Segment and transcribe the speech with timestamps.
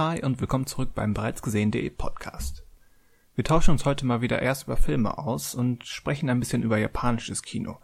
[0.00, 2.64] Hi und willkommen zurück beim bereits gesehen.de Podcast.
[3.34, 6.78] Wir tauschen uns heute mal wieder erst über Filme aus und sprechen ein bisschen über
[6.78, 7.76] japanisches Kino.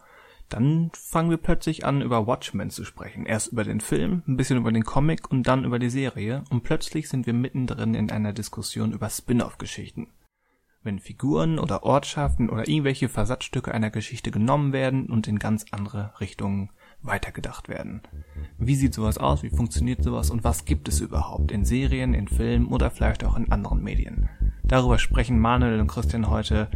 [0.49, 3.27] Dann fangen wir plötzlich an, über Watchmen zu sprechen.
[3.27, 6.63] Erst über den Film, ein bisschen über den Comic und dann über die Serie und
[6.63, 10.09] plötzlich sind wir mittendrin in einer Diskussion über Spin-off-Geschichten.
[10.83, 16.19] Wenn Figuren oder Ortschaften oder irgendwelche Versatzstücke einer Geschichte genommen werden und in ganz andere
[16.19, 16.71] Richtungen
[17.07, 18.03] weitergedacht werden.
[18.59, 19.43] Wie sieht sowas aus?
[19.43, 20.31] Wie funktioniert sowas?
[20.31, 24.29] Und was gibt es überhaupt in Serien, in Filmen oder vielleicht auch in anderen Medien?
[24.65, 26.69] Darüber sprechen Manuel und Christian heute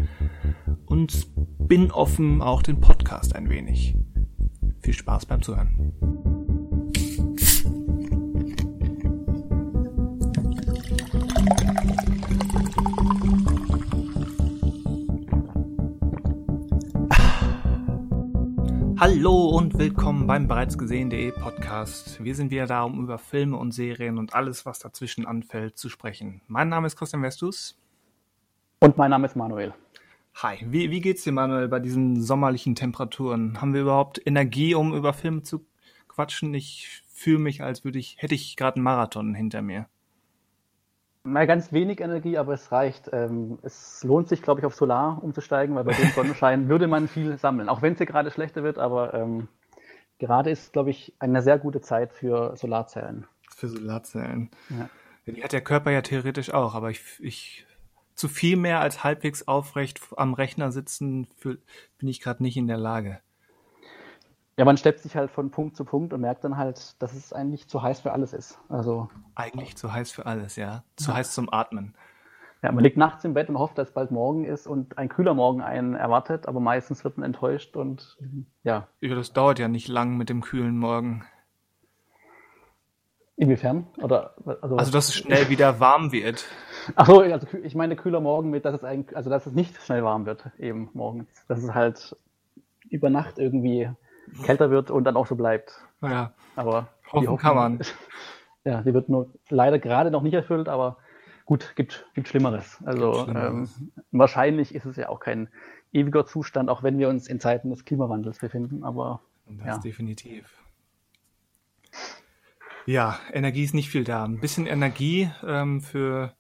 [0.87, 3.97] und bin offen auch den Podcast ein wenig.
[4.80, 6.40] Viel Spaß beim Zuhören.
[19.00, 22.22] Hallo und willkommen beim bereits gesehen.de Podcast.
[22.22, 25.88] Wir sind wieder da, um über Filme und Serien und alles, was dazwischen anfällt, zu
[25.88, 26.42] sprechen.
[26.48, 27.80] Mein Name ist Christian Westus.
[28.80, 29.73] Und mein Name ist Manuel.
[30.34, 33.59] Hi, wie, wie geht's dir, Manuel, bei diesen sommerlichen Temperaturen?
[33.62, 35.64] Haben wir überhaupt Energie, um über Filme zu
[36.07, 36.52] quatschen?
[36.52, 39.88] Ich fühle mich, als würde ich, hätte ich gerade einen Marathon hinter mir.
[41.23, 43.10] Mal ganz wenig Energie, aber es reicht.
[43.13, 47.09] Ähm, es lohnt sich, glaube ich, auf Solar umzusteigen, weil bei dem Sonnenschein würde man
[47.09, 47.68] viel sammeln.
[47.68, 49.48] Auch wenn es hier gerade schlechter wird, aber ähm,
[50.18, 53.26] gerade ist, glaube ich, eine sehr gute Zeit für Solarzellen.
[53.54, 54.51] Für Solarzellen.
[54.71, 54.88] Ja.
[55.26, 55.32] ja.
[55.35, 57.66] Die hat der Körper ja theoretisch auch, aber ich, ich
[58.15, 61.59] zu viel mehr als halbwegs aufrecht am Rechner sitzen, für,
[61.98, 63.21] bin ich gerade nicht in der Lage.
[64.61, 67.33] Ja, man steppt sich halt von Punkt zu Punkt und merkt dann halt, dass es
[67.33, 68.59] eigentlich zu heiß für alles ist.
[68.69, 70.84] Also eigentlich zu heiß für alles, ja.
[70.97, 71.16] Zu ja.
[71.16, 71.94] heiß zum Atmen.
[72.62, 75.09] Ja, man liegt nachts im Bett und hofft, dass es bald morgen ist und ein
[75.09, 78.19] kühler Morgen einen erwartet, aber meistens wird man enttäuscht und
[78.62, 78.87] ja.
[79.00, 81.25] Ja, das dauert ja nicht lang mit dem kühlen Morgen.
[83.37, 83.87] Inwiefern?
[84.03, 86.44] Oder, also, also, dass es schnell wieder warm wird.
[86.97, 90.05] Achso, also ich meine kühler Morgen mit, dass es eigentlich, also dass es nicht schnell
[90.05, 91.31] warm wird, eben morgens.
[91.49, 92.15] Dass es halt
[92.91, 93.88] über Nacht irgendwie
[94.44, 95.80] kälter wird und dann auch so bleibt.
[96.02, 96.32] Ja.
[96.56, 97.80] Aber hoffen, hoffen kann man.
[98.62, 100.98] Ja, die wird nur leider gerade noch nicht erfüllt, aber
[101.46, 102.78] gut, gibt, gibt Schlimmeres.
[102.84, 103.78] Also gibt Schlimmeres.
[103.78, 105.48] Ähm, wahrscheinlich ist es ja auch kein
[105.92, 108.84] ewiger Zustand, auch wenn wir uns in Zeiten des Klimawandels befinden.
[108.84, 109.78] Aber das ja.
[109.78, 110.62] definitiv.
[112.84, 114.24] Ja, Energie ist nicht viel da.
[114.24, 116.34] Ein bisschen Energie ähm, für,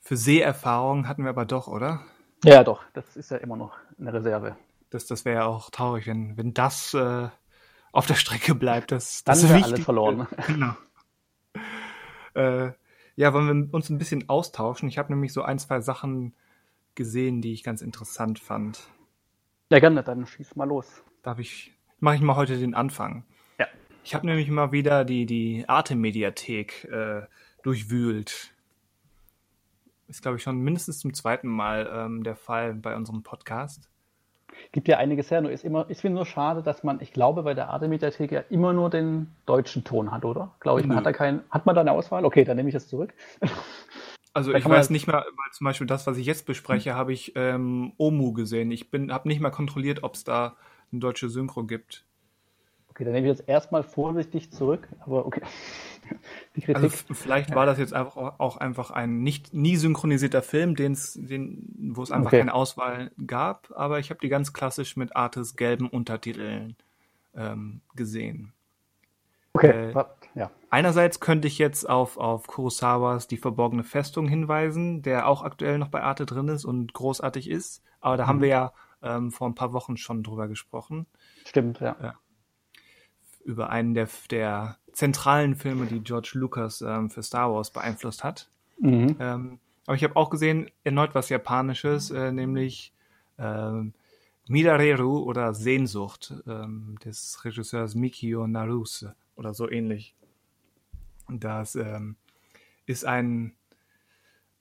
[0.00, 2.00] für Seherfahrung hatten wir aber doch, oder?
[2.44, 2.82] Ja, doch.
[2.92, 4.56] Das ist ja immer noch eine Reserve
[4.90, 7.28] das, das wäre ja auch traurig, wenn, wenn das äh,
[7.92, 8.92] auf der Strecke bleibt.
[8.92, 10.26] Das, das Dann wäre alles verloren.
[10.46, 10.74] Genau.
[12.34, 12.72] Äh,
[13.16, 14.88] ja, wollen wir uns ein bisschen austauschen?
[14.88, 16.34] Ich habe nämlich so ein, zwei Sachen
[16.94, 18.90] gesehen, die ich ganz interessant fand.
[19.70, 21.02] Ja, gerne, dann schieß mal los.
[21.22, 23.24] Darf ich, mache ich mal heute den Anfang.
[23.58, 23.66] Ja.
[24.04, 27.22] Ich habe nämlich mal wieder die, die Arte-Mediathek äh,
[27.62, 28.54] durchwühlt.
[30.08, 33.88] Ist, glaube ich, schon mindestens zum zweiten Mal ähm, der Fall bei unserem Podcast
[34.72, 35.40] gibt ja einiges her.
[35.40, 38.40] Nur ist immer, ich finde nur schade, dass man, ich glaube, bei der Arte-Mediathek ja
[38.50, 40.54] immer nur den deutschen Ton hat, oder?
[40.60, 42.24] Glaube ich, man hat da keinen, hat man da eine Auswahl?
[42.24, 43.14] Okay, dann nehme ich das zurück.
[44.36, 47.32] Also ich weiß nicht mal, weil zum Beispiel das, was ich jetzt bespreche, habe ich
[47.36, 48.70] ähm, Omu gesehen.
[48.70, 50.56] Ich bin, habe nicht mal kontrolliert, ob es da
[50.92, 52.04] eine deutsche Synchro gibt.
[52.96, 55.42] Okay, dann nehme ich jetzt erstmal vorsichtig zurück, aber okay.
[56.72, 61.74] Also vielleicht war das jetzt einfach auch einfach ein nicht nie synchronisierter Film, den's, den,
[61.90, 62.38] wo es einfach okay.
[62.38, 66.76] keine Auswahl gab, aber ich habe die ganz klassisch mit Artes gelben Untertiteln
[67.34, 68.52] ähm, gesehen.
[69.52, 70.04] Okay, äh,
[70.36, 70.52] ja.
[70.70, 75.88] Einerseits könnte ich jetzt auf, auf Kurosawas Die verborgene Festung hinweisen, der auch aktuell noch
[75.88, 78.28] bei Arte drin ist und großartig ist, aber da mhm.
[78.28, 81.06] haben wir ja ähm, vor ein paar Wochen schon drüber gesprochen.
[81.44, 81.96] Stimmt, ja.
[82.00, 82.14] ja
[83.46, 88.50] über einen der, der zentralen Filme, die George Lucas ähm, für Star Wars beeinflusst hat.
[88.78, 89.16] Mhm.
[89.20, 92.92] Ähm, aber ich habe auch gesehen, erneut was Japanisches, äh, nämlich
[93.38, 93.94] ähm,
[94.48, 100.14] Mirareru oder Sehnsucht ähm, des Regisseurs Mikio Naruse oder so ähnlich.
[101.28, 102.16] Das ähm,
[102.86, 103.54] ist ein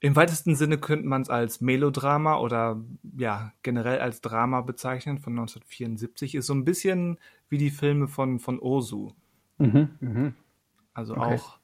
[0.01, 2.79] im weitesten Sinne könnte man es als Melodrama oder
[3.17, 6.35] ja, generell als Drama bezeichnen von 1974.
[6.35, 7.17] Ist so ein bisschen
[7.49, 9.13] wie die Filme von, von Ozu.
[9.57, 10.33] Mhm, mh.
[10.93, 11.35] Also okay.
[11.35, 11.59] auch,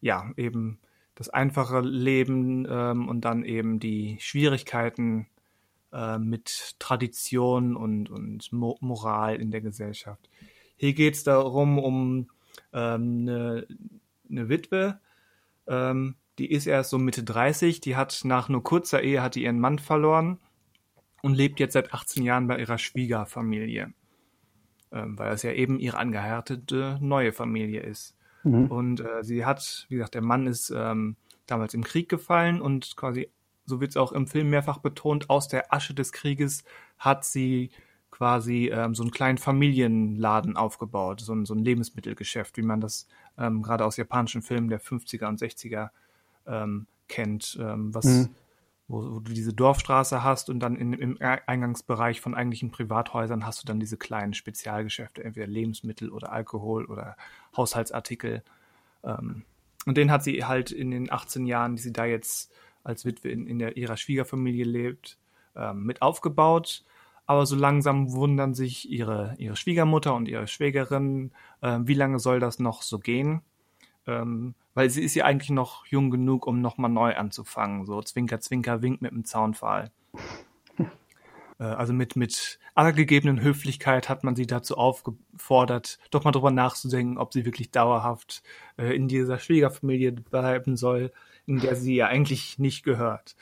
[0.00, 0.78] ja, eben
[1.14, 5.26] das einfache Leben ähm, und dann eben die Schwierigkeiten
[5.92, 10.28] äh, mit Tradition und, und Mo Moral in der Gesellschaft.
[10.76, 12.30] Hier geht es darum, um
[12.72, 13.66] ähm, eine,
[14.30, 15.00] eine Witwe,
[15.66, 19.42] ähm, die ist erst so Mitte 30, die hat nach nur kurzer Ehe hat die
[19.42, 20.38] ihren Mann verloren
[21.22, 23.92] und lebt jetzt seit 18 Jahren bei ihrer Schwiegerfamilie,
[24.92, 28.16] ähm, weil es ja eben ihre angeheiratete neue Familie ist.
[28.44, 28.66] Mhm.
[28.66, 32.96] Und äh, sie hat, wie gesagt, der Mann ist ähm, damals im Krieg gefallen und
[32.96, 33.28] quasi,
[33.66, 36.64] so wird es auch im Film mehrfach betont, aus der Asche des Krieges
[36.98, 37.70] hat sie
[38.10, 43.06] quasi ähm, so einen kleinen Familienladen aufgebaut, so ein, so ein Lebensmittelgeschäft, wie man das
[43.36, 45.90] ähm, gerade aus japanischen Filmen der 50er und 60er
[46.46, 48.34] ähm, kennt, ähm, was, mhm.
[48.88, 53.62] Wo, wo, du diese Dorfstraße hast und dann in, im Eingangsbereich von eigentlichen Privathäusern hast
[53.62, 57.16] du dann diese kleinen Spezialgeschäfte, entweder Lebensmittel oder Alkohol oder
[57.56, 58.42] Haushaltsartikel.
[59.04, 59.44] Ähm,
[59.86, 62.52] und den hat sie halt in den 18 Jahren, die sie da jetzt
[62.82, 65.18] als Witwe in, in der, ihrer Schwiegerfamilie lebt,
[65.54, 66.84] ähm, mit aufgebaut.
[67.26, 71.30] Aber so langsam wundern sich ihre, ihre Schwiegermutter und ihre Schwägerin,
[71.60, 73.42] äh, wie lange soll das noch so gehen?
[74.08, 77.84] Ähm, weil sie ist ja eigentlich noch jung genug, um nochmal neu anzufangen.
[77.84, 79.90] So Zwinker, Zwinker, Wink mit dem Zaunpfahl.
[81.60, 87.18] äh, also mit, mit allergegebenen Höflichkeit hat man sie dazu aufgefordert, doch mal drüber nachzudenken,
[87.18, 88.42] ob sie wirklich dauerhaft
[88.78, 91.12] äh, in dieser Schwiegerfamilie bleiben soll,
[91.44, 93.36] in der sie ja eigentlich nicht gehört.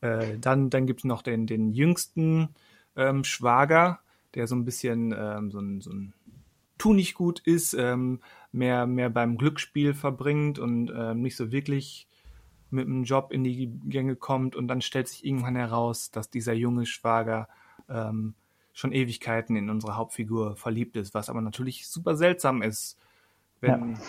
[0.00, 2.48] Äh, dann dann gibt es noch den, den jüngsten
[2.96, 4.00] ähm, Schwager,
[4.34, 6.12] der so ein bisschen ähm, so ein, so ein
[6.80, 8.20] tu nicht gut ist, ähm,
[8.52, 12.08] mehr, mehr beim Glücksspiel verbringt und ähm, nicht so wirklich
[12.70, 16.52] mit einem Job in die Gänge kommt und dann stellt sich irgendwann heraus, dass dieser
[16.52, 17.48] junge Schwager
[17.88, 18.34] ähm,
[18.72, 22.96] schon Ewigkeiten in unsere Hauptfigur verliebt ist, was aber natürlich super seltsam ist,
[23.60, 24.00] wenn, ja.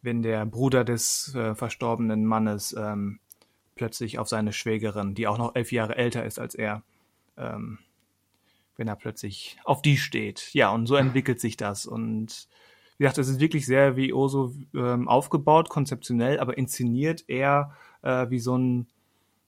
[0.00, 3.20] wenn der Bruder des äh, verstorbenen Mannes ähm,
[3.74, 6.82] plötzlich auf seine Schwägerin, die auch noch elf Jahre älter ist als er,
[7.36, 7.78] ähm,
[8.76, 10.52] wenn er plötzlich auf die steht.
[10.54, 11.86] Ja, und so entwickelt sich das.
[11.86, 12.48] Und
[12.98, 17.72] wie gesagt, es ist wirklich sehr wie Oso ähm, aufgebaut, konzeptionell, aber inszeniert eher
[18.02, 18.86] äh, wie so ein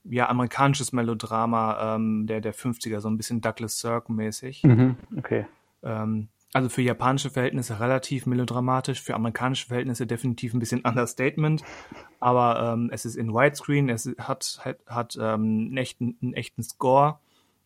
[0.04, 4.62] ja, amerikanisches Melodrama ähm, der, der 50er, so ein bisschen Douglas Sirk-mäßig.
[4.64, 5.46] Mhm, okay.
[5.82, 11.62] Ähm, also für japanische Verhältnisse relativ melodramatisch, für amerikanische Verhältnisse definitiv ein bisschen Understatement.
[12.20, 16.62] Aber ähm, es ist in Widescreen, es hat, hat, hat ähm, einen, echten, einen echten
[16.62, 17.18] Score.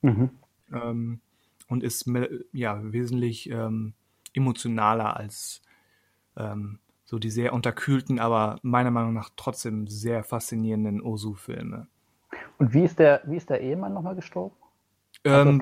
[0.03, 0.31] Mhm.
[0.73, 1.21] Ähm,
[1.69, 2.11] und ist
[2.53, 3.93] ja wesentlich ähm,
[4.33, 5.61] emotionaler als
[6.39, 11.87] ähm, so die sehr unterkühlten, aber meiner Meinung nach trotzdem sehr faszinierenden Osu-Filme.
[12.59, 14.55] Und wie ist der, wie ist der Ehemann nochmal gestorben?
[15.25, 15.61] Ähm,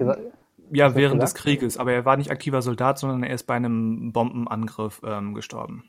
[0.71, 4.13] ja, während des Krieges, aber er war nicht aktiver Soldat, sondern er ist bei einem
[4.13, 5.89] Bombenangriff ähm, gestorben.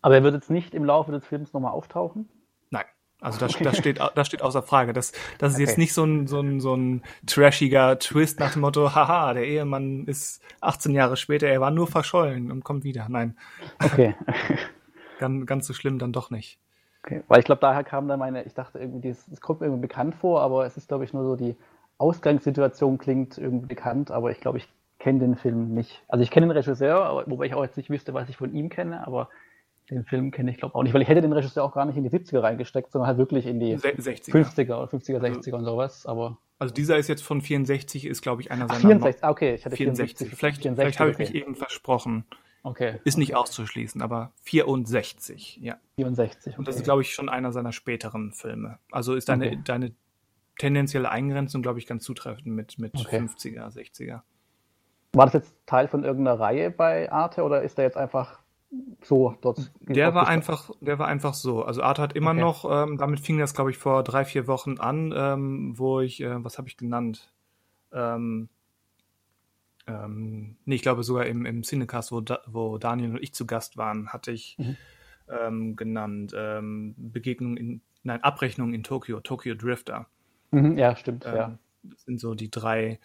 [0.00, 2.28] Aber er wird jetzt nicht im Laufe des Films nochmal auftauchen?
[3.20, 4.92] Also das, das, steht, das steht außer Frage.
[4.92, 5.64] Das, das ist okay.
[5.64, 9.46] jetzt nicht so ein, so, ein, so ein trashiger Twist nach dem Motto, haha, der
[9.46, 13.06] Ehemann ist 18 Jahre später, er war nur verschollen und kommt wieder.
[13.08, 13.36] Nein.
[13.82, 14.14] Okay.
[15.18, 16.58] ganz, ganz so schlimm dann doch nicht.
[17.04, 19.82] Okay, weil ich glaube, daher kam dann meine, ich dachte irgendwie, es kommt mir irgendwie
[19.82, 21.54] bekannt vor, aber es ist, glaube ich, nur so die
[21.98, 24.68] Ausgangssituation klingt irgendwie bekannt, aber ich glaube, ich
[24.98, 26.02] kenne den Film nicht.
[26.08, 28.68] Also ich kenne den Regisseur, wobei ich auch jetzt nicht wüsste, was ich von ihm
[28.68, 29.28] kenne, aber
[29.90, 31.96] den Film kenne ich, glaube auch nicht, weil ich hätte den Regisseur auch gar nicht
[31.96, 34.30] in die 70er reingesteckt, sondern halt wirklich in die 60er.
[34.30, 36.06] 50er oder 50er, 60er und sowas.
[36.06, 38.78] Aber also dieser ist jetzt von 64, ist glaube ich einer seiner.
[38.78, 40.28] Ach, 64, ah, okay, ich hatte 64.
[40.28, 40.38] 64.
[40.38, 42.24] Vielleicht, 64, vielleicht habe ich mich eben versprochen.
[42.62, 42.98] Okay.
[43.04, 45.76] Ist nicht auszuschließen, aber 64, ja.
[45.96, 46.54] 64.
[46.54, 46.58] Okay.
[46.58, 48.78] Und das ist glaube ich schon einer seiner späteren Filme.
[48.90, 49.60] Also ist deine, okay.
[49.64, 49.92] deine
[50.58, 53.18] tendenzielle Eingrenzung glaube ich ganz zutreffend mit, mit okay.
[53.18, 54.22] 50er, 60er.
[55.12, 58.40] War das jetzt Teil von irgendeiner Reihe bei Arte oder ist der jetzt einfach
[59.02, 59.70] so dort.
[59.80, 61.62] Der war einfach, der war einfach so.
[61.62, 62.40] Also Art hat immer okay.
[62.40, 66.20] noch, ähm, damit fing das, glaube ich, vor drei, vier Wochen an, ähm, wo ich,
[66.22, 67.32] äh, was habe ich genannt?
[67.92, 68.48] Ähm,
[69.86, 73.46] ähm, nee, ich glaube sogar im, im Cinecast, wo, da, wo Daniel und ich zu
[73.46, 74.76] Gast waren, hatte ich mhm.
[75.28, 80.06] ähm, genannt ähm, Begegnung in, nein, Abrechnung in Tokio, Tokyo Drifter.
[80.50, 81.58] Mhm, ja, stimmt, ähm, ja.
[81.84, 82.98] Das sind so die drei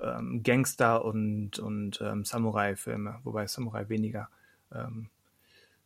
[0.00, 4.28] ähm, Gangster- und, und ähm, Samurai-Filme, wobei Samurai weniger
[4.74, 5.08] ähm,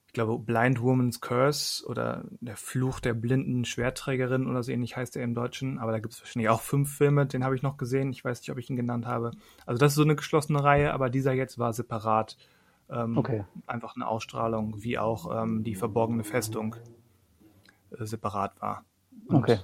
[0.09, 5.17] ich glaube, Blind Woman's Curse oder der Fluch der blinden Schwerträgerin oder so ähnlich heißt
[5.17, 5.79] er im Deutschen.
[5.79, 8.11] Aber da gibt es wahrscheinlich auch fünf Filme, den habe ich noch gesehen.
[8.11, 9.33] Ich weiß nicht, ob ich ihn genannt habe.
[9.67, 12.39] Also das ist so eine geschlossene Reihe, aber dieser jetzt war separat.
[12.89, 13.45] Ähm, okay.
[13.67, 16.75] Einfach eine Ausstrahlung, wie auch ähm, die verborgene Festung
[17.91, 18.87] äh, separat war.
[19.27, 19.59] Und, okay.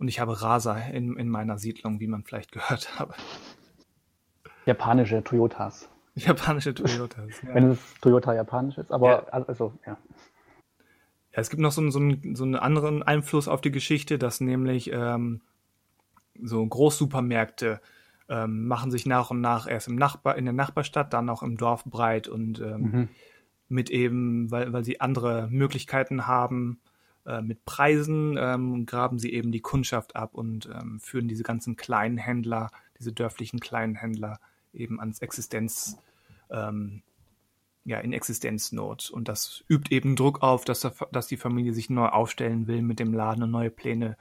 [0.00, 3.14] Und ich habe Rasa in, in meiner Siedlung, wie man vielleicht gehört habe.
[4.66, 5.88] Japanische Toyotas.
[6.14, 7.42] Japanische Toyotas.
[7.42, 7.54] Ja.
[7.54, 9.24] Wenn es Toyota japanisch ist, aber ja.
[9.28, 9.98] also, ja.
[11.32, 14.40] Ja, es gibt noch so, so, einen, so einen anderen Einfluss auf die Geschichte, dass
[14.40, 15.40] nämlich ähm,
[16.40, 17.80] so Großsupermärkte
[18.28, 21.56] ähm, machen sich nach und nach erst im Nachbar, in der Nachbarstadt, dann auch im
[21.56, 23.08] Dorf breit und ähm, mhm.
[23.68, 26.80] mit eben, weil, weil sie andere Möglichkeiten haben,
[27.26, 31.76] äh, mit Preisen ähm, graben sie eben die Kundschaft ab und ähm, führen diese ganzen
[31.76, 34.38] kleinen Händler, diese dörflichen kleinen Händler
[34.74, 35.96] eben ans Existenz,
[36.50, 37.02] ähm,
[37.84, 39.10] ja, in Existenznot.
[39.10, 42.98] Und das übt eben Druck auf, dass, dass die Familie sich neu aufstellen will mit
[42.98, 44.16] dem Laden und neue Pläne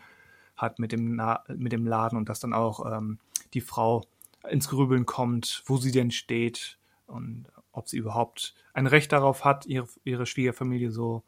[0.56, 1.22] hat mit dem,
[1.56, 3.20] mit dem Laden und dass dann auch ähm,
[3.54, 4.04] die Frau
[4.50, 9.66] ins Grübeln kommt, wo sie denn steht und ob sie überhaupt ein Recht darauf hat,
[9.66, 11.24] ihre, ihre Schwiegerfamilie so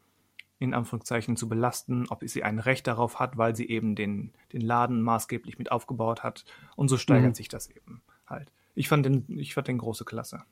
[0.58, 4.62] in Anführungszeichen zu belasten, ob sie ein Recht darauf hat, weil sie eben den, den
[4.62, 6.44] Laden maßgeblich mit aufgebaut hat.
[6.76, 7.34] Und so steigert mhm.
[7.34, 8.50] sich das eben halt.
[8.76, 10.42] Ich fand den, ich fand den große Klasse.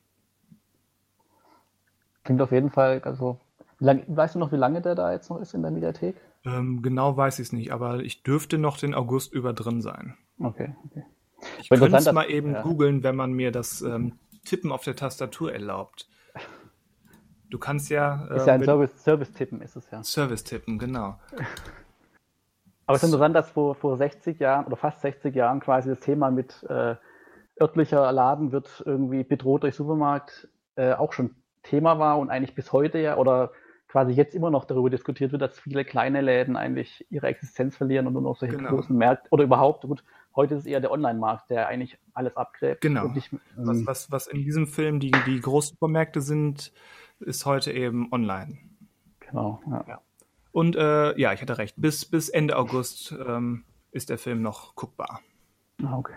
[2.23, 3.39] Klingt auf jeden Fall, also,
[3.79, 6.15] lang, weißt du noch, wie lange der da jetzt noch ist in der Mediathek?
[6.43, 10.17] Ähm, genau weiß ich es nicht, aber ich dürfte noch den August über drin sein.
[10.39, 11.05] Okay, okay.
[11.61, 12.61] Ich könnte es mal eben ja.
[12.63, 14.13] googeln, wenn man mir das ähm,
[14.43, 16.09] Tippen auf der Tastatur erlaubt.
[17.49, 18.27] Du kannst ja.
[18.31, 20.03] Äh, ist ja ein Service, Service-Tippen, ist es ja.
[20.03, 21.19] Service-Tippen, genau.
[22.87, 25.99] Aber es ist interessant, dass vor, vor 60 Jahren oder fast 60 Jahren quasi das
[25.99, 26.95] Thema mit äh,
[27.59, 32.71] örtlicher Laden wird irgendwie bedroht durch Supermarkt äh, auch schon Thema war und eigentlich bis
[32.71, 33.51] heute ja oder
[33.87, 38.07] quasi jetzt immer noch darüber diskutiert wird, dass viele kleine Läden eigentlich ihre Existenz verlieren
[38.07, 38.71] und nur noch solche genau.
[38.71, 40.03] großen Märkte oder überhaupt, gut,
[40.35, 42.81] heute ist es eher der Online-Markt, der eigentlich alles abgräbt.
[42.81, 43.07] Genau.
[43.07, 46.73] Nicht, ähm, was, was, was in diesem Film die, die Großsupermärkte sind,
[47.19, 48.57] ist heute eben online.
[49.21, 49.85] Genau, ja.
[49.87, 50.01] ja.
[50.51, 54.75] Und äh, ja, ich hatte recht, bis, bis Ende August ähm, ist der Film noch
[54.75, 55.21] guckbar.
[55.83, 56.15] Ah, okay.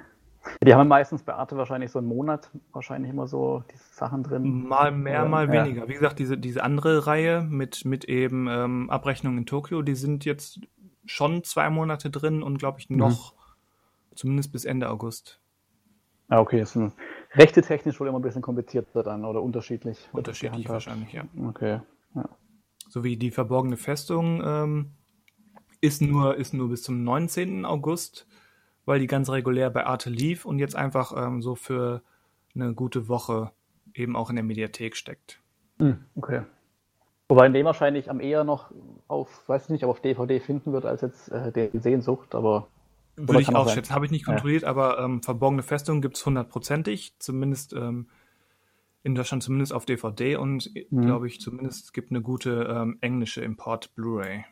[0.62, 4.66] Die haben meistens bei Arte wahrscheinlich so einen Monat, wahrscheinlich immer so diese Sachen drin.
[4.66, 5.64] Mal mehr, mal ja.
[5.64, 5.88] weniger.
[5.88, 10.24] Wie gesagt, diese, diese andere Reihe mit, mit eben ähm, Abrechnung in Tokio, die sind
[10.24, 10.60] jetzt
[11.04, 14.16] schon zwei Monate drin und glaube ich noch mhm.
[14.16, 15.40] zumindest bis Ende August.
[16.28, 16.60] Ah, okay.
[16.60, 16.96] Das ist
[17.32, 20.08] rechte technisch wohl immer ein bisschen komplizierter dann oder unterschiedlich.
[20.12, 21.24] Unterschiedlich wahrscheinlich, ja.
[21.48, 21.80] Okay.
[22.14, 22.28] Ja.
[22.88, 24.92] So wie die verborgene Festung ähm,
[25.80, 27.64] ist, nur, ist nur bis zum 19.
[27.64, 28.26] August
[28.88, 32.00] weil die ganz regulär bei Arte lief und jetzt einfach ähm, so für
[32.54, 33.52] eine gute Woche
[33.92, 35.40] eben auch in der Mediathek steckt.
[35.78, 36.42] Hm, okay.
[37.28, 38.72] Wobei in dem wahrscheinlich am eher noch
[39.06, 42.68] auf, weiß nicht, ob auf DVD finden wird, als jetzt äh, die Sehnsucht, aber.
[43.16, 43.94] Würde ich auch schätzen.
[43.94, 44.68] Habe ich nicht kontrolliert, ja.
[44.68, 48.06] aber ähm, Verborgene Festung gibt es hundertprozentig, zumindest ähm,
[49.02, 51.02] in Deutschland zumindest auf DVD und mhm.
[51.02, 54.44] glaube ich zumindest es gibt eine gute ähm, englische Import Blu-ray.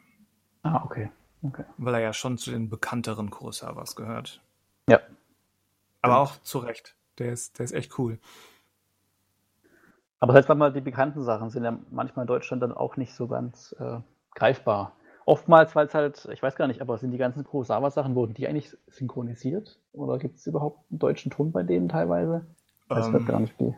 [0.62, 1.10] Ah, okay.
[1.48, 1.64] Okay.
[1.78, 4.40] Weil er ja schon zu den bekannteren Kurosawas gehört.
[4.88, 5.00] Ja.
[6.02, 6.94] Aber auch zu Recht.
[7.18, 8.18] Der ist, der ist echt cool.
[10.18, 13.26] Aber selbst mal die bekannten Sachen sind ja manchmal in Deutschland dann auch nicht so
[13.26, 13.98] ganz äh,
[14.34, 14.96] greifbar.
[15.24, 18.46] Oftmals, weil es halt, ich weiß gar nicht, aber sind die ganzen Kurosawa-Sachen, wurden die
[18.46, 19.78] eigentlich synchronisiert?
[19.92, 22.46] Oder gibt es überhaupt einen deutschen Ton bei denen teilweise?
[22.88, 23.74] Das ähm, gar nicht wie.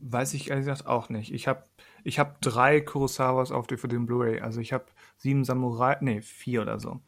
[0.00, 1.32] Weiß ich ehrlich gesagt auch nicht.
[1.32, 1.64] Ich habe
[2.08, 4.40] ich hab drei Kurosawas auf DVD und Blu-ray.
[4.40, 4.86] Also ich habe
[5.18, 7.00] sieben Samurai, nee, vier oder so.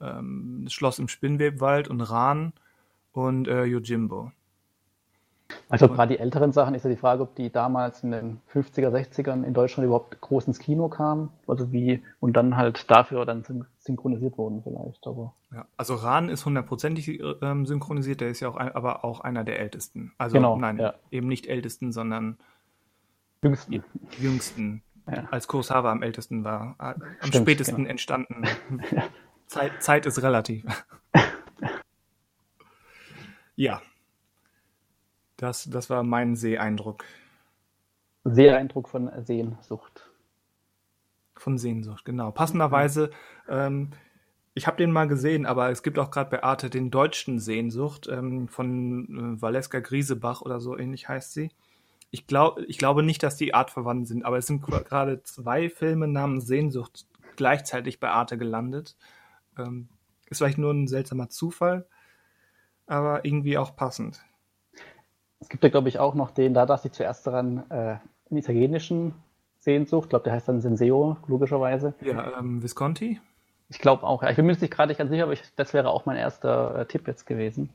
[0.00, 2.52] Ähm, das Schloss im Spinnwebwald und Ran
[3.12, 4.30] und äh, Yojimbo.
[5.68, 8.90] Also gerade die älteren Sachen ist ja die Frage, ob die damals in den 50er,
[8.90, 11.30] 60ern in Deutschland überhaupt groß ins Kino kamen.
[11.48, 13.44] Also wie, und dann halt dafür dann
[13.78, 15.06] synchronisiert wurden vielleicht.
[15.06, 15.34] Aber.
[15.52, 19.44] Ja, also Ran ist hundertprozentig ähm, synchronisiert, der ist ja auch ein, aber auch einer
[19.44, 20.12] der ältesten.
[20.18, 20.94] Also genau, nein, ja.
[21.10, 22.38] eben nicht ältesten, sondern
[23.42, 23.84] jüngsten.
[24.18, 24.82] Jüngsten.
[25.08, 25.28] Ja.
[25.30, 27.90] Als Kurosawa am ältesten war, am Stimmt, spätesten genau.
[27.90, 28.42] entstanden.
[29.46, 30.64] Zeit, Zeit ist relativ.
[33.56, 33.80] ja.
[35.36, 37.04] Das, das war mein Seeeindruck.
[38.24, 40.10] Seeeindruck von Sehnsucht.
[41.36, 42.32] Von Sehnsucht, genau.
[42.32, 43.10] Passenderweise,
[43.48, 43.90] ähm,
[44.54, 48.08] ich habe den mal gesehen, aber es gibt auch gerade bei Arte den deutschen Sehnsucht
[48.10, 51.50] ähm, von äh, Valeska Griesebach oder so ähnlich heißt sie
[52.10, 56.08] ich, glaub, ich glaube nicht, dass die artverwandt sind, aber es sind gerade zwei Filme
[56.08, 58.96] namens Sehnsucht gleichzeitig bei Arte gelandet.
[59.58, 59.88] Ähm,
[60.28, 61.86] ist vielleicht nur ein seltsamer Zufall,
[62.86, 64.24] aber irgendwie auch passend.
[65.40, 67.98] Es gibt ja, glaube ich, auch noch den, da dachte ich zuerst daran, äh,
[68.30, 69.14] einen italienischen
[69.58, 70.06] Sehnsucht.
[70.06, 71.94] Ich glaube, der heißt dann Senseo, logischerweise.
[72.00, 73.20] Ja, ähm, Visconti?
[73.68, 74.30] Ich glaube auch, ja.
[74.30, 76.80] Ich bin mir nicht gerade nicht ganz sicher, aber ich, das wäre auch mein erster
[76.80, 77.70] äh, Tipp jetzt gewesen.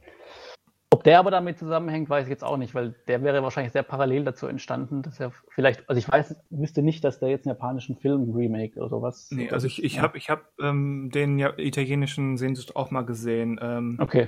[0.93, 3.81] Ob der aber damit zusammenhängt, weiß ich jetzt auch nicht, weil der wäre wahrscheinlich sehr
[3.81, 7.55] parallel dazu entstanden, dass er vielleicht, also ich weiß, wüsste nicht, dass der jetzt einen
[7.55, 9.29] japanischen Film remake oder sowas.
[9.31, 10.01] Nee, also ich, ich ja.
[10.01, 13.57] habe ich hab, ähm, den ja, italienischen Sehnsucht auch mal gesehen.
[13.61, 14.27] Ähm, okay.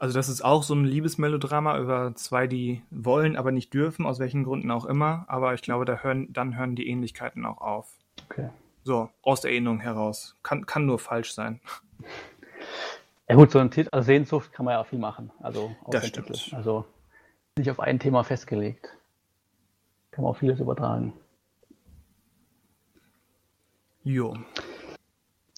[0.00, 4.18] Also das ist auch so ein Liebesmelodrama über zwei, die wollen, aber nicht dürfen, aus
[4.18, 5.24] welchen Gründen auch immer.
[5.28, 7.96] Aber ich glaube, da hören, dann hören die Ähnlichkeiten auch auf.
[8.28, 8.48] Okay.
[8.82, 10.36] So, aus der Erinnerung heraus.
[10.42, 11.60] Kann, kann nur falsch sein.
[13.30, 15.30] Ja gut, so ein Titel, also Sehnsucht kann man ja auch viel machen.
[15.38, 16.32] Also das stimmt.
[16.32, 16.56] Titel.
[16.56, 16.84] Also
[17.56, 18.96] nicht auf ein Thema festgelegt.
[20.10, 21.12] Kann man auch vieles übertragen.
[24.02, 24.36] Jo.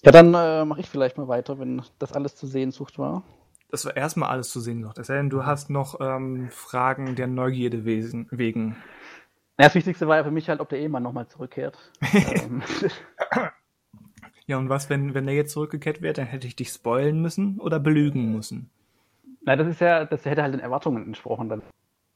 [0.03, 3.23] Ja, dann äh, mache ich vielleicht mal weiter, wenn das alles zu Sehnsucht war.
[3.71, 4.99] Das war erstmal alles zu Sehnsucht.
[4.99, 8.77] Es sei denn, du hast noch ähm, Fragen der Neugierde wegen.
[9.57, 11.75] das Wichtigste war ja für mich halt, ob der Ehemann nochmal zurückkehrt.
[12.13, 12.61] Ähm.
[14.45, 17.59] ja, und was, wenn, wenn er jetzt zurückgekehrt wäre, dann hätte ich dich spoilen müssen
[17.59, 18.69] oder belügen müssen?
[19.41, 21.61] Nein, das ist ja, das hätte halt den Erwartungen entsprochen dann.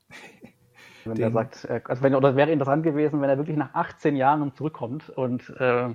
[1.05, 1.23] Wenn den.
[1.23, 4.53] er sagt, äh, also wenn, oder wäre interessant gewesen, wenn er wirklich nach 18 Jahren
[4.55, 5.87] zurückkommt und, äh,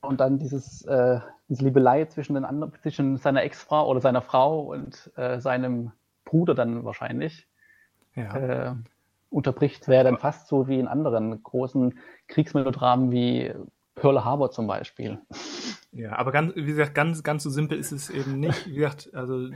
[0.00, 4.62] und dann dieses, äh, diese Liebelei zwischen, den anderen, zwischen seiner Ex-Frau oder seiner Frau
[4.62, 5.92] und äh, seinem
[6.24, 7.46] Bruder dann wahrscheinlich
[8.16, 8.36] ja.
[8.36, 8.74] äh,
[9.30, 13.54] unterbricht, wäre dann fast so wie in anderen großen Kriegsmelodramen wie
[13.94, 15.20] Pearl Harbor zum Beispiel.
[15.92, 18.66] Ja, aber ganz, wie gesagt, ganz, ganz so simpel ist es eben nicht.
[18.68, 19.48] Wie gesagt, also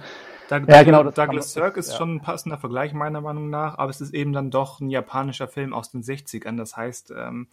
[0.48, 1.98] Doug, ja, genau, Douglas Sirk ist ja.
[1.98, 5.48] schon ein passender Vergleich meiner Meinung nach, aber es ist eben dann doch ein japanischer
[5.48, 6.56] Film aus den 60ern.
[6.56, 7.48] Das heißt, ähm,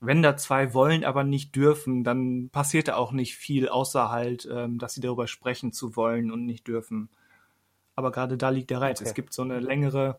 [0.00, 4.48] wenn da zwei wollen, aber nicht dürfen, dann passiert da auch nicht viel, außer halt,
[4.50, 7.10] ähm, dass sie darüber sprechen zu wollen und nicht dürfen.
[7.96, 9.00] Aber gerade da liegt der Reiz.
[9.00, 9.08] Okay.
[9.08, 10.18] Es gibt so eine längere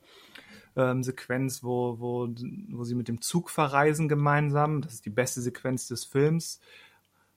[0.75, 2.27] ähm, Sequenz, wo, wo,
[2.69, 4.81] wo sie mit dem Zug verreisen gemeinsam.
[4.81, 6.59] Das ist die beste Sequenz des Films,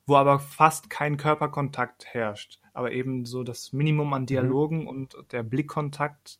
[0.07, 2.61] wo aber fast kein Körperkontakt herrscht.
[2.73, 4.26] Aber eben so das Minimum an mhm.
[4.26, 4.88] Dialogen mhm.
[4.88, 6.38] und der Blickkontakt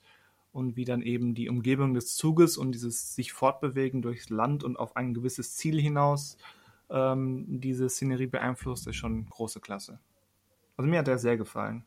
[0.53, 4.79] und wie dann eben die Umgebung des Zuges und dieses sich fortbewegen durchs Land und
[4.79, 6.39] auf ein gewisses Ziel hinaus
[6.91, 9.99] ähm, diese Szenerie beeinflusst, ist schon große Klasse.
[10.77, 11.85] Also mir hat er sehr gefallen.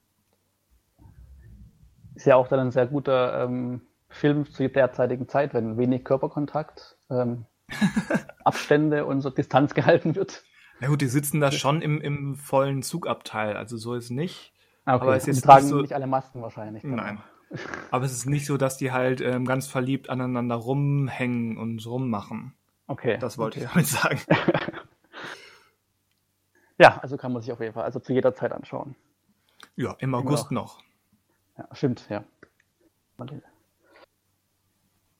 [2.15, 3.81] Ist ja auch dann ein sehr guter ähm,
[4.17, 7.45] Film zu derzeitigen Zeit, wenn wenig Körperkontakt, ähm,
[8.43, 10.43] Abstände und so Distanz gehalten wird.
[10.79, 14.53] Na gut, die sitzen da schon im, im vollen Zugabteil, also so ist nicht.
[14.85, 15.03] Ah, okay.
[15.03, 16.83] Aber es ist die tragen nicht, so, nicht alle Masken wahrscheinlich.
[16.83, 16.97] Genau.
[16.97, 17.19] Nein.
[17.91, 22.53] Aber es ist nicht so, dass die halt ähm, ganz verliebt aneinander rumhängen und rummachen.
[22.87, 23.17] Okay.
[23.19, 23.65] Das wollte okay.
[23.65, 24.21] ich damit sagen.
[26.77, 28.95] ja, also kann man sich auf jeden Fall, also zu jeder Zeit anschauen.
[29.75, 30.79] Ja, im August noch.
[31.57, 32.23] Ja, stimmt, ja.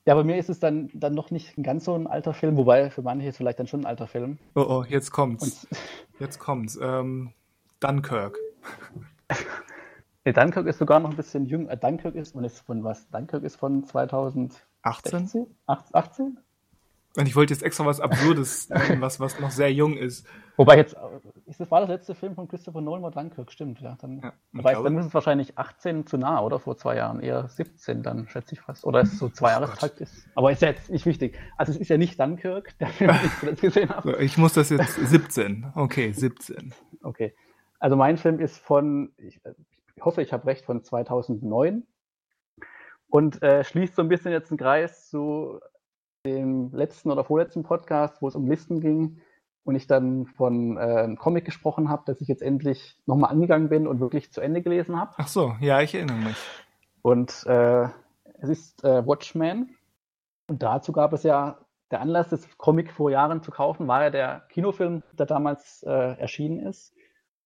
[0.08, 2.88] Ja, bei mir ist es dann, dann noch nicht ganz so ein alter Film, wobei
[2.88, 4.38] für manche ist es vielleicht dann schon ein alter Film.
[4.54, 5.42] Oh, oh, jetzt kommt's.
[5.42, 5.78] Und
[6.18, 6.78] jetzt kommt's.
[6.80, 7.34] Ähm,
[7.80, 8.38] Dunkirk.
[10.24, 11.72] nee, Dunkirk ist sogar noch ein bisschen jünger.
[11.72, 13.06] Äh, Dunkirk ist, und ist von was?
[13.10, 15.46] Dunkirk ist von 2018?
[15.66, 16.38] 18?
[17.16, 20.26] Und ich wollte jetzt extra was Absurdes nehmen, was, was noch sehr jung ist.
[20.56, 20.96] Wobei jetzt,
[21.46, 23.96] ist das war das letzte Film von Christopher Nolan war Dunkirk, stimmt, ja.
[24.00, 26.58] Dann, ja, weiß, dann ist es wahrscheinlich 18 zu nah, oder?
[26.58, 27.20] Vor zwei Jahren.
[27.20, 28.84] Eher 17 dann, schätze ich fast.
[28.84, 30.28] Oder es so zwei Jahre Takt ist.
[30.34, 31.38] Aber ist ja jetzt nicht wichtig.
[31.56, 34.16] Also es ist ja nicht Dunkirk, der Film, den ich zuletzt gesehen habe.
[34.20, 35.72] Ich muss das jetzt 17.
[35.74, 36.74] Okay, 17.
[37.02, 37.34] Okay.
[37.78, 39.40] Also mein Film ist von, ich,
[39.96, 41.84] ich hoffe, ich habe recht, von 2009
[43.08, 45.60] und äh, schließt so ein bisschen jetzt einen Kreis zu
[46.24, 49.20] dem letzten oder vorletzten Podcast, wo es um Listen ging
[49.64, 53.68] und ich dann von äh, einem Comic gesprochen habe, dass ich jetzt endlich nochmal angegangen
[53.68, 55.12] bin und wirklich zu Ende gelesen habe.
[55.16, 56.36] Ach so, ja, ich erinnere mich.
[57.02, 57.88] Und äh,
[58.40, 59.76] es ist äh, Watchmen.
[60.46, 61.58] Und dazu gab es ja,
[61.90, 66.18] der Anlass, das Comic vor Jahren zu kaufen, war ja der Kinofilm, der damals äh,
[66.18, 66.94] erschienen ist,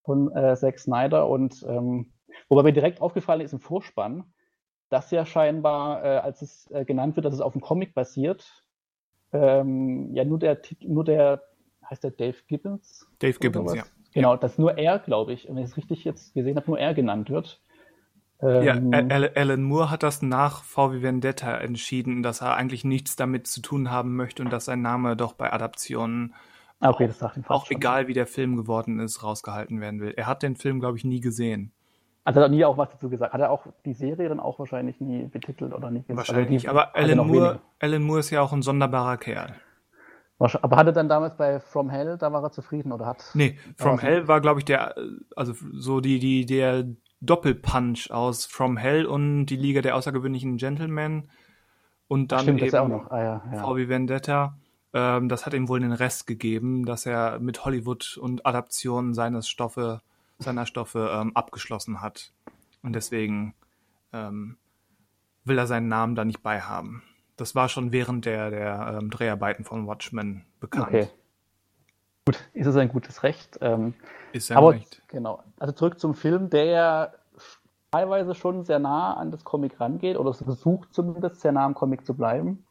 [0.05, 1.29] von äh, Zack Snyder.
[1.29, 2.13] Und ähm,
[2.49, 4.33] wobei mir direkt aufgefallen ist im Vorspann,
[4.93, 8.65] dass ja scheinbar, äh, als es äh, genannt wird, dass es auf einem Comic basiert,
[9.33, 11.43] ähm, ja nur der nur der,
[11.89, 13.09] heißt der Dave Gibbons?
[13.19, 13.85] Dave Gibbons, ja.
[14.13, 16.93] Genau, dass nur er, glaube ich, wenn ich es richtig jetzt gesehen habe, nur er
[16.93, 17.63] genannt wird.
[18.43, 18.99] Ähm, ja,
[19.35, 23.91] Alan Moore hat das nach VW Vendetta entschieden, dass er eigentlich nichts damit zu tun
[23.91, 26.35] haben möchte und dass sein Name doch bei Adaptionen
[26.81, 30.13] ah, okay, das auch, auch egal wie der Film geworden ist, rausgehalten werden will.
[30.15, 31.73] Er hat den Film, glaube ich, nie gesehen.
[32.25, 33.33] Also hat er nie auch was dazu gesagt.
[33.33, 36.09] Hat er auch die Serie dann auch wahrscheinlich nie betitelt oder nicht?
[36.09, 39.57] Also wahrscheinlich, also aber Alan Moore, Alan Moore ist ja auch ein sonderbarer Kerl.
[40.39, 43.31] Aber hat er dann damals bei From Hell, da war er zufrieden oder hat?
[43.35, 44.97] Nee, From Hell war, glaube ich, der,
[45.37, 46.85] also so die, die, der
[47.21, 51.31] Doppelpunch aus From Hell und die Liga der außergewöhnlichen Gentlemen
[52.09, 53.11] und dann Stimmt, eben auch noch.
[53.11, 53.63] Ah, ja, ja.
[53.63, 54.59] VW Vendetta.
[54.93, 59.49] Ähm, das hat ihm wohl den Rest gegeben, dass er mit Hollywood und Adaptionen seines
[59.49, 60.03] Stoffe
[60.43, 62.33] seiner Stoffe ähm, abgeschlossen hat.
[62.83, 63.55] Und deswegen
[64.13, 64.57] ähm,
[65.45, 67.03] will er seinen Namen da nicht beihaben.
[67.37, 70.89] Das war schon während der, der ähm, Dreharbeiten von Watchmen bekannt.
[70.89, 71.09] Okay.
[72.25, 73.59] Gut, ist es ein gutes Recht.
[73.61, 73.95] Ähm,
[74.33, 75.03] ist aber, Recht.
[75.09, 75.43] Genau.
[75.59, 77.13] Also zurück zum Film, der ja
[77.91, 82.07] teilweise schon sehr nah an das Comic rangeht oder versucht zumindest sehr nah am Comic
[82.07, 82.65] zu bleiben.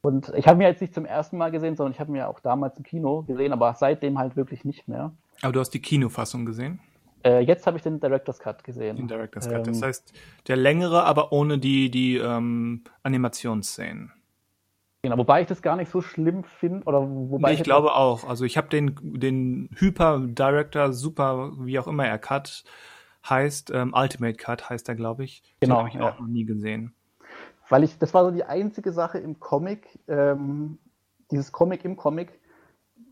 [0.00, 2.40] Und ich habe mir jetzt nicht zum ersten Mal gesehen, sondern ich habe mir auch
[2.40, 5.12] damals im Kino gesehen, aber seitdem halt wirklich nicht mehr.
[5.42, 6.80] Aber du hast die Kinofassung gesehen?
[7.28, 8.96] Äh, jetzt habe ich den Director's Cut gesehen.
[8.96, 9.66] Den Director's ähm, Cut.
[9.66, 10.12] Das heißt,
[10.46, 14.12] der längere, aber ohne die, die ähm, Animationsszenen.
[15.02, 16.86] Genau, wobei ich das gar nicht so schlimm finde.
[16.86, 18.26] Oder wobei nee, ich, ich glaube auch.
[18.26, 22.64] Also ich habe den, den Hyper-Director, super, wie auch immer er Cut
[23.28, 25.42] heißt, ähm, Ultimate Cut heißt er, glaube ich.
[25.60, 25.74] Genau.
[25.74, 26.08] Den habe ich ja.
[26.08, 26.94] auch noch nie gesehen.
[27.68, 30.78] Weil ich, das war so die einzige Sache im Comic, ähm,
[31.30, 32.40] dieses Comic im Comic,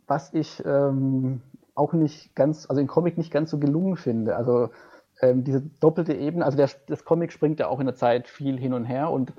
[0.07, 1.43] was ich ähm,
[1.77, 4.37] auch nicht ganz, also im Comic nicht ganz so gelungen finde.
[4.37, 4.71] Also
[5.21, 8.59] ähm, diese doppelte Ebene, also der, das Comic springt ja auch in der Zeit viel
[8.59, 9.33] hin und her und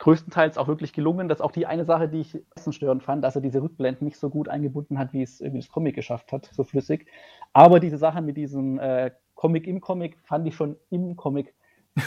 [0.00, 1.28] größtenteils auch wirklich gelungen.
[1.28, 2.38] dass auch die eine Sache, die ich
[2.70, 5.70] störend fand, dass er diese Rückblenden nicht so gut eingebunden hat, wie es irgendwie das
[5.70, 7.06] Comic geschafft hat, so flüssig.
[7.52, 11.54] Aber diese Sache mit diesem äh, Comic im Comic fand ich schon im Comic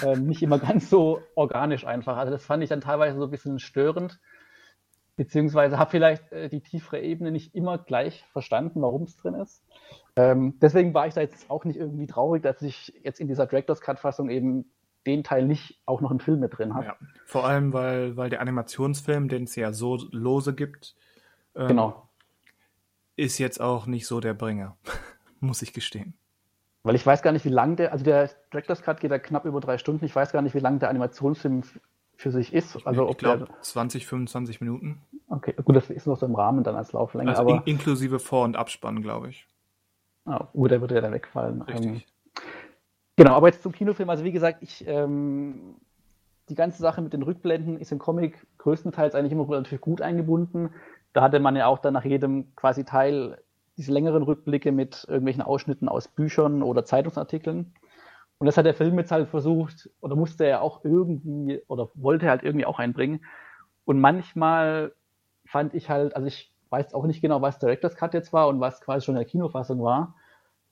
[0.03, 2.17] äh, nicht immer ganz so organisch einfach.
[2.17, 4.19] Also das fand ich dann teilweise so ein bisschen störend,
[5.15, 9.63] beziehungsweise habe vielleicht äh, die tiefere Ebene nicht immer gleich verstanden, warum es drin ist.
[10.15, 13.45] Ähm, deswegen war ich da jetzt auch nicht irgendwie traurig, dass ich jetzt in dieser
[13.45, 14.65] Director's Cut-Fassung eben
[15.05, 16.85] den Teil nicht auch noch im Film mit drin habe.
[16.85, 20.95] Ja, vor allem, weil, weil der Animationsfilm, den es ja so lose gibt,
[21.55, 22.09] ähm, genau.
[23.15, 24.77] ist jetzt auch nicht so der Bringer,
[25.39, 26.13] muss ich gestehen.
[26.83, 29.45] Weil ich weiß gar nicht, wie lang der, also der Director's Cut geht da knapp
[29.45, 30.03] über drei Stunden.
[30.03, 31.63] Ich weiß gar nicht, wie lang der Animationsfilm
[32.23, 32.85] für sich ist.
[32.87, 35.01] Also ich glaube 20, 25 Minuten.
[35.29, 37.29] Okay, gut, das ist noch so im Rahmen dann als Lauflänge.
[37.29, 39.47] Also aber, in, inklusive Vor- und Abspann, glaube ich.
[40.25, 41.61] Ah, gut, der würde ja dann wegfallen.
[41.61, 41.85] Richtig.
[41.85, 42.01] Ähm,
[43.15, 44.09] Genau, aber jetzt zum Kinofilm.
[44.09, 45.75] Also wie gesagt, ich ähm,
[46.49, 50.71] die ganze Sache mit den Rückblenden ist im Comic größtenteils eigentlich immer relativ gut eingebunden.
[51.13, 53.37] Da hatte man ja auch dann nach jedem quasi Teil
[53.77, 57.73] diese längeren Rückblicke mit irgendwelchen Ausschnitten aus Büchern oder Zeitungsartikeln.
[58.39, 62.29] Und das hat der Film jetzt halt versucht, oder musste er auch irgendwie, oder wollte
[62.29, 63.23] halt irgendwie auch einbringen.
[63.85, 64.93] Und manchmal
[65.45, 68.59] fand ich halt, also ich weiß auch nicht genau, was Director's Cut jetzt war und
[68.59, 70.15] was quasi schon in der Kinofassung war,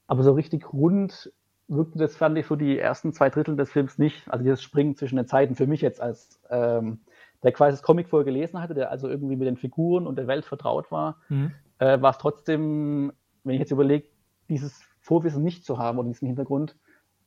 [0.08, 1.32] aber so richtig rund
[1.67, 4.30] wirkte das, fand ich, so die ersten zwei Drittel des Films nicht.
[4.30, 7.00] Also dieses Springen zwischen den Zeiten für mich jetzt als ähm,
[7.43, 10.28] der quasi das Comic vorher gelesen hatte, der also irgendwie mit den Figuren und der
[10.28, 11.54] Welt vertraut war, mhm.
[11.80, 14.08] äh, war es trotzdem, wenn ich jetzt überlege,
[14.50, 16.76] dieses Vorwissen nicht zu haben oder diesen Hintergrund,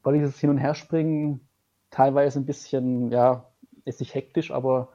[0.05, 1.49] war dieses Hin- und Herspringen
[1.91, 3.49] teilweise ein bisschen, ja,
[3.85, 4.93] ist nicht hektisch, aber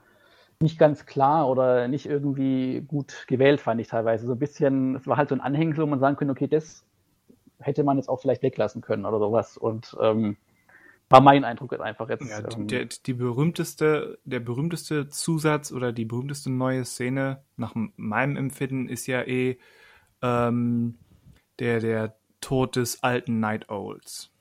[0.62, 4.26] nicht ganz klar oder nicht irgendwie gut gewählt, fand ich teilweise.
[4.26, 6.86] So ein bisschen, es war halt so ein Anhängsel, wo man sagen könnte, okay, das
[7.60, 9.58] hätte man jetzt auch vielleicht weglassen können oder sowas.
[9.58, 10.38] Und ähm,
[11.10, 12.30] war mein Eindruck jetzt einfach jetzt.
[12.30, 18.36] Ja, ähm, der, die berühmteste, der berühmteste Zusatz oder die berühmteste neue Szene nach meinem
[18.36, 19.58] Empfinden ist ja eh
[20.22, 21.00] ähm,
[21.60, 24.32] der, der Tod des alten Night Owls.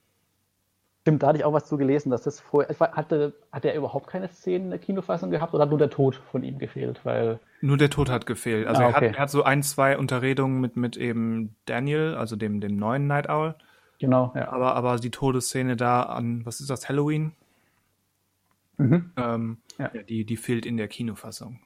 [1.08, 2.78] Stimmt, da hatte ich auch was zu gelesen, dass das vorher.
[2.78, 6.16] Hatte, hat er überhaupt keine Szenen in der Kinofassung gehabt oder hat nur der Tod
[6.16, 7.00] von ihm gefehlt?
[7.04, 8.66] Weil nur der Tod hat gefehlt.
[8.66, 9.06] Also ah, okay.
[9.06, 12.76] er, hat, er hat so ein, zwei Unterredungen mit, mit eben Daniel, also dem, dem
[12.76, 13.54] neuen Night Owl.
[13.98, 14.52] Genau, ja.
[14.52, 17.32] Aber, aber die Todesszene da an, was ist das, Halloween?
[18.76, 19.10] Mhm.
[19.16, 19.88] Ähm, ja.
[19.88, 21.60] die, die fehlt in der Kinofassung.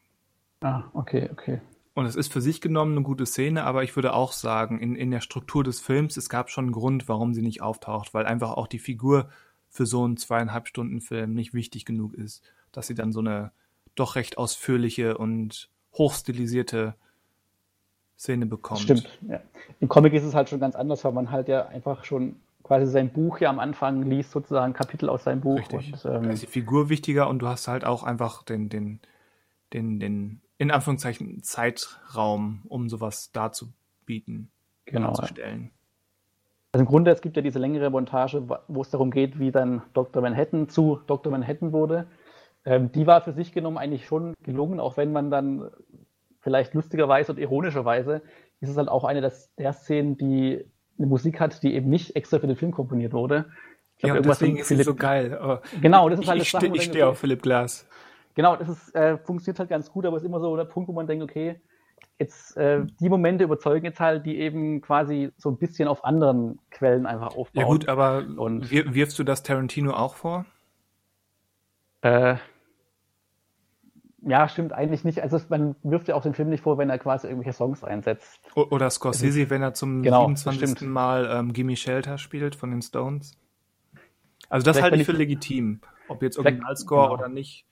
[0.60, 1.60] Ah, okay, okay.
[1.94, 4.96] Und es ist für sich genommen eine gute Szene, aber ich würde auch sagen, in,
[4.96, 8.24] in der Struktur des Films, es gab schon einen Grund, warum sie nicht auftaucht, weil
[8.24, 9.28] einfach auch die Figur
[9.68, 13.52] für so einen zweieinhalb Stunden Film nicht wichtig genug ist, dass sie dann so eine
[13.94, 16.94] doch recht ausführliche und hochstilisierte
[18.18, 18.80] Szene bekommt.
[18.80, 19.40] Stimmt, ja.
[19.80, 22.86] Im Comic ist es halt schon ganz anders, weil man halt ja einfach schon quasi
[22.86, 25.58] sein Buch ja am Anfang liest, sozusagen Kapitel aus seinem Buch.
[25.58, 25.92] Richtig.
[25.92, 29.00] Und, ähm, da ist die Figur wichtiger und du hast halt auch einfach den, den,
[29.72, 34.50] den, den in Anführungszeichen Zeitraum, um sowas darzubieten,
[34.84, 35.72] genau, darzustellen.
[36.70, 39.82] Also im Grunde, es gibt ja diese längere Montage, wo es darum geht, wie dann
[39.92, 40.22] Dr.
[40.22, 41.32] Manhattan zu Dr.
[41.32, 42.06] Manhattan wurde.
[42.64, 45.68] Ähm, die war für sich genommen eigentlich schon gelungen, auch wenn man dann
[46.40, 48.22] vielleicht lustigerweise und ironischerweise
[48.60, 49.20] ist es halt auch eine
[49.58, 50.64] der Szenen, die
[50.96, 53.46] eine Musik hat, die eben nicht extra für den Film komponiert wurde.
[53.96, 54.84] Ich ja, deswegen ist Philipp...
[54.84, 55.60] so geil.
[55.80, 57.88] Genau, das ist halt ich, das Ich, ich stehe auf Philipp Glass.
[58.34, 60.88] Genau, das ist, äh, funktioniert halt ganz gut, aber es ist immer so der Punkt,
[60.88, 61.60] wo man denkt, okay,
[62.18, 66.58] jetzt äh, die Momente überzeugen jetzt halt, die eben quasi so ein bisschen auf anderen
[66.70, 67.62] Quellen einfach aufbauen.
[67.62, 70.46] Ja gut, aber und wirfst du das Tarantino auch vor?
[72.02, 72.36] Äh,
[74.24, 75.20] ja, stimmt eigentlich nicht.
[75.20, 78.40] Also man wirft ja auch den Film nicht vor, wenn er quasi irgendwelche Songs einsetzt.
[78.54, 80.88] Oder Scorsese, wenn er zum genau, 27.
[80.88, 83.36] Mal ähm, Gimme Shelter spielt von den Stones.
[84.48, 85.80] Also das halte ich für legitim.
[86.08, 87.14] Ob jetzt Originalscore genau.
[87.14, 87.66] oder nicht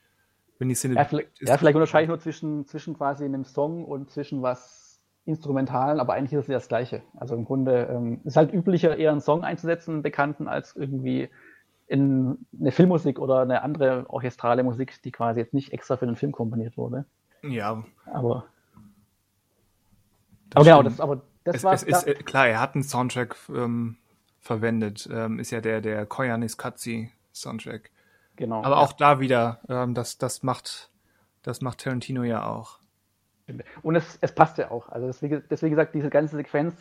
[0.60, 3.84] wenn die Szene ja, vielleicht, ja, vielleicht unterscheide ich nur zwischen, zwischen quasi einem Song
[3.84, 7.02] und zwischen was Instrumentalen, aber eigentlich ist es ja das Gleiche.
[7.16, 11.30] Also im Grunde ähm, ist halt üblicher, eher einen Song einzusetzen, einen bekannten, als irgendwie
[11.86, 16.16] in eine Filmmusik oder eine andere orchestrale Musik, die quasi jetzt nicht extra für den
[16.16, 17.06] Film komponiert wurde.
[17.42, 17.82] Ja.
[18.04, 18.44] Aber.
[20.54, 21.72] aber genau, das, aber das war.
[21.72, 23.96] Es ist, da, klar, er hat einen Soundtrack ähm,
[24.40, 25.08] verwendet.
[25.10, 27.90] Ähm, ist ja der, der Koyanis Katsi Soundtrack.
[28.40, 28.62] Genau.
[28.62, 28.80] Aber ja.
[28.80, 30.90] auch da wieder, ähm, das, das macht,
[31.42, 32.78] das macht Tarantino ja auch.
[33.82, 34.88] Und es, es passt ja auch.
[34.88, 36.74] Also deswegen, deswegen gesagt, diese ganze Sequenz,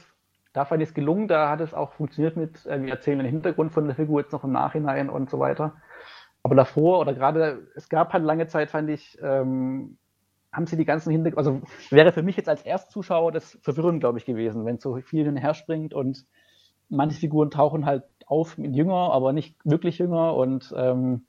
[0.54, 3.28] da fand ich es gelungen, da hat es auch funktioniert mit, äh, wir erzählen den
[3.28, 5.74] Hintergrund von der Figur jetzt noch im Nachhinein und so weiter.
[6.44, 9.98] Aber davor oder gerade, es gab halt lange Zeit, fand ich, ähm,
[10.54, 14.18] haben sie die ganzen Hintergründe, also wäre für mich jetzt als Erstzuschauer das verwirrend, glaube
[14.18, 16.26] ich, gewesen, wenn so viel hin und her springt und
[16.88, 21.26] manche Figuren tauchen halt auf mit jünger, aber nicht wirklich jünger und ähm,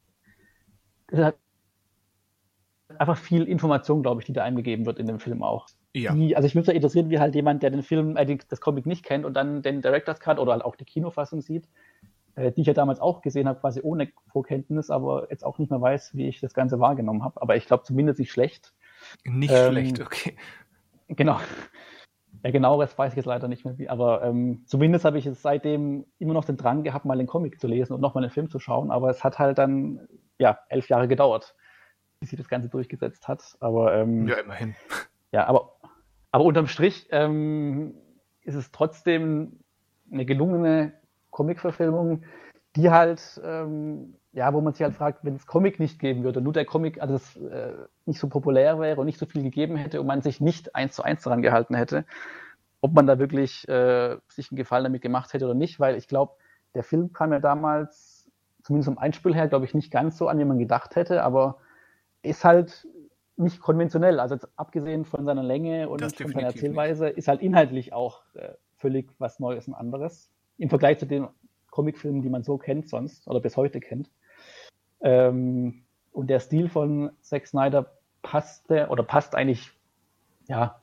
[2.99, 5.67] einfach viel Information, glaube ich, die da eingegeben wird in dem Film auch.
[5.95, 6.15] Ja.
[6.15, 8.87] Die, also ich würde mich interessieren, wie halt jemand, der den Film, äh, das Comic
[8.87, 11.69] nicht kennt und dann den Director's Cut oder halt auch die Kinofassung sieht,
[12.37, 15.71] äh, die ich ja damals auch gesehen habe, quasi ohne Vorkenntnis, aber jetzt auch nicht
[15.71, 17.43] mehr weiß, wie ich das Ganze wahrgenommen habe.
[17.43, 18.73] Aber ich glaube zumindest nicht schlecht.
[19.25, 20.37] Nicht ähm, schlecht, okay.
[21.09, 21.41] Genau.
[22.43, 23.77] Ja, genau, das weiß ich jetzt leider nicht mehr.
[23.79, 27.27] Wie, aber ähm, zumindest habe ich jetzt seitdem immer noch den Drang gehabt, mal den
[27.27, 28.91] Comic zu lesen und nochmal den Film zu schauen.
[28.91, 30.09] Aber es hat halt dann,
[30.41, 31.55] ja, elf Jahre gedauert,
[32.19, 33.57] bis sie das Ganze durchgesetzt hat.
[33.61, 34.75] Aber, ähm, ja, immerhin.
[35.33, 35.77] Ja, aber,
[36.33, 37.95] aber unterm Strich ähm,
[38.43, 39.61] ist es trotzdem
[40.11, 40.93] eine gelungene
[41.31, 42.25] Comic-Verfilmung,
[42.75, 46.41] die halt, ähm, ja, wo man sich halt fragt, wenn es Comic nicht geben würde,
[46.41, 47.75] nur der Comic, also es äh,
[48.07, 50.97] nicht so populär wäre und nicht so viel gegeben hätte und man sich nicht eins
[50.97, 52.05] zu eins daran gehalten hätte,
[52.81, 56.09] ob man da wirklich äh, sich einen Gefallen damit gemacht hätte oder nicht, weil ich
[56.09, 56.33] glaube,
[56.75, 58.10] der Film kam ja damals,
[58.71, 61.57] zumindest vom Einspiel her, glaube ich, nicht ganz so an, wie man gedacht hätte, aber
[62.23, 62.87] ist halt
[63.37, 64.21] nicht konventionell.
[64.21, 67.19] Also abgesehen von seiner Länge und von seiner Erzählweise, nicht.
[67.19, 71.27] ist halt inhaltlich auch äh, völlig was Neues und anderes im Vergleich zu den
[71.71, 74.09] Comicfilmen, die man so kennt sonst oder bis heute kennt.
[75.01, 77.91] Ähm, und der Stil von Zack Snyder
[78.23, 79.69] passte oder passt eigentlich,
[80.47, 80.80] ja,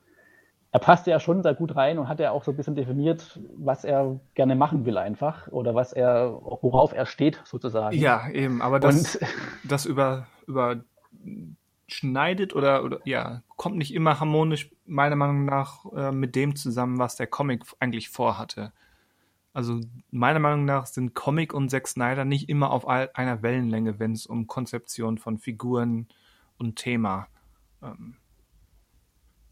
[0.72, 3.40] er passte ja schon da gut rein und hat ja auch so ein bisschen definiert,
[3.56, 7.98] was er gerne machen will einfach oder was er, worauf er steht sozusagen.
[7.98, 9.28] Ja, eben, aber das, und,
[9.64, 16.36] das über, überschneidet oder, oder ja, kommt nicht immer harmonisch meiner Meinung nach äh, mit
[16.36, 18.74] dem zusammen, was der Comic eigentlich vorhatte.
[19.54, 19.80] Also
[20.12, 24.28] meiner Meinung nach sind Comic und Zack Snyder nicht immer auf einer Wellenlänge, wenn es
[24.28, 26.08] um Konzeption von Figuren
[26.60, 27.28] und Thema.
[27.82, 28.18] Ähm,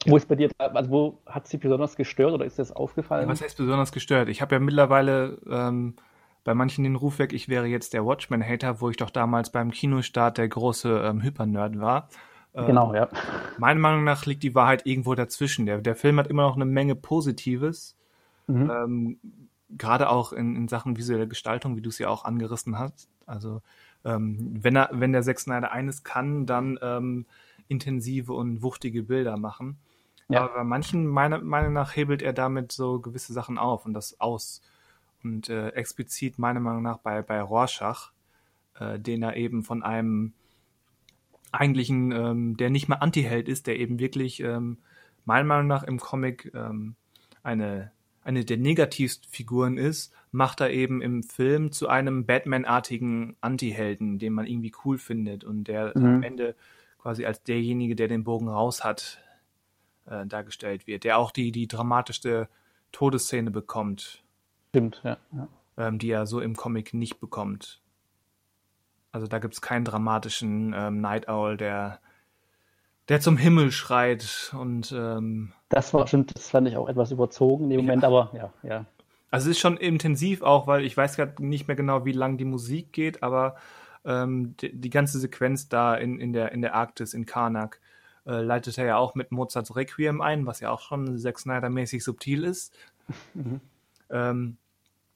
[0.05, 3.23] wo ist bei dir, also wo hat sie besonders gestört oder ist das aufgefallen?
[3.23, 4.29] Ja, was heißt besonders gestört?
[4.29, 5.95] Ich habe ja mittlerweile ähm,
[6.43, 9.71] bei manchen den Ruf weg, ich wäre jetzt der Watchmen-Hater, wo ich doch damals beim
[9.71, 12.09] Kinostart der große ähm, Hyper-Nerd war.
[12.53, 13.09] Ähm, genau, ja.
[13.57, 15.65] Meiner Meinung nach liegt die Wahrheit irgendwo dazwischen.
[15.65, 17.97] Der, der Film hat immer noch eine Menge Positives.
[18.47, 18.71] Mhm.
[18.71, 19.19] Ähm,
[19.69, 23.09] gerade auch in, in Sachen visuelle Gestaltung, wie du es ja auch angerissen hast.
[23.25, 23.61] Also
[24.05, 27.25] ähm, wenn er, wenn der Zack Snyder eines kann, dann ähm,
[27.67, 29.79] intensive und wuchtige Bilder machen.
[30.27, 30.43] Ja.
[30.43, 34.19] Aber bei manchen, meiner Meinung nach, hebelt er damit so gewisse Sachen auf und das
[34.19, 34.61] aus.
[35.23, 38.11] Und äh, explizit meiner Meinung nach bei, bei Rorschach,
[38.79, 40.33] äh, den er eben von einem
[41.51, 44.77] eigentlichen, ähm, der nicht mehr Anti-Held ist, der eben wirklich ähm,
[45.25, 46.95] meiner Meinung nach im Comic ähm,
[47.43, 47.91] eine
[48.25, 54.33] eine der negativsten Figuren ist, macht er eben im Film zu einem Batman-artigen Anti-Helden, den
[54.33, 56.05] man irgendwie cool findet und der mhm.
[56.05, 56.55] am Ende
[56.99, 59.21] quasi als derjenige, der den Bogen raus hat,
[60.05, 62.49] äh, dargestellt wird, der auch die, die dramatischste
[62.91, 64.23] Todesszene bekommt.
[64.69, 65.17] Stimmt, ja.
[65.31, 65.47] ja.
[65.77, 67.81] Ähm, die er so im Comic nicht bekommt.
[69.11, 71.99] Also da gibt es keinen dramatischen ähm, Night Owl, der
[73.07, 77.65] der zum Himmel schreit und ähm, das war stimmt, das fand ich auch etwas überzogen
[77.65, 78.85] in dem Moment, aber ja, ja.
[79.31, 82.37] Also es ist schon intensiv auch, weil ich weiß gerade nicht mehr genau, wie lang
[82.37, 83.57] die Musik geht, aber
[84.05, 87.79] ähm, die, die, ganze Sequenz da in, in, der, in der Arktis, in Karnak,
[88.25, 92.03] äh, leitet er ja auch mit Mozarts Requiem ein, was ja auch schon Zack Snyder-mäßig
[92.03, 92.75] subtil ist.
[93.33, 93.61] Mhm.
[94.09, 94.57] Ähm,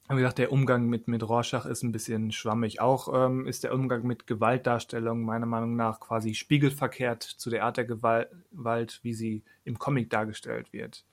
[0.08, 2.80] wie gesagt, der Umgang mit, mit Rorschach ist ein bisschen schwammig.
[2.80, 7.76] Auch ähm, ist der Umgang mit Gewaltdarstellung meiner Meinung nach quasi spiegelverkehrt zu der Art
[7.76, 11.04] der Gewalt, wie sie im Comic dargestellt wird.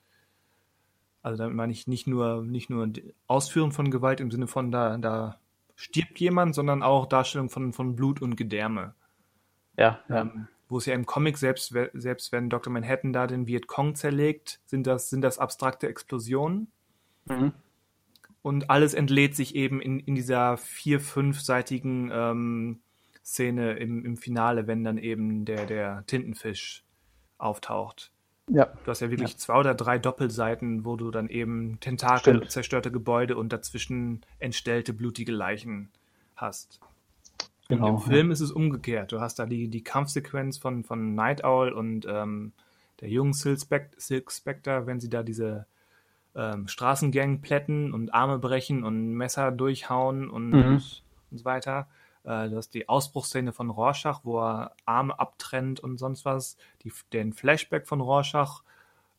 [1.21, 2.89] Also damit meine ich nicht nur, nicht nur
[3.27, 5.39] Ausführen von Gewalt im Sinne von da, da
[5.75, 8.95] stirbt jemand, sondern auch Darstellung von, von Blut und Gedärme.
[9.77, 10.31] Ja, ja.
[10.69, 12.73] Wo es ja im Comic selbst, selbst wenn Dr.
[12.73, 16.67] Manhattan da den Vietcong zerlegt, sind das, sind das abstrakte Explosionen.
[17.25, 17.53] Mhm
[18.47, 22.79] und alles entlädt sich eben in, in dieser vier-, fünfseitigen ähm,
[23.23, 26.85] Szene im, im Finale, wenn dann eben der, der Tintenfisch
[27.37, 28.11] auftaucht.
[28.49, 28.67] Ja.
[28.85, 29.37] Du hast ja wirklich ja.
[29.37, 32.51] zwei oder drei Doppelseiten, wo du dann eben Tentakel, Stimmt.
[32.51, 35.89] zerstörte Gebäude und dazwischen entstellte, blutige Leichen
[36.37, 36.79] hast.
[37.69, 38.33] Genau, Im Film ja.
[38.33, 39.11] ist es umgekehrt.
[39.11, 42.53] Du hast da die, die Kampfsequenz von, von Night Owl und ähm,
[43.01, 45.65] der jungen Silk, Spectre, wenn sie da diese
[46.35, 50.81] ähm, Straßengang plätten und Arme brechen und Messer durchhauen und, mhm.
[51.31, 51.87] und, so weiter.
[52.23, 56.57] Äh, du hast die Ausbruchsszene von Rorschach, wo er Arme abtrennt und sonst was.
[56.83, 58.63] Die, den Flashback von Rorschach,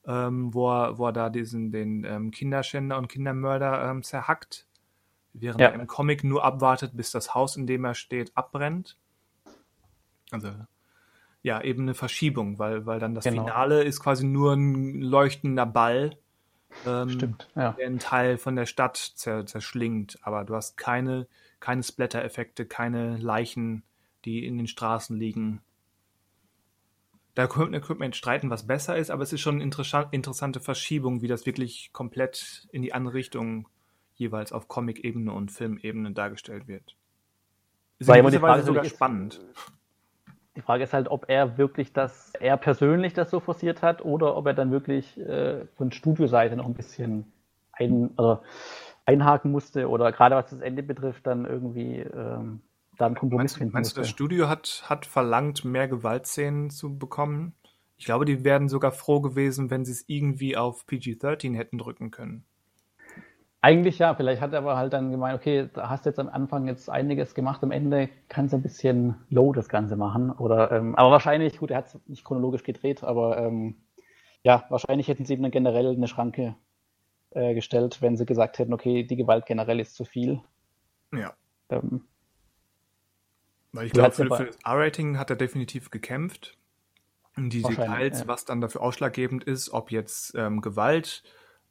[0.06, 4.67] ähm, wo, er, wo er da diesen, den ähm, Kinderschänder und Kindermörder ähm, zerhackt,
[5.40, 5.68] während ja.
[5.68, 8.96] er im Comic nur abwartet, bis das Haus, in dem er steht, abbrennt.
[10.30, 10.52] Also
[11.42, 13.44] ja eben eine Verschiebung, weil, weil dann das genau.
[13.44, 16.16] Finale ist quasi nur ein leuchtender Ball,
[16.86, 17.72] ähm, Stimmt, ja.
[17.72, 21.26] der einen Teil von der Stadt zerschlingt, aber du hast keine,
[21.60, 23.82] keine Splatter-Effekte, keine Leichen,
[24.24, 25.62] die in den Straßen liegen.
[27.34, 29.70] Da könnte, könnte man streiten, was besser ist, aber es ist schon eine
[30.10, 33.68] interessante Verschiebung, wie das wirklich komplett in die andere Richtung
[34.18, 36.96] jeweils auf Comic-Ebene und Filmebene dargestellt wird.
[37.98, 39.40] Ist in gewisser Weise sogar spannend.
[40.56, 44.36] Die Frage ist halt, ob er wirklich das, er persönlich das so forciert hat oder
[44.36, 47.32] ob er dann wirklich äh, von Studioseite noch ein bisschen
[47.72, 48.42] ein, also
[49.06, 52.60] einhaken musste oder gerade was das Ende betrifft, dann irgendwie ähm,
[52.98, 53.96] da einen Kompromiss meinst, finden meinst musste.
[53.96, 57.54] Meinst du, das Studio hat, hat verlangt, mehr Gewaltszenen zu bekommen?
[57.96, 62.10] Ich glaube, die wären sogar froh gewesen, wenn sie es irgendwie auf PG-13 hätten drücken
[62.10, 62.44] können.
[63.60, 66.28] Eigentlich ja, vielleicht hat er aber halt dann gemeint, okay, da hast du jetzt am
[66.28, 70.30] Anfang jetzt einiges gemacht, am Ende kannst du ein bisschen low das Ganze machen.
[70.30, 73.74] Oder, ähm, aber wahrscheinlich, gut, er hat es nicht chronologisch gedreht, aber ähm,
[74.44, 76.54] ja, wahrscheinlich hätten sie ihm dann generell eine Schranke
[77.30, 80.40] äh, gestellt, wenn sie gesagt hätten, okay, die Gewalt generell ist zu viel.
[81.12, 81.34] Ja.
[81.68, 82.04] Ähm,
[83.72, 86.56] Weil ich glaube, für, für das R-Rating hat er definitiv gekämpft.
[87.36, 88.28] Und die Details, ja.
[88.28, 91.22] was dann dafür ausschlaggebend ist, ob jetzt ähm, Gewalt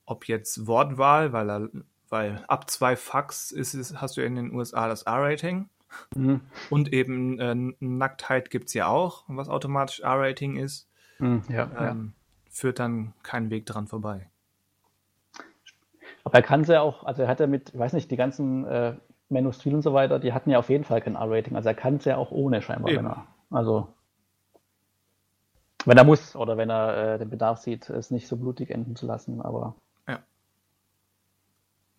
[0.07, 1.69] ob jetzt Wortwahl, weil er,
[2.09, 5.69] weil ab zwei Fax ist, ist, hast du in den USA das R-Rating.
[6.15, 6.41] Mhm.
[6.69, 10.89] Und eben äh, Nacktheit gibt es ja auch, was automatisch R-Rating ist.
[11.19, 12.51] Mhm, ja, ähm, ja.
[12.51, 14.29] Führt dann keinen Weg dran vorbei.
[16.23, 18.17] Aber er kann es ja auch, also er hat ja mit, ich weiß nicht, die
[18.17, 18.95] ganzen äh,
[19.29, 21.55] Man of Steel und so weiter, die hatten ja auf jeden Fall kein R-Rating.
[21.55, 23.27] Also er kann es ja auch ohne scheinbar, wenn er.
[23.49, 23.93] Also
[25.85, 28.95] wenn er muss oder wenn er äh, den Bedarf sieht, es nicht so blutig enden
[28.95, 29.75] zu lassen, aber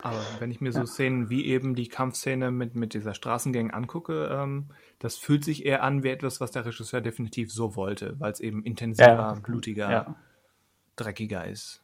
[0.01, 4.29] aber wenn ich mir so Szenen wie eben die Kampfszene mit, mit dieser Straßengang angucke,
[4.31, 4.69] ähm,
[5.01, 8.41] das fühlt sich eher an wie etwas, was der Regisseur definitiv so wollte, weil es
[8.41, 9.33] eben intensiver, ja.
[9.43, 10.15] blutiger, ja.
[10.95, 11.83] dreckiger ist.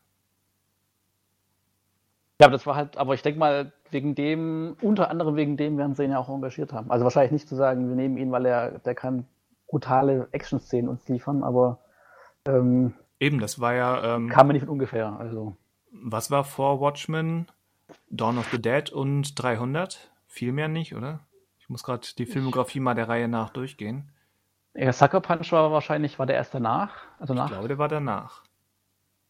[2.41, 5.77] Ja, aber das war halt, aber ich denke mal, wegen dem, unter anderem wegen dem
[5.79, 6.91] werden sie ihn ja auch engagiert haben.
[6.91, 9.27] Also wahrscheinlich nicht zu sagen, wir nehmen ihn, weil er, der kann
[9.69, 11.79] brutale Action-Szenen uns liefern, aber
[12.47, 14.17] ähm, eben, das war ja.
[14.17, 15.19] Ähm, kam mir nicht von ungefähr.
[15.19, 15.57] Also.
[15.91, 17.47] Was war vor Watchmen?
[18.11, 20.11] Dawn of the Dead und 300?
[20.27, 21.21] Viel mehr nicht, oder?
[21.59, 24.11] Ich muss gerade die Filmografie mal der Reihe nach durchgehen.
[24.75, 26.93] Ja, Sucker Punch war wahrscheinlich, war der erst danach?
[27.19, 27.47] Also nach?
[27.47, 28.43] Ich glaube, der war danach.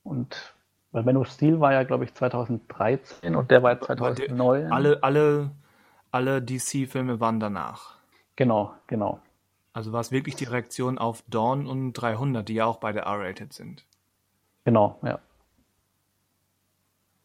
[0.03, 0.55] Und
[0.93, 4.71] weil Man of Steel war ja, glaube ich, 2013 und der war 2009.
[4.71, 5.51] Alle, alle,
[6.11, 7.97] alle DC-Filme waren danach.
[8.37, 9.21] Genau, genau.
[9.73, 13.53] Also war es wirklich die Reaktion auf Dawn und 300, die ja auch beide R-rated
[13.53, 13.85] sind.
[14.65, 15.19] Genau, ja.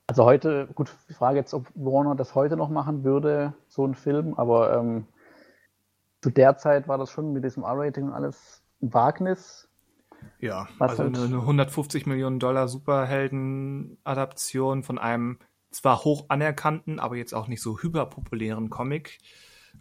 [0.09, 3.93] Also heute, gut, die Frage jetzt, ob Warner das heute noch machen würde, so ein
[3.93, 5.05] Film, aber ähm,
[6.23, 9.69] zu der Zeit war das schon mit diesem R-Rating und alles ein Wagnis.
[10.39, 15.37] Ja, also halt eine, eine 150 Millionen Dollar Superhelden-Adaption von einem
[15.69, 19.19] zwar hoch anerkannten, aber jetzt auch nicht so hyperpopulären Comic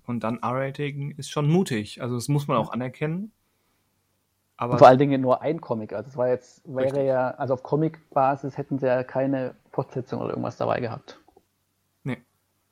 [0.07, 2.03] und dann R-Rating ist schon mutig.
[2.03, 3.33] Also das muss man auch anerkennen.
[4.59, 5.95] Aber vor allen Dingen nur ein Comic.
[5.95, 7.07] Also es war jetzt, wäre richtig.
[7.07, 11.21] ja, also auf Comic-Basis hätten sie ja keine Fortsetzung oder irgendwas dabei gehabt.
[12.03, 12.19] Nee.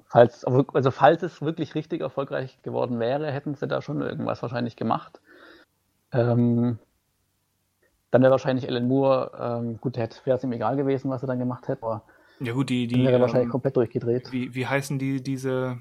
[0.04, 4.76] Falls, also falls es wirklich richtig erfolgreich geworden wäre, hätten sie da schon irgendwas wahrscheinlich
[4.76, 5.20] gemacht.
[6.12, 6.78] Ähm,
[8.10, 11.38] dann wäre wahrscheinlich Alan Moore, ähm, gut, wäre es ihm egal gewesen, was er dann
[11.38, 12.02] gemacht hätte, aber
[12.40, 14.30] ja gut, die, die wäre ähm, wahrscheinlich komplett durchgedreht.
[14.30, 15.78] Wie, wie heißen die, diese,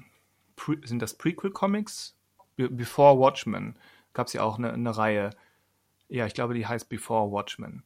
[0.56, 2.16] Pre sind das Prequel-Comics?
[2.56, 3.76] Before Watchmen
[4.14, 5.30] gab es ja auch eine, eine Reihe
[6.08, 7.82] ja, ich glaube, die heißt Before Watchmen.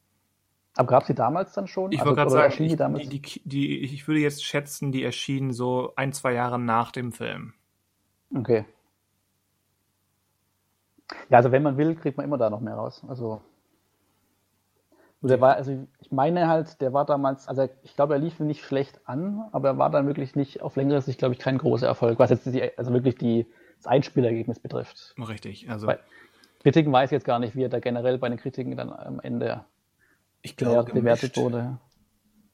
[0.77, 1.93] Aber gab es die damals dann schon?
[1.93, 3.09] Ich also, wollte gerade sagen, die, damals?
[3.09, 7.55] Die, die, ich würde jetzt schätzen, die erschienen so ein, zwei Jahre nach dem Film.
[8.35, 8.65] Okay.
[11.29, 13.03] Ja, also wenn man will, kriegt man immer da noch mehr raus.
[13.09, 13.41] Also,
[15.23, 18.65] der war, also ich meine halt, der war damals, also ich glaube, er lief nicht
[18.65, 21.87] schlecht an, aber er war dann wirklich nicht auf längere Sicht, glaube ich, kein großer
[21.87, 25.15] Erfolg, was jetzt die, also wirklich die, das Einspielergebnis betrifft.
[25.19, 25.93] Richtig, also.
[26.63, 29.21] Kritiken weiß ich jetzt gar nicht, wie er da generell bei den Kritiken dann am
[29.21, 29.65] Ende
[30.43, 31.79] ich glaube, bewertet wurde.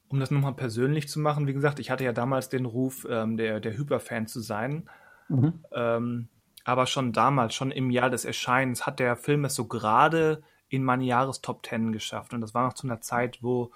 [0.08, 3.36] Um das nochmal persönlich zu machen, wie gesagt, ich hatte ja damals den Ruf, ähm,
[3.36, 4.88] der, der Hyperfan zu sein.
[5.28, 5.64] Mhm.
[5.72, 6.28] Ähm,
[6.64, 10.84] aber schon damals, schon im Jahr des Erscheinens, hat der Film es so gerade in
[10.84, 12.34] meine Jahrestop 10 geschafft.
[12.34, 13.72] Und das war noch zu einer Zeit, wo,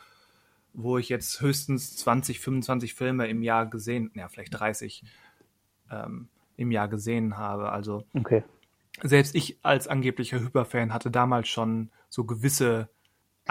[0.73, 5.05] wo ich jetzt höchstens 20, 25 Filme im Jahr gesehen, ja, vielleicht 30
[5.91, 7.73] ähm, im Jahr gesehen habe.
[7.73, 8.45] Also okay
[9.03, 12.89] selbst ich als angeblicher Hyperfan hatte damals schon so gewisse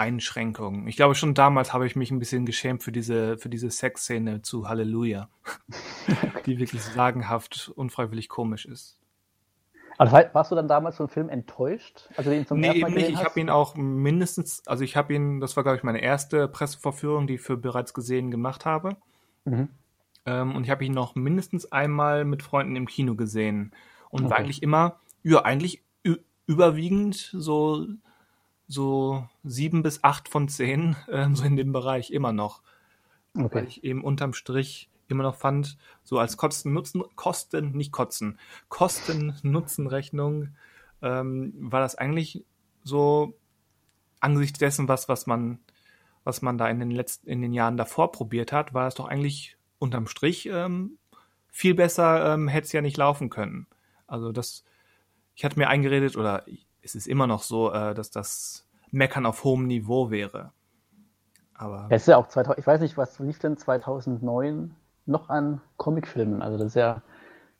[0.00, 0.88] Einschränkungen.
[0.88, 4.40] Ich glaube, schon damals habe ich mich ein bisschen geschämt für diese, für diese Sexszene
[4.40, 5.28] zu Halleluja,
[6.46, 8.98] die wirklich sagenhaft unfreiwillig komisch ist.
[9.98, 12.08] Also warst du dann damals vom Film enttäuscht?
[12.16, 13.10] Also den zum nee, eben nicht.
[13.10, 16.48] Ich habe ihn auch mindestens, also ich habe ihn, das war glaube ich meine erste
[16.48, 18.96] Pressevorführung, die ich für bereits gesehen gemacht habe.
[19.44, 19.68] Mhm.
[20.24, 23.72] Ähm, und ich habe ihn noch mindestens einmal mit Freunden im Kino gesehen.
[24.08, 24.30] Und okay.
[24.30, 25.84] war eigentlich immer, ja, eigentlich
[26.46, 27.86] überwiegend so,
[28.70, 32.62] so sieben bis acht von zehn, äh, so in dem Bereich immer noch.
[33.36, 33.54] Okay.
[33.54, 40.50] Weil ich eben unterm Strich immer noch fand, so als Kosten-Nutzen, Kosten, nicht Kotzen, Kosten-Nutzen-Rechnung
[41.02, 42.44] ähm, war das eigentlich
[42.84, 43.36] so
[44.20, 45.58] angesichts dessen, was, was man,
[46.22, 49.08] was man da in den letzten, in den Jahren davor probiert hat, war es doch
[49.08, 50.98] eigentlich unterm Strich ähm,
[51.50, 53.66] viel besser ähm, hätte es ja nicht laufen können.
[54.06, 54.64] Also das,
[55.34, 56.44] ich hatte mir eingeredet, oder
[56.82, 60.52] es ist immer noch so, äh, dass das Meckern auf hohem Niveau wäre.
[61.54, 61.86] Aber.
[61.90, 64.74] Es ist ja auch 2000, ich weiß nicht, was lief denn 2009
[65.06, 66.42] noch an Comicfilmen?
[66.42, 67.02] Also das ist ja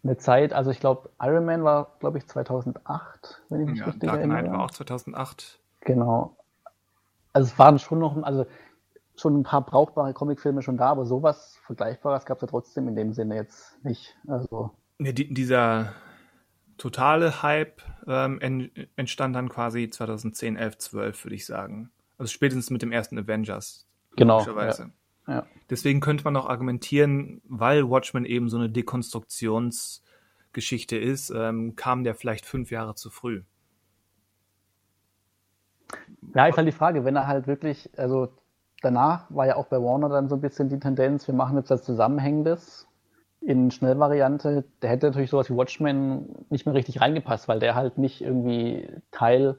[0.02, 3.84] eine Zeit, also ich glaube, Iron Man war, glaube ich, 2008, wenn ich mich ja,
[3.86, 4.40] richtig Dark erinnere.
[4.40, 5.60] Knight war auch 2008.
[5.80, 6.36] Genau.
[7.32, 8.46] Also es waren schon noch, also
[9.16, 12.96] schon ein paar brauchbare Comicfilme schon da, aber sowas Vergleichbares gab es ja trotzdem in
[12.96, 14.16] dem Sinne jetzt nicht.
[14.26, 14.70] Also.
[14.98, 15.92] Nee, die, dieser
[16.80, 21.90] totale Hype ähm, entstand dann quasi 2010, 11, 12, würde ich sagen.
[22.16, 23.86] Also spätestens mit dem ersten Avengers.
[24.16, 24.42] Genau.
[24.46, 24.74] Ja,
[25.28, 25.46] ja.
[25.68, 32.14] Deswegen könnte man auch argumentieren, weil Watchmen eben so eine Dekonstruktionsgeschichte ist, ähm, kam der
[32.14, 33.42] vielleicht fünf Jahre zu früh.
[36.34, 38.32] Ja, ist halt die Frage, wenn er halt wirklich, also
[38.80, 41.70] danach war ja auch bei Warner dann so ein bisschen die Tendenz, wir machen jetzt
[41.70, 42.88] das Zusammenhängendes
[43.40, 44.64] in Schnellvariante.
[44.82, 48.88] Der hätte natürlich sowas wie Watchmen nicht mehr richtig reingepasst, weil der halt nicht irgendwie
[49.10, 49.56] Teil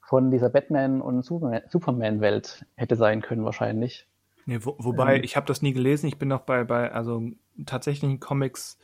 [0.00, 4.06] von dieser Batman- und Superman-Welt hätte sein können wahrscheinlich.
[4.46, 6.06] Nee, wo, wobei, ähm, ich habe das nie gelesen.
[6.06, 7.22] Ich bin noch bei, bei also
[7.66, 8.78] tatsächlichen Comics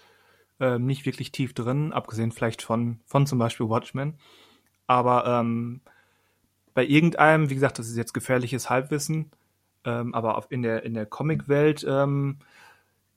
[0.61, 4.15] äh, nicht wirklich tief drin, abgesehen vielleicht von, von zum Beispiel Watchmen.
[4.87, 5.81] Aber ähm,
[6.75, 9.33] bei irgendeinem, wie gesagt, das ist jetzt gefährliches Halbwissen,
[9.85, 12.39] ähm, aber in der, in der Comic-Welt ähm,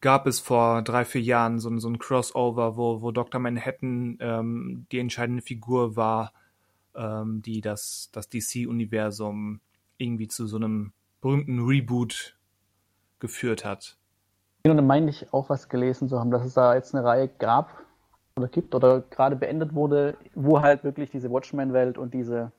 [0.02, 3.40] gab es vor drei, vier Jahren so, so ein Crossover, wo, wo Dr.
[3.40, 6.34] Manhattan ähm, die entscheidende Figur war,
[6.96, 9.60] ähm, die das, das DC-Universum
[9.98, 12.38] irgendwie zu so einem berühmten Reboot
[13.20, 13.98] geführt hat.
[14.66, 17.28] Und dann meine ich auch was gelesen zu haben, dass es da jetzt eine Reihe
[17.28, 17.86] gab
[18.38, 22.52] oder gibt oder gerade beendet wurde, wo halt wirklich diese Watchmen-Welt und diese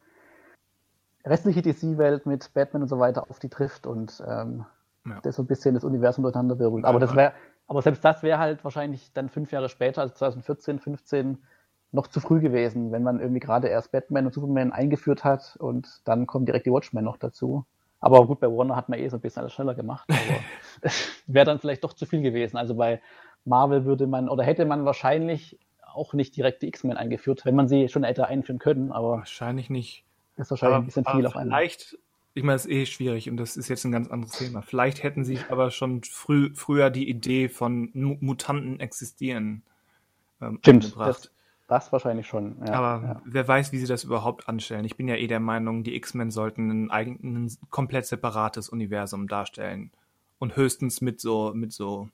[1.24, 4.64] restliche DC-Welt mit Batman und so weiter auf die trifft und ähm,
[5.10, 5.20] ja.
[5.22, 6.84] das so ein bisschen das Universum durcheinander wirbelt.
[6.84, 7.32] Aber das wäre,
[7.66, 11.38] aber selbst das wäre halt wahrscheinlich dann fünf Jahre später, also 2014, 15,
[11.92, 16.00] noch zu früh gewesen, wenn man irgendwie gerade erst Batman und Superman eingeführt hat und
[16.04, 17.64] dann kommen direkt die Watchmen noch dazu.
[18.00, 20.90] Aber gut, bei Warner hat man eh so ein bisschen alles schneller gemacht, aber
[21.26, 22.56] wäre dann vielleicht doch zu viel gewesen.
[22.56, 23.00] Also bei
[23.44, 25.58] Marvel würde man oder hätte man wahrscheinlich
[25.92, 29.70] auch nicht direkt die X-Men eingeführt, wenn man sie schon hätte einführen können, aber wahrscheinlich
[29.70, 30.04] nicht.
[30.36, 31.58] Ist wahrscheinlich aber, ein bisschen viel auf einmal.
[31.58, 31.98] Vielleicht,
[32.34, 34.62] ich meine, es ist eh schwierig und das ist jetzt ein ganz anderes Thema.
[34.62, 39.62] Vielleicht hätten sie aber schon früh, früher die Idee von Mutanten existieren
[40.40, 41.30] ähm, Stimmt, das,
[41.66, 42.56] das, wahrscheinlich schon.
[42.66, 43.22] Ja, aber ja.
[43.24, 44.84] wer weiß, wie sie das überhaupt anstellen.
[44.84, 49.28] Ich bin ja eh der Meinung, die X-Men sollten ein, ein, ein komplett separates Universum
[49.28, 49.90] darstellen
[50.38, 52.08] und höchstens mit so mit so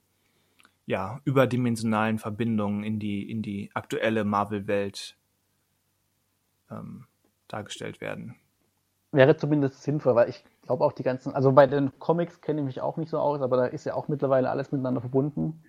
[0.85, 5.15] ja überdimensionalen Verbindungen in die in die aktuelle Marvel-Welt
[6.69, 7.05] ähm,
[7.47, 8.35] dargestellt werden.
[9.11, 12.65] Wäre zumindest sinnvoll, weil ich glaube auch die ganzen, also bei den Comics kenne ich
[12.65, 15.63] mich auch nicht so aus, aber da ist ja auch mittlerweile alles miteinander verbunden.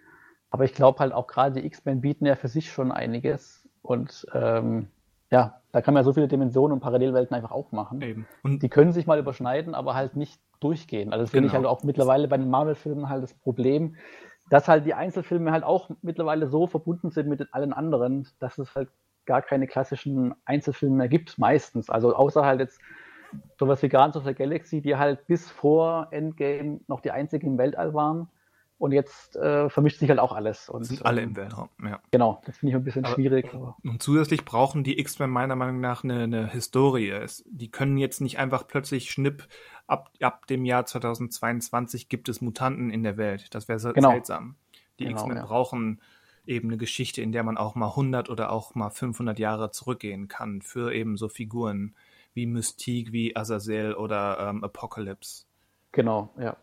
[0.51, 4.27] Aber ich glaube halt auch gerade die X-Men bieten ja für sich schon einiges und
[4.33, 4.89] ähm,
[5.31, 8.01] ja, da kann man ja so viele Dimensionen und Parallelwelten einfach auch machen.
[8.01, 8.27] Eben.
[8.43, 11.13] Und die können sich mal überschneiden, aber halt nicht durchgehen.
[11.13, 11.43] Also das genau.
[11.43, 13.97] finde ich halt auch mittlerweile bei den Marvel-Filmen halt das Problem,
[14.51, 18.75] dass halt die Einzelfilme halt auch mittlerweile so verbunden sind mit allen anderen, dass es
[18.75, 18.89] halt
[19.27, 21.91] gar keine klassischen Einzelfilme mehr gibt, meistens.
[21.91, 22.81] Also außer halt jetzt
[23.59, 27.59] sowas wie Guardians of the Galaxy, die halt bis vor Endgame noch die einzigen im
[27.59, 28.29] Weltall waren.
[28.79, 30.69] Und jetzt äh, vermischt sich halt auch alles.
[30.69, 31.99] Und, sind alle im Weltraum, ja.
[32.13, 33.53] Genau, das finde ich ein bisschen aber, schwierig.
[33.53, 33.77] Aber.
[33.83, 37.11] Und zusätzlich brauchen die X-Men meiner Meinung nach eine, eine Historie.
[37.11, 39.49] Es, die können jetzt nicht einfach plötzlich schnipp,
[39.89, 43.53] ab, ab dem Jahr 2022 gibt es Mutanten in der Welt.
[43.53, 44.13] Das wäre genau.
[44.13, 44.55] seltsam.
[45.01, 45.45] Die genau, X-Men ja.
[45.47, 46.01] brauchen
[46.47, 50.29] eben eine Geschichte, in der man auch mal 100 oder auch mal 500 Jahre zurückgehen
[50.29, 51.95] kann für eben so Figuren
[52.39, 55.45] wie Mystique, wie Azazel oder ähm, Apocalypse.
[55.91, 56.57] Genau, ja.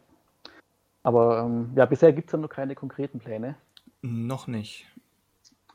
[1.04, 3.56] Aber ähm, ja, bisher gibt es ja noch keine konkreten Pläne.
[4.02, 4.88] Noch nicht.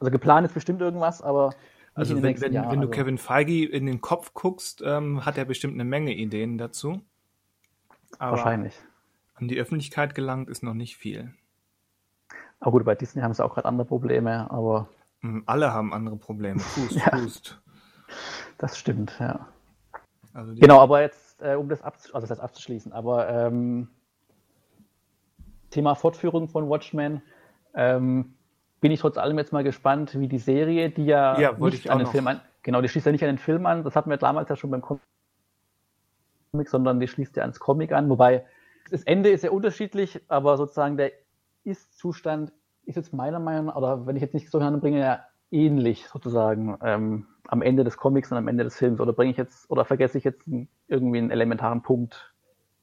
[0.00, 1.50] Also geplant ist bestimmt irgendwas, aber
[1.94, 2.98] also wenn, wenn, Jahr, wenn, du also.
[2.98, 7.02] Kevin Feige in den Kopf guckst, ähm, hat er bestimmt eine Menge Ideen dazu.
[8.18, 8.74] Aber Wahrscheinlich.
[9.34, 11.34] An die Öffentlichkeit gelangt ist noch nicht viel.
[12.58, 14.88] Aber gut, bei Disney haben sie auch gerade andere Probleme, aber.
[15.20, 16.60] Hm, alle haben andere Probleme.
[16.60, 17.16] Fuß, ja.
[17.18, 17.60] Fuß.
[18.58, 19.48] Das stimmt, ja.
[20.32, 23.88] Also genau, aber jetzt, äh, um das, abzu also das abzuschließen, aber ähm,
[25.70, 27.22] Thema Fortführung von Watchmen,
[27.74, 28.34] ähm,
[28.80, 31.98] bin ich trotz allem jetzt mal gespannt, wie die Serie, die ja, ja nicht an
[31.98, 32.12] den noch.
[32.12, 34.48] Film an, genau, die schließt ja nicht an den Film an, das hatten wir damals
[34.48, 35.00] ja schon beim Comic,
[36.68, 38.46] sondern die schließt ja ans Comic an, wobei
[38.90, 41.12] das Ende ist ja unterschiedlich, aber sozusagen der
[41.64, 42.52] Ist-Zustand
[42.86, 46.78] ist jetzt meiner Meinung nach, oder wenn ich jetzt nicht so bringe, ja ähnlich sozusagen
[46.82, 49.00] ähm, am Ende des Comics und am Ende des Films.
[49.00, 50.42] Oder bringe ich jetzt, oder vergesse ich jetzt
[50.88, 52.32] irgendwie einen elementaren Punkt,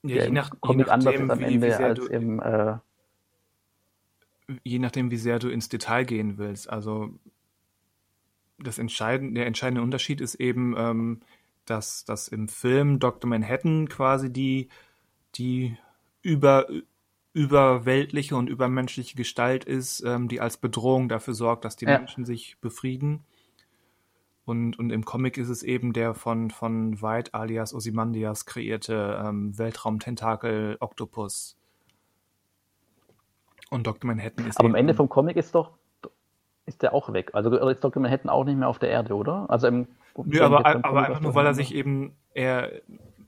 [0.04, 2.78] ja, der je nach, im Comic anders ist am Ende wie als im äh,
[4.64, 6.70] je nachdem, wie sehr du ins Detail gehen willst.
[6.70, 7.10] Also
[8.60, 11.22] das entscheidende, der entscheidende Unterschied ist eben, ähm,
[11.66, 13.30] dass, dass im Film Dr.
[13.30, 14.70] Manhattan quasi die,
[15.36, 15.78] die
[16.22, 16.68] über,
[17.38, 22.00] überweltliche und übermenschliche Gestalt ist, ähm, die als Bedrohung dafür sorgt, dass die ja.
[22.00, 23.26] Menschen sich befrieden.
[24.44, 29.56] Und, und im Comic ist es eben der von, von White alias Ozymandias kreierte ähm,
[29.56, 31.58] Weltraum-Tentakel-Oktopus.
[33.70, 34.08] Und Dr.
[34.08, 34.60] Manhattan ist.
[34.60, 35.78] Aber am Ende vom Comic ist doch
[36.66, 37.30] ist der auch weg.
[37.34, 38.02] Also ist Dr.
[38.02, 39.46] Manhattan auch nicht mehr auf der Erde, oder?
[39.48, 39.88] Also im,
[40.26, 42.72] Nö, aber, aber einfach nur, weil er sich eben, er,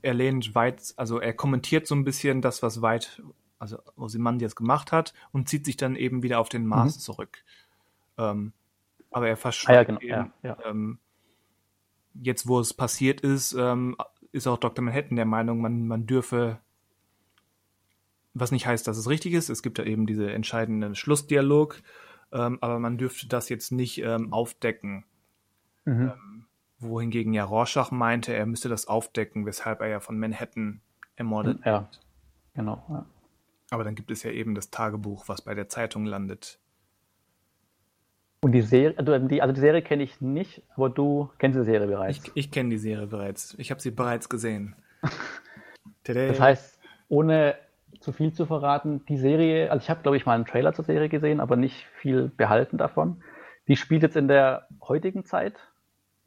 [0.02, 3.22] er lehnt weit, also er kommentiert so ein bisschen das, was White,
[3.60, 7.00] also Ozymandias gemacht hat und zieht sich dann eben wieder auf den Mars mhm.
[7.00, 7.44] zurück.
[8.18, 8.52] Ähm,
[9.12, 10.00] aber er verschweigt ah, ja, genau.
[10.00, 10.56] eben, ja, ja.
[10.64, 10.98] Ähm,
[12.14, 13.96] jetzt, wo es passiert ist, ähm,
[14.32, 14.84] ist auch Dr.
[14.84, 16.58] Manhattan der Meinung, man, man dürfe,
[18.34, 21.82] was nicht heißt, dass es richtig ist, es gibt ja eben diese entscheidenden Schlussdialog,
[22.32, 25.04] ähm, aber man dürfte das jetzt nicht ähm, aufdecken.
[25.84, 26.12] Mhm.
[26.12, 26.46] Ähm,
[26.78, 30.80] wohingegen ja Rorschach meinte, er müsste das aufdecken, weshalb er ja von Manhattan
[31.16, 31.82] ermordet ja.
[31.82, 32.00] wird.
[32.54, 32.84] Genau.
[32.88, 33.06] Ja.
[33.70, 36.58] Aber dann gibt es ja eben das Tagebuch, was bei der Zeitung landet.
[38.42, 41.64] Und die Serie, also die, also die Serie kenne ich nicht, aber du kennst die
[41.64, 42.18] Serie bereits.
[42.18, 43.54] Ich, ich kenne die Serie bereits.
[43.58, 44.74] Ich habe sie bereits gesehen.
[46.04, 47.56] das heißt, ohne
[48.00, 50.84] zu viel zu verraten, die Serie, also ich habe, glaube ich, mal einen Trailer zur
[50.84, 53.22] Serie gesehen, aber nicht viel behalten davon.
[53.68, 55.69] Die spielt jetzt in der heutigen Zeit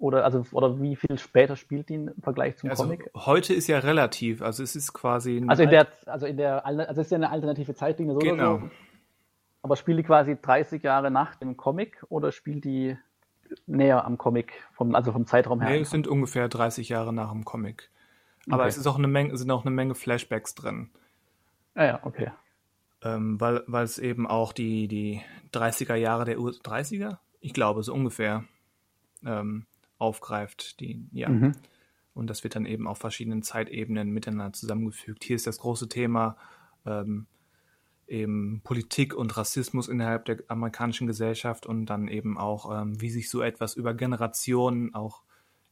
[0.03, 3.09] oder also oder wie viel später spielt die im Vergleich zum also Comic?
[3.15, 6.99] Heute ist ja relativ, also es ist quasi also in der also in der also
[6.99, 8.55] es ist ja eine alternative Zeitlinie so genau.
[8.55, 8.69] oder so.
[9.61, 12.97] Aber spielt die quasi 30 Jahre nach dem Comic oder spielt die
[13.65, 15.69] näher am Comic, vom, also vom Zeitraum her?
[15.69, 17.89] Nee, es sind ungefähr 30 Jahre nach dem Comic.
[18.49, 18.69] Aber okay.
[18.69, 20.89] es ist auch eine Menge, sind auch eine Menge Flashbacks drin.
[21.75, 22.31] Ah ja, okay.
[23.03, 25.21] Ähm, weil, weil es eben auch die, die
[25.53, 28.43] 30er Jahre der U 30er, ich glaube, so ungefähr,
[29.25, 29.65] ähm,
[30.03, 30.79] aufgreift.
[30.79, 31.29] Die, ja.
[31.29, 31.53] Mhm.
[32.13, 35.23] Und das wird dann eben auf verschiedenen Zeitebenen miteinander zusammengefügt.
[35.23, 36.37] Hier ist das große Thema
[36.85, 37.25] ähm,
[38.07, 43.29] eben Politik und Rassismus innerhalb der amerikanischen Gesellschaft und dann eben auch, ähm, wie sich
[43.29, 45.23] so etwas über Generationen, auch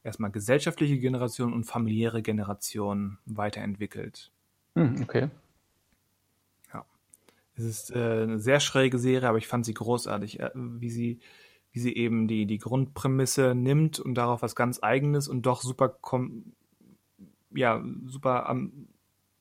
[0.02, 4.32] erstmal gesellschaftliche Generationen und familiäre Generationen weiterentwickelt.
[4.74, 5.28] Hm, okay.
[6.72, 6.84] Ja.
[7.54, 11.20] Es ist äh, eine sehr schräge Serie, aber ich fand sie großartig, äh, wie sie
[11.72, 15.88] wie sie eben die, die Grundprämisse nimmt und darauf was ganz Eigenes und doch super,
[15.88, 16.52] kom
[17.54, 18.88] ja, super, ähm,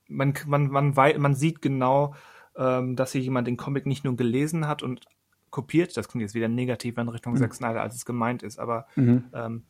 [0.07, 2.15] man, man, man, man sieht genau,
[2.55, 5.05] ähm, dass hier jemand den Comic nicht nur gelesen hat und
[5.49, 7.37] kopiert, das klingt jetzt wieder negativ in Richtung mhm.
[7.37, 9.25] Zack Snyder, als es gemeint ist, aber mhm.
[9.33, 9.63] ähm,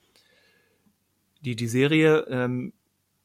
[1.41, 2.74] die, die Serie ähm,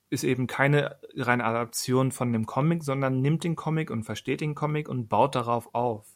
[0.08, 4.54] ist eben keine reine Adaption von dem Comic, sondern nimmt den Comic und versteht den
[4.54, 6.06] Comic und baut darauf auf.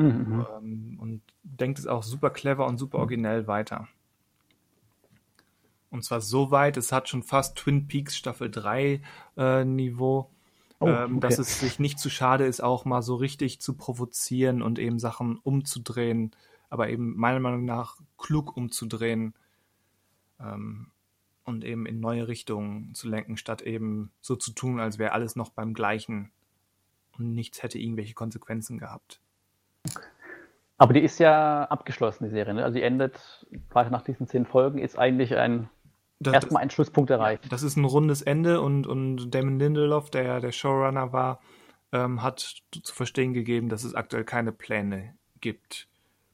[0.00, 0.46] Mhm.
[0.56, 3.88] Ähm, und denkt es auch super clever und super originell weiter.
[5.90, 9.02] Und zwar so weit, es hat schon fast Twin Peaks Staffel 3
[9.36, 10.30] äh, Niveau.
[10.78, 11.20] Oh, ähm, okay.
[11.20, 14.98] dass es sich nicht zu schade ist, auch mal so richtig zu provozieren und eben
[14.98, 16.30] Sachen umzudrehen,
[16.70, 19.34] aber eben meiner Meinung nach klug umzudrehen
[20.40, 20.90] ähm,
[21.44, 25.36] und eben in neue Richtungen zu lenken, statt eben so zu tun, als wäre alles
[25.36, 26.30] noch beim gleichen
[27.18, 29.20] und nichts hätte irgendwelche Konsequenzen gehabt.
[30.78, 32.54] Aber die ist ja abgeschlossen, die Serie.
[32.54, 32.64] Ne?
[32.64, 35.68] Also die endet, gerade nach diesen zehn Folgen, ist eigentlich ein
[36.20, 37.50] das, erstmal ein Schlusspunkt erreicht.
[37.50, 41.40] Das ist ein rundes Ende und, und Damon Lindelof, der der Showrunner war,
[41.92, 45.88] ähm, hat zu verstehen gegeben, dass es aktuell keine Pläne gibt.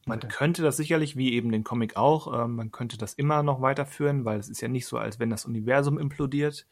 [0.07, 0.29] Man okay.
[0.29, 4.25] könnte das sicherlich, wie eben den Comic auch, ähm, man könnte das immer noch weiterführen,
[4.25, 6.67] weil es ist ja nicht so, als wenn das Universum implodiert.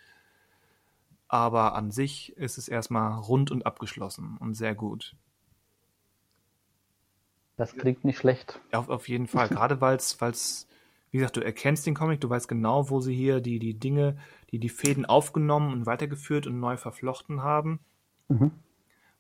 [1.27, 5.17] Aber an sich ist es erstmal rund und abgeschlossen und sehr gut.
[7.57, 8.61] Das klingt nicht schlecht.
[8.73, 9.49] Auf, auf jeden Fall.
[9.51, 10.69] Gerade weil es
[11.15, 14.17] wie gesagt, du erkennst den Comic, du weißt genau, wo sie hier die, die Dinge,
[14.51, 17.79] die die Fäden aufgenommen und weitergeführt und neu verflochten haben.
[18.27, 18.51] Mhm.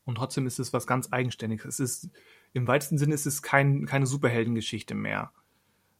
[0.04, 1.66] Und trotzdem ist es was ganz Eigenständiges.
[1.66, 2.10] Es ist,
[2.52, 5.30] im weitesten Sinne ist es kein, keine Superheldengeschichte mehr.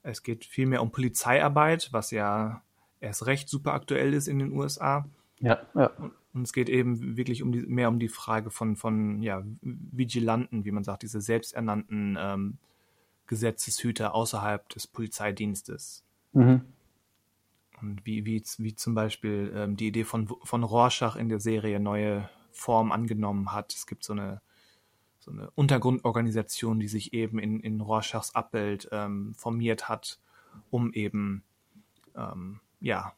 [0.02, 2.62] Es geht vielmehr um Polizeiarbeit, was ja
[2.98, 5.08] erst recht super aktuell ist in den USA.
[5.38, 5.92] Ja, ja.
[5.96, 6.12] Und
[6.42, 10.72] es geht eben wirklich um die, mehr um die Frage von, von ja, Vigilanten, wie
[10.72, 12.58] man sagt, diese selbsternannten ähm,
[13.26, 16.04] Gesetzeshüter außerhalb des Polizeidienstes.
[16.32, 16.62] Mhm.
[17.80, 21.78] Und wie, wie, wie zum Beispiel ähm, die Idee von, von Rorschach in der Serie
[21.78, 23.74] neue Form angenommen hat.
[23.74, 24.40] Es gibt so eine
[25.24, 30.20] so eine Untergrundorganisation, die sich eben in, in Rorschachs Abbild ähm, formiert hat,
[30.70, 31.42] um eben
[32.14, 33.14] ähm, ja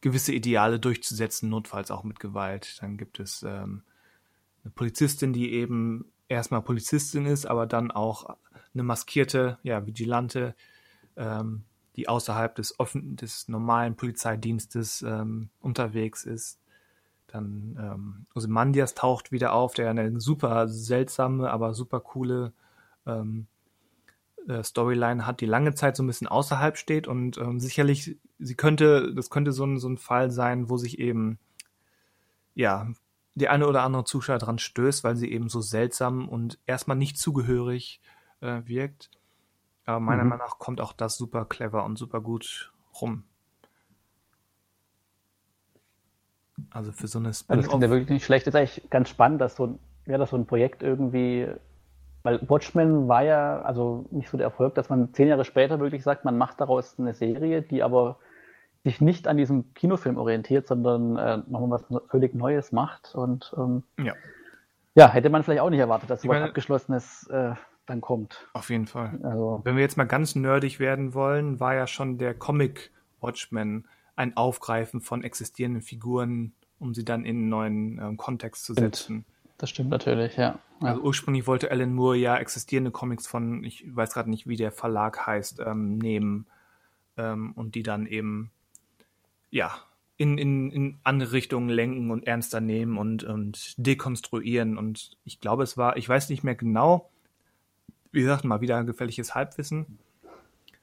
[0.00, 2.78] gewisse Ideale durchzusetzen, notfalls auch mit Gewalt.
[2.80, 3.82] Dann gibt es ähm,
[4.62, 8.36] eine Polizistin, die eben erstmal Polizistin ist, aber dann auch
[8.74, 10.54] eine maskierte, ja, Vigilante,
[11.16, 11.64] ähm,
[11.96, 16.60] die außerhalb des offen des normalen Polizeidienstes ähm, unterwegs ist.
[17.26, 22.52] Dann ähm, Ozymandias taucht wieder auf, der eine super seltsame, aber super coole
[23.04, 23.57] ähm, äh,
[24.62, 29.14] Storyline hat, die lange Zeit so ein bisschen außerhalb steht und ähm, sicherlich, sie könnte,
[29.14, 31.38] das könnte so ein, so ein Fall sein, wo sich eben,
[32.54, 32.88] ja,
[33.34, 37.18] der eine oder andere Zuschauer dran stößt, weil sie eben so seltsam und erstmal nicht
[37.18, 38.00] zugehörig
[38.40, 39.10] äh, wirkt.
[39.84, 40.30] Aber meiner mhm.
[40.30, 43.24] Meinung nach kommt auch das super clever und super gut rum.
[46.70, 47.50] Also für so eine Spin-off.
[47.50, 48.46] Also das klingt ja wirklich nicht schlecht.
[48.46, 51.48] Das ist eigentlich ganz spannend, dass so ein, ja, dass so ein Projekt irgendwie,
[52.22, 56.02] weil Watchmen war ja also nicht so der Erfolg, dass man zehn Jahre später wirklich
[56.02, 58.18] sagt, man macht daraus eine Serie, die aber
[58.84, 63.14] sich nicht an diesem Kinofilm orientiert, sondern äh, nochmal was völlig Neues macht.
[63.14, 64.14] Und ähm, ja.
[64.94, 67.54] ja, hätte man vielleicht auch nicht erwartet, dass so was Abgeschlossenes äh,
[67.86, 68.46] dann kommt.
[68.52, 69.18] Auf jeden Fall.
[69.22, 72.90] Also, Wenn wir jetzt mal ganz nerdig werden wollen, war ja schon der Comic
[73.20, 78.74] Watchmen ein Aufgreifen von existierenden Figuren, um sie dann in einen neuen ähm, Kontext zu
[78.74, 79.24] setzen.
[79.58, 80.60] Das stimmt natürlich, ja.
[80.80, 84.70] Also ursprünglich wollte Alan Moore ja existierende Comics von, ich weiß gerade nicht, wie der
[84.70, 86.46] Verlag heißt, ähm, nehmen
[87.16, 88.52] ähm, und die dann eben,
[89.50, 89.74] ja,
[90.16, 94.78] in, in, in andere Richtungen lenken und ernster nehmen und, und dekonstruieren.
[94.78, 97.10] Und ich glaube, es war, ich weiß nicht mehr genau,
[98.12, 99.98] wie gesagt, mal wieder ein gefährliches Halbwissen.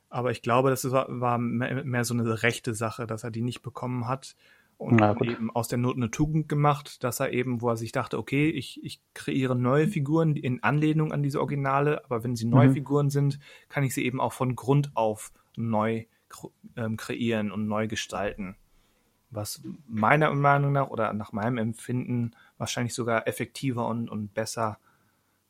[0.10, 3.62] Aber ich glaube, das war, war mehr so eine rechte Sache, dass er die nicht
[3.62, 4.36] bekommen hat
[4.78, 8.18] und eben aus der Not eine Tugend gemacht, dass er eben, wo er sich dachte,
[8.18, 12.70] okay, ich, ich kreiere neue Figuren in Anlehnung an diese Originale, aber wenn sie neue
[12.70, 12.74] mhm.
[12.74, 16.06] Figuren sind, kann ich sie eben auch von Grund auf neu
[16.76, 18.58] ähm, kreieren und neu gestalten.
[19.32, 24.78] Was meiner Meinung nach oder nach meinem Empfinden wahrscheinlich sogar effektiver und, und besser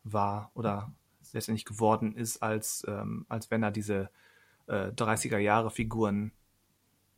[0.03, 0.91] war oder
[1.33, 4.09] letztendlich geworden ist, als, ähm, als wenn er diese
[4.67, 6.31] äh, 30er Jahre Figuren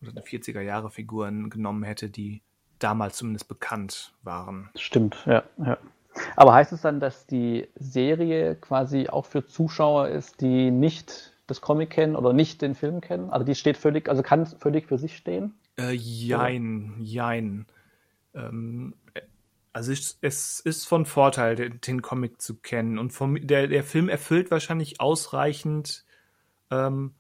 [0.02, 2.42] oder 40er Jahre Figuren genommen hätte, die
[2.80, 4.70] damals zumindest bekannt waren.
[4.76, 5.78] Stimmt, ja, ja.
[6.36, 11.62] Aber heißt es dann, dass die Serie quasi auch für Zuschauer ist, die nicht das
[11.62, 13.30] Comic kennen oder nicht den Film kennen?
[13.30, 15.54] Also die steht völlig, also kann völlig für sich stehen?
[15.80, 17.04] Äh, jein, oder?
[17.04, 17.66] jein.
[18.34, 18.96] Ähm,
[19.74, 22.98] also es, es, ist von Vorteil, den, den Comic zu kennen.
[22.98, 26.04] Und vom, der, der Film erfüllt wahrscheinlich ausreichend
[26.72, 27.14] ähm,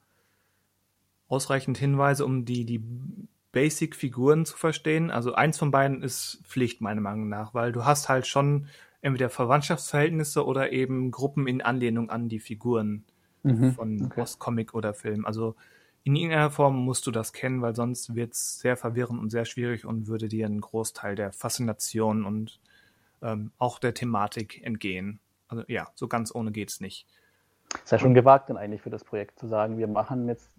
[1.27, 2.81] ausreichend Hinweise, um die, die
[3.51, 5.11] Basic-Figuren zu verstehen.
[5.11, 8.67] Also eins von beiden ist Pflicht, meiner Meinung nach, weil du hast halt schon
[9.01, 13.03] entweder Verwandtschaftsverhältnisse oder eben Gruppen in Anlehnung an die Figuren
[13.43, 14.25] mhm, von okay.
[14.37, 15.25] Comic oder Film.
[15.25, 15.55] Also
[16.03, 19.45] in irgendeiner Form musst du das kennen, weil sonst wird es sehr verwirrend und sehr
[19.45, 22.59] schwierig und würde dir einen Großteil der Faszination und
[23.21, 25.19] ähm, auch der Thematik entgehen.
[25.47, 27.07] Also ja, so ganz ohne geht's nicht.
[27.83, 30.49] Ist ja schon gewagt dann eigentlich für das Projekt zu sagen, wir machen jetzt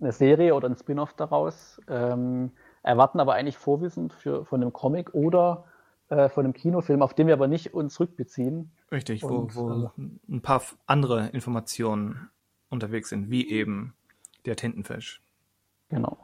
[0.00, 5.14] eine Serie oder ein Spin-off daraus, ähm, erwarten aber eigentlich Vorwissen für, von einem Comic
[5.14, 5.64] oder
[6.08, 8.70] äh, von einem Kinofilm, auf den wir aber nicht uns rückbeziehen.
[8.92, 9.90] Richtig, Und, wo, wo also,
[10.28, 12.30] ein paar andere Informationen
[12.68, 13.94] unterwegs sind, wie eben
[14.44, 15.22] der Tintenfisch.
[15.88, 16.18] Genau.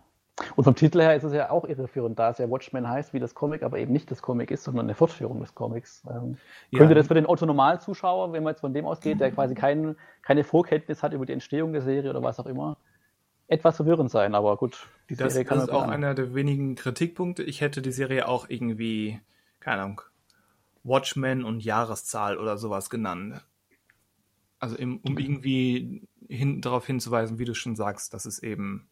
[0.57, 3.21] Und vom Titel her ist es ja auch irreführend, da es ja Watchmen heißt wie
[3.21, 6.03] das Comic, aber eben nicht das Comic ist, sondern eine Fortführung des Comics.
[6.09, 6.37] Ähm,
[6.71, 6.79] ja.
[6.79, 10.45] Könnte das für den Autonomalzuschauer, wenn man jetzt von dem ausgeht, der quasi kein, keine
[10.45, 12.77] Vorkenntnis hat über die Entstehung der Serie oder was auch immer,
[13.49, 16.75] etwas verwirrend sein, aber gut, die das Serie kann Das ist auch einer der wenigen
[16.75, 17.43] Kritikpunkte.
[17.43, 19.21] Ich hätte die Serie auch irgendwie,
[19.61, 20.01] keine Ahnung,
[20.85, 23.45] Watchmen und Jahreszahl oder sowas genannt.
[24.59, 28.89] Also im, um irgendwie hin, darauf hinzuweisen, wie du schon sagst, dass es eben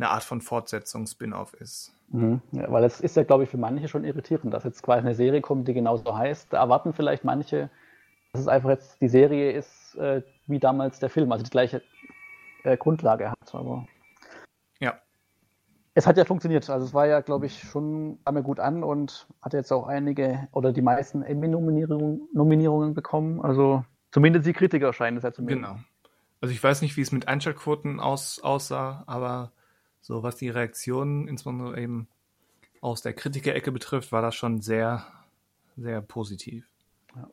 [0.00, 1.94] eine Art von Fortsetzung, Spin-off ist.
[2.08, 2.40] Mhm.
[2.52, 5.14] Ja, weil es ist ja, glaube ich, für manche schon irritierend, dass jetzt quasi eine
[5.14, 6.52] Serie kommt, die genauso heißt.
[6.52, 7.70] Da erwarten vielleicht manche,
[8.32, 11.82] dass es einfach jetzt die Serie ist, äh, wie damals der Film, also die gleiche
[12.64, 13.54] äh, Grundlage hat.
[13.54, 13.86] Aber
[14.80, 14.98] ja.
[15.94, 16.68] Es hat ja funktioniert.
[16.70, 20.48] Also es war ja, glaube ich, schon einmal gut an und hat jetzt auch einige
[20.52, 23.40] oder die meisten Emmy-Nominierungen Nominierungen bekommen.
[23.42, 25.70] Also zumindest die Kritiker scheinen es ja zumindest.
[25.70, 25.80] Genau.
[26.40, 29.52] Also ich weiß nicht, wie es mit Einschaltquoten aus, aussah, aber
[30.00, 32.08] so was die Reaktionen, insbesondere eben
[32.80, 35.06] aus der Kritikerecke betrifft, war das schon sehr,
[35.76, 36.66] sehr positiv.
[37.14, 37.28] Ja.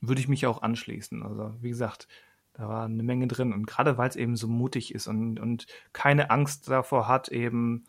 [0.00, 1.22] Würde ich mich auch anschließen.
[1.22, 2.08] Also wie gesagt,
[2.54, 5.66] da war eine Menge drin und gerade weil es eben so mutig ist und, und
[5.92, 7.84] keine Angst davor hat, eben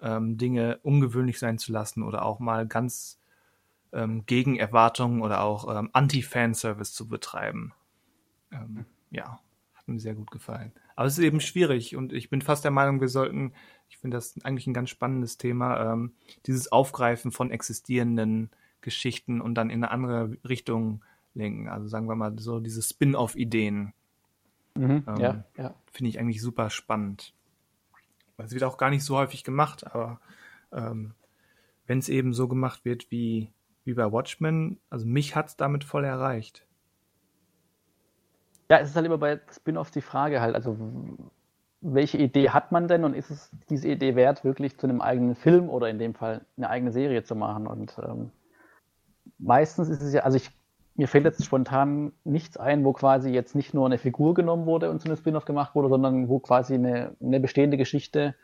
[0.00, 3.18] ähm, Dinge ungewöhnlich sein zu lassen oder auch mal ganz
[3.92, 7.72] ähm, gegen Erwartungen oder auch ähm, Anti-Fanservice zu betreiben.
[8.50, 9.40] Ähm, ja,
[9.82, 10.72] hat mir sehr gut gefallen.
[10.96, 13.52] Aber es ist eben schwierig und ich bin fast der Meinung, wir sollten,
[13.88, 16.12] ich finde das eigentlich ein ganz spannendes Thema, ähm,
[16.46, 21.04] dieses Aufgreifen von existierenden Geschichten und dann in eine andere Richtung
[21.34, 21.68] lenken.
[21.68, 23.92] Also sagen wir mal so diese Spin-off-Ideen.
[24.74, 25.74] Mhm, ähm, ja, ja.
[25.92, 27.34] Finde ich eigentlich super spannend.
[28.38, 30.20] Es wird auch gar nicht so häufig gemacht, aber
[30.72, 31.14] ähm,
[31.86, 33.52] wenn es eben so gemacht wird wie,
[33.84, 36.66] wie bei Watchmen, also mich hat es damit voll erreicht.
[38.70, 40.76] Ja, es ist halt immer bei Spin-offs die Frage halt, also
[41.82, 45.34] welche Idee hat man denn und ist es diese Idee wert, wirklich zu einem eigenen
[45.34, 47.66] Film oder in dem Fall eine eigene Serie zu machen?
[47.66, 48.30] Und ähm,
[49.38, 50.50] meistens ist es ja, also ich,
[50.94, 54.90] mir fällt jetzt spontan nichts ein, wo quasi jetzt nicht nur eine Figur genommen wurde
[54.90, 58.34] und zu einem Spin-off gemacht wurde, sondern wo quasi eine, eine bestehende Geschichte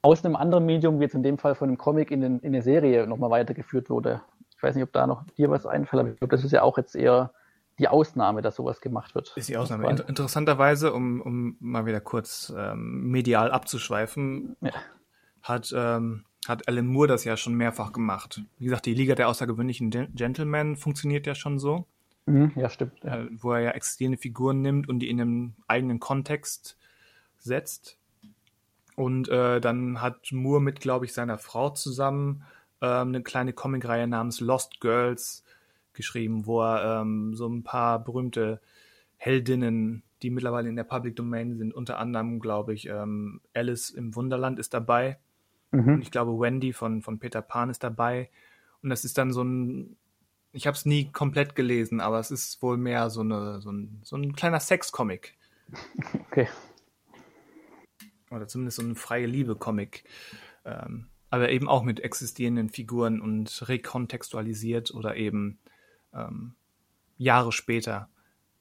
[0.00, 2.54] aus einem anderen Medium, wie jetzt in dem Fall von einem Comic in, den, in
[2.54, 4.22] eine Serie nochmal weitergeführt wurde.
[4.56, 6.62] Ich weiß nicht, ob da noch dir was einfällt, aber ich glaube, das ist ja
[6.62, 7.32] auch jetzt eher
[7.78, 9.32] die Ausnahme, dass sowas gemacht wird.
[9.36, 9.88] Ist die Ausnahme.
[9.88, 14.72] Inter interessanterweise, um, um mal wieder kurz ähm, medial abzuschweifen, ja.
[15.42, 18.42] hat, ähm, hat Alan Moore das ja schon mehrfach gemacht.
[18.58, 21.86] Wie gesagt, die Liga der außergewöhnlichen Gentlemen funktioniert ja schon so.
[22.26, 22.92] Mhm, ja, stimmt.
[23.02, 23.18] Ja.
[23.20, 26.76] Äh, wo er ja existierende Figuren nimmt und die in einem eigenen Kontext
[27.38, 27.98] setzt.
[28.96, 32.42] Und äh, dann hat Moore mit, glaube ich, seiner Frau zusammen
[32.80, 35.44] äh, eine kleine Comicreihe namens Lost Girls
[35.98, 38.60] geschrieben, wo er ähm, so ein paar berühmte
[39.18, 44.14] Heldinnen, die mittlerweile in der Public Domain sind, unter anderem, glaube ich, ähm, Alice im
[44.14, 45.18] Wunderland ist dabei.
[45.70, 45.94] Mhm.
[45.94, 48.30] Und ich glaube, Wendy von, von Peter Pan ist dabei.
[48.82, 49.96] Und das ist dann so ein,
[50.52, 54.00] ich habe es nie komplett gelesen, aber es ist wohl mehr so, eine, so, ein,
[54.02, 55.34] so ein kleiner Sex-Comic.
[56.30, 56.48] Okay.
[58.30, 60.04] Oder zumindest so ein freie Liebe-Comic.
[60.64, 65.58] Ähm, aber eben auch mit existierenden Figuren und rekontextualisiert oder eben
[66.14, 66.54] ähm,
[67.16, 68.08] Jahre später.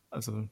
[0.09, 0.47] Also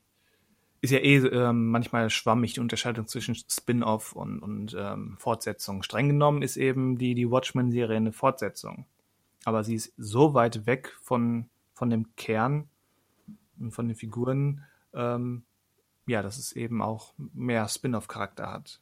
[0.81, 5.83] ist ja eh ähm, manchmal schwammig die Unterscheidung zwischen Spin-off und, und ähm, Fortsetzung.
[5.83, 8.85] Streng genommen ist eben die, die Watchmen-Serie eine Fortsetzung.
[9.45, 12.69] Aber sie ist so weit weg von, von dem Kern
[13.59, 15.43] und von den Figuren, ähm,
[16.07, 18.79] ja, dass es eben auch mehr Spin-off-Charakter hat.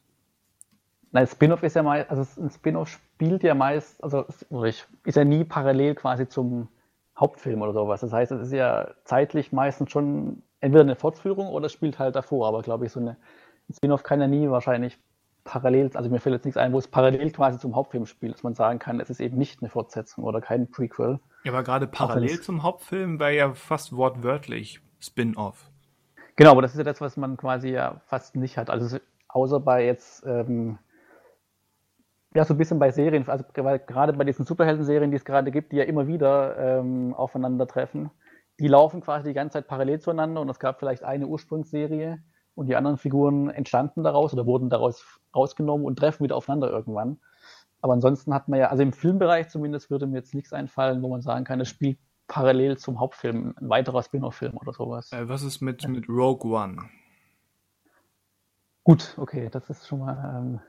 [1.11, 4.26] Nein, Spin-off ist ja meist, also ein Spin-off spielt ja meist, also
[5.03, 6.68] ist ja nie parallel quasi zum,
[7.20, 8.01] Hauptfilm oder sowas.
[8.01, 12.16] Das heißt, es ist ja zeitlich meistens schon entweder eine Fortführung oder es spielt halt
[12.16, 12.47] davor.
[12.47, 13.18] Aber glaube ich, so eine
[13.72, 14.97] Spin-off kann ja nie wahrscheinlich
[15.43, 18.43] parallel, also mir fällt jetzt nichts ein, wo es parallel quasi zum Hauptfilm spielt, dass
[18.43, 21.20] man sagen kann, es ist eben nicht eine Fortsetzung oder kein Prequel.
[21.43, 25.70] Ja, aber gerade parallel zum Hauptfilm wäre ja fast wortwörtlich Spin-off.
[26.36, 28.70] Genau, aber das ist ja das, was man quasi ja fast nicht hat.
[28.70, 28.97] Also
[29.28, 30.80] außer bei jetzt ähm,
[32.34, 35.72] ja, so ein bisschen bei Serien, also gerade bei diesen Superhelden-Serien, die es gerade gibt,
[35.72, 38.10] die ja immer wieder ähm, aufeinandertreffen,
[38.60, 42.20] die laufen quasi die ganze Zeit parallel zueinander und es gab vielleicht eine Ursprungsserie
[42.56, 45.04] und die anderen Figuren entstanden daraus oder wurden daraus
[45.36, 47.18] rausgenommen und treffen wieder aufeinander irgendwann.
[47.82, 51.10] Aber ansonsten hat man ja, also im Filmbereich zumindest würde mir jetzt nichts einfallen, wo
[51.10, 55.12] man sagen kann, es spielt parallel zum Hauptfilm, ein weiterer Spin-off-Film oder sowas.
[55.12, 56.78] Äh, was ist mit, mit Rogue One?
[58.84, 60.60] Gut, okay, das ist schon mal ähm,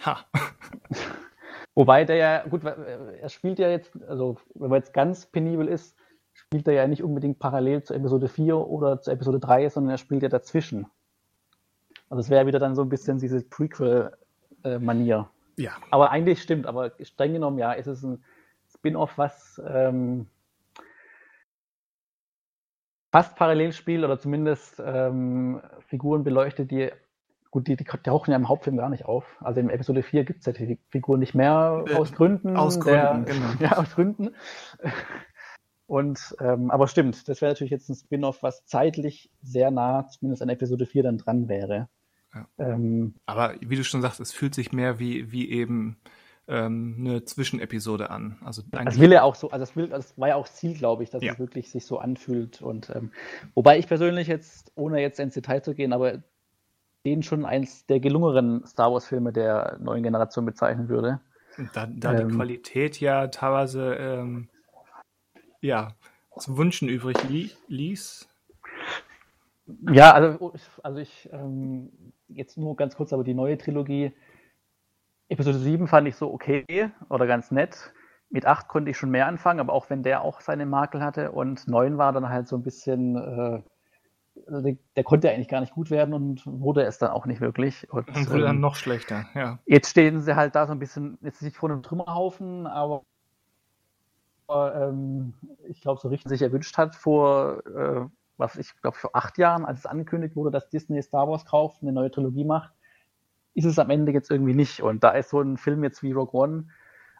[0.00, 0.24] Ha.
[1.74, 5.96] Wobei der ja, gut, er spielt ja jetzt, also wenn man jetzt ganz penibel ist,
[6.34, 9.98] spielt er ja nicht unbedingt parallel zu Episode 4 oder zu Episode 3, sondern er
[9.98, 10.86] spielt ja dazwischen.
[12.10, 15.30] Also es wäre wieder dann so ein bisschen diese Prequel-Manier.
[15.56, 15.72] ja.
[15.90, 18.22] Aber eigentlich stimmt, aber streng genommen, ja, ist es ein
[18.74, 20.26] Spin-off, was ähm,
[23.10, 26.90] fast parallel spielt oder zumindest ähm, Figuren beleuchtet, die
[27.52, 29.36] Gut, die, die tauchen ja im Hauptfilm gar nicht auf.
[29.40, 32.56] Also in Episode 4 gibt es ja die Figur nicht mehr äh, aus Gründen.
[32.56, 33.46] Aus Gründen, der, genau.
[33.60, 34.30] Ja, aus Gründen.
[35.86, 40.40] Und, ähm, aber stimmt, das wäre natürlich jetzt ein Spin-off, was zeitlich sehr nah, zumindest
[40.40, 41.90] an Episode 4 dann dran wäre.
[42.34, 42.48] Ja.
[42.56, 45.98] Ähm, aber wie du schon sagst, es fühlt sich mehr wie, wie eben
[46.48, 48.38] ähm, eine Zwischenepisode an.
[48.42, 51.02] Also das will er auch so, also das, will, das war ja auch Ziel, glaube
[51.02, 51.34] ich, dass ja.
[51.34, 52.62] es wirklich sich so anfühlt.
[52.62, 53.12] Und ähm,
[53.54, 56.22] wobei ich persönlich jetzt, ohne jetzt ins Detail zu gehen, aber
[57.04, 61.20] den schon eins der gelungeneren Star Wars-Filme der neuen Generation bezeichnen würde.
[61.74, 64.48] Da, da ähm, die Qualität ja teilweise ähm,
[65.60, 65.94] ja,
[66.38, 68.28] zu wünschen übrig li ließ.
[69.92, 74.12] Ja, also, also ich, ähm, jetzt nur ganz kurz, aber die neue Trilogie,
[75.28, 77.92] Episode 7 fand ich so okay oder ganz nett.
[78.28, 81.32] Mit 8 konnte ich schon mehr anfangen, aber auch wenn der auch seine Makel hatte
[81.32, 83.62] und 9 war dann halt so ein bisschen, äh,
[84.34, 87.90] der, der, konnte eigentlich gar nicht gut werden und wurde es dann auch nicht wirklich.
[87.90, 89.58] Und, und wurde ähm, dann noch schlechter, ja.
[89.66, 93.04] Jetzt stehen sie halt da so ein bisschen, jetzt nicht vor einem Trümmerhaufen, aber
[94.48, 95.34] ähm,
[95.68, 98.06] ich glaube, so richtig sich erwünscht hat vor, äh,
[98.36, 101.82] was ich glaube, vor acht Jahren, als es angekündigt wurde, dass Disney Star Wars kauft,
[101.82, 102.72] eine neue Trilogie macht,
[103.54, 104.82] ist es am Ende jetzt irgendwie nicht.
[104.82, 106.68] Und da ist so ein Film jetzt wie Rogue One,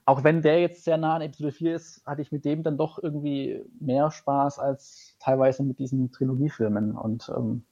[0.04, 2.76] auch wenn der jetzt sehr nah an Episode 4 ist, hatte ich mit dem dann
[2.76, 6.96] doch irgendwie mehr Spaß als teilweise mit diesen Trilogiefilmen.
[6.96, 7.64] Und ähm,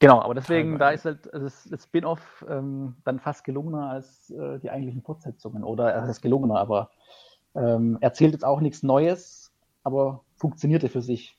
[0.00, 0.78] genau, aber deswegen, teilweise.
[0.78, 5.62] da ist halt das, das Spin-off ähm, dann fast gelungener als äh, die eigentlichen Fortsetzungen.
[5.62, 6.90] Oder äh, das ist gelungener, aber
[7.54, 9.52] ähm, erzählt jetzt auch nichts Neues,
[9.84, 11.38] aber funktionierte für sich.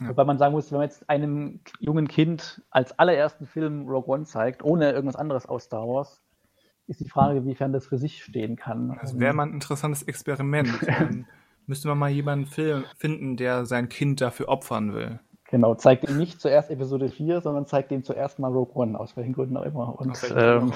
[0.00, 0.08] Ja.
[0.08, 4.24] Wobei man sagen muss, wenn man jetzt einem jungen Kind als allerersten Film Rogue One
[4.24, 6.23] zeigt, ohne irgendwas anderes aus Star Wars,
[6.86, 8.96] ist die Frage, wiefern das für sich stehen kann.
[9.00, 10.68] Das wäre mal ein interessantes Experiment.
[10.86, 11.26] Ähm,
[11.66, 15.18] müsste man mal jemanden finden, der sein Kind dafür opfern will.
[15.44, 19.16] Genau, zeigt ihm nicht zuerst Episode 4, sondern zeigt ihm zuerst mal Rogue One, aus
[19.16, 19.98] welchen Gründen auch immer.
[19.98, 20.72] Und, ähm,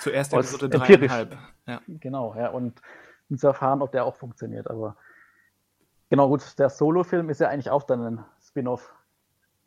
[0.00, 1.36] zuerst Episode 3,5.
[1.66, 1.80] Ja.
[1.86, 2.80] Genau, ja, und
[3.30, 4.68] um zu erfahren, ob der auch funktioniert.
[4.68, 4.96] Aber
[6.10, 8.92] genau, gut, der Solo-Film ist ja eigentlich auch dann ein Spin-off.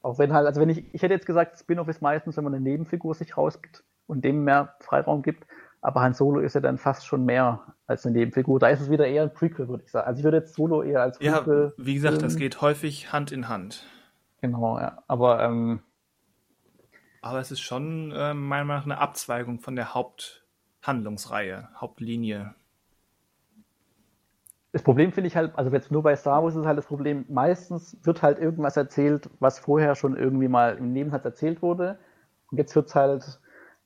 [0.01, 2.53] Auch wenn halt, also wenn ich, ich hätte jetzt gesagt, Spin-off ist meistens, wenn man
[2.53, 5.45] eine Nebenfigur sich rausgibt und dem mehr Freiraum gibt.
[5.81, 8.59] Aber Han Solo ist ja dann fast schon mehr als eine Nebenfigur.
[8.59, 10.07] Da ist es wieder eher ein Prequel, würde ich sagen.
[10.07, 11.73] Also ich würde jetzt Solo eher als Prequel.
[11.77, 13.85] Ja, wie gesagt, das geht häufig Hand in Hand.
[14.41, 15.03] Genau, ja.
[15.07, 15.81] Aber, ähm,
[17.21, 22.55] aber es ist schon äh, meiner Meinung nach eine Abzweigung von der Haupthandlungsreihe, Hauptlinie.
[24.71, 27.25] Das Problem finde ich halt, also jetzt nur bei Star Wars ist halt das Problem,
[27.29, 31.97] meistens wird halt irgendwas erzählt, was vorher schon irgendwie mal im Nebensatz erzählt wurde.
[32.51, 33.39] Und jetzt wird es halt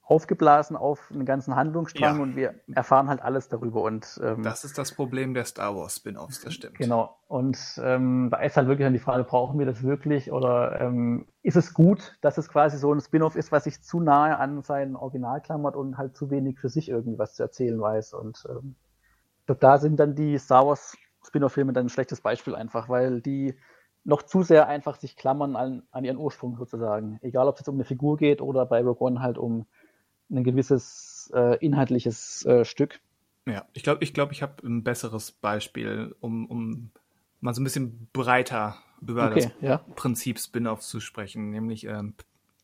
[0.10, 2.24] aufgeblasen auf einen ganzen Handlungsstrang ja.
[2.24, 3.84] und wir erfahren halt alles darüber.
[3.84, 6.80] Und ähm, das ist das Problem der Star Wars Spin-offs, das stimmt.
[6.80, 7.16] Genau.
[7.28, 11.28] Und ähm, da ist halt wirklich dann die Frage, brauchen wir das wirklich oder ähm,
[11.43, 14.64] ist es gut, dass es quasi so ein Spin-off ist, was sich zu nahe an
[14.64, 18.16] sein Original klammert und halt zu wenig für sich irgendwie was zu erzählen weiß.
[18.16, 18.76] Und ähm,
[19.41, 23.22] ich glaube, da sind dann die Star Wars Spin-off-Filme dann ein schlechtes Beispiel einfach, weil
[23.22, 23.53] die
[24.05, 27.20] noch zu sehr einfach sich klammern an, an ihren Ursprung sozusagen.
[27.22, 29.68] Egal, ob es jetzt um eine Figur geht oder bei Rogue One halt um
[30.30, 32.99] ein gewisses äh, inhaltliches äh, Stück.
[33.45, 36.91] Ja, ich glaube, ich, glaub, ich habe ein besseres Beispiel, um, um
[37.41, 39.77] mal so ein bisschen breiter über okay, das ja.
[39.95, 41.49] Prinzip Spin-off zu sprechen.
[41.49, 42.13] Nämlich ähm,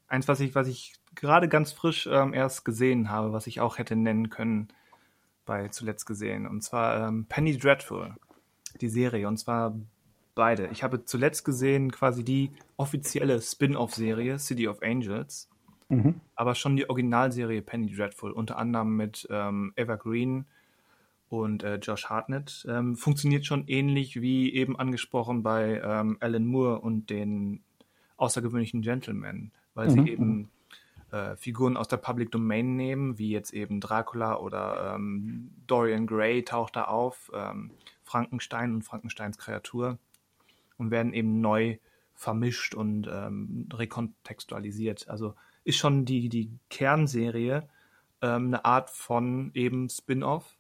[0.08, 3.78] eins, was ich, was ich gerade ganz frisch ähm, erst gesehen habe, was ich auch
[3.78, 4.68] hätte nennen können
[5.46, 6.46] bei zuletzt gesehen.
[6.46, 8.16] Und zwar ähm, Penny Dreadful,
[8.82, 9.28] die Serie.
[9.28, 9.76] Und zwar
[10.36, 10.68] beide.
[10.68, 15.50] Ich habe zuletzt gesehen quasi die offizielle Spin-off-Serie City of Angels.
[15.90, 16.22] Mhm.
[16.36, 20.46] Aber schon die Originalserie Penny Dreadful, unter anderem mit ähm, Eva Green
[21.30, 26.80] und äh, Josh Hartnett, ähm, funktioniert schon ähnlich wie eben angesprochen bei ähm, Alan Moore
[26.80, 27.62] und den
[28.18, 29.92] außergewöhnlichen Gentlemen, weil mhm.
[29.92, 30.50] sie eben
[31.12, 36.44] äh, Figuren aus der Public Domain nehmen, wie jetzt eben Dracula oder ähm, Dorian Gray
[36.44, 37.72] taucht da auf, ähm,
[38.04, 39.98] Frankenstein und Frankensteins Kreatur
[40.78, 41.78] und werden eben neu
[42.14, 45.08] vermischt und ähm, rekontextualisiert.
[45.10, 47.68] Also ist schon die, die Kernserie
[48.22, 50.56] ähm, eine Art von eben Spin-off.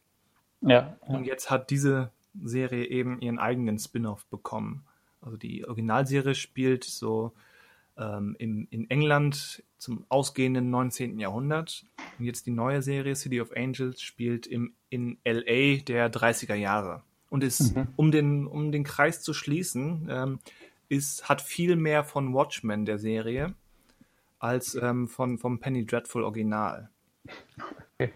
[0.62, 0.98] Ja, ja.
[1.08, 2.12] Und jetzt hat diese
[2.44, 4.84] Serie eben ihren eigenen Spin-off bekommen.
[5.22, 7.34] Also die Originalserie spielt so
[7.98, 11.20] ähm, im, in England zum ausgehenden 19.
[11.20, 11.86] Jahrhundert.
[12.18, 17.04] Und jetzt die neue Serie City of Angels spielt im, in LA der 30er Jahre.
[17.30, 17.88] Und ist, mhm.
[17.96, 20.40] um, den, um den Kreis zu schließen, ähm,
[20.90, 23.54] ist, hat viel mehr von Watchmen der Serie
[24.40, 26.90] als ähm, von, vom Penny Dreadful Original.
[27.96, 28.14] Okay.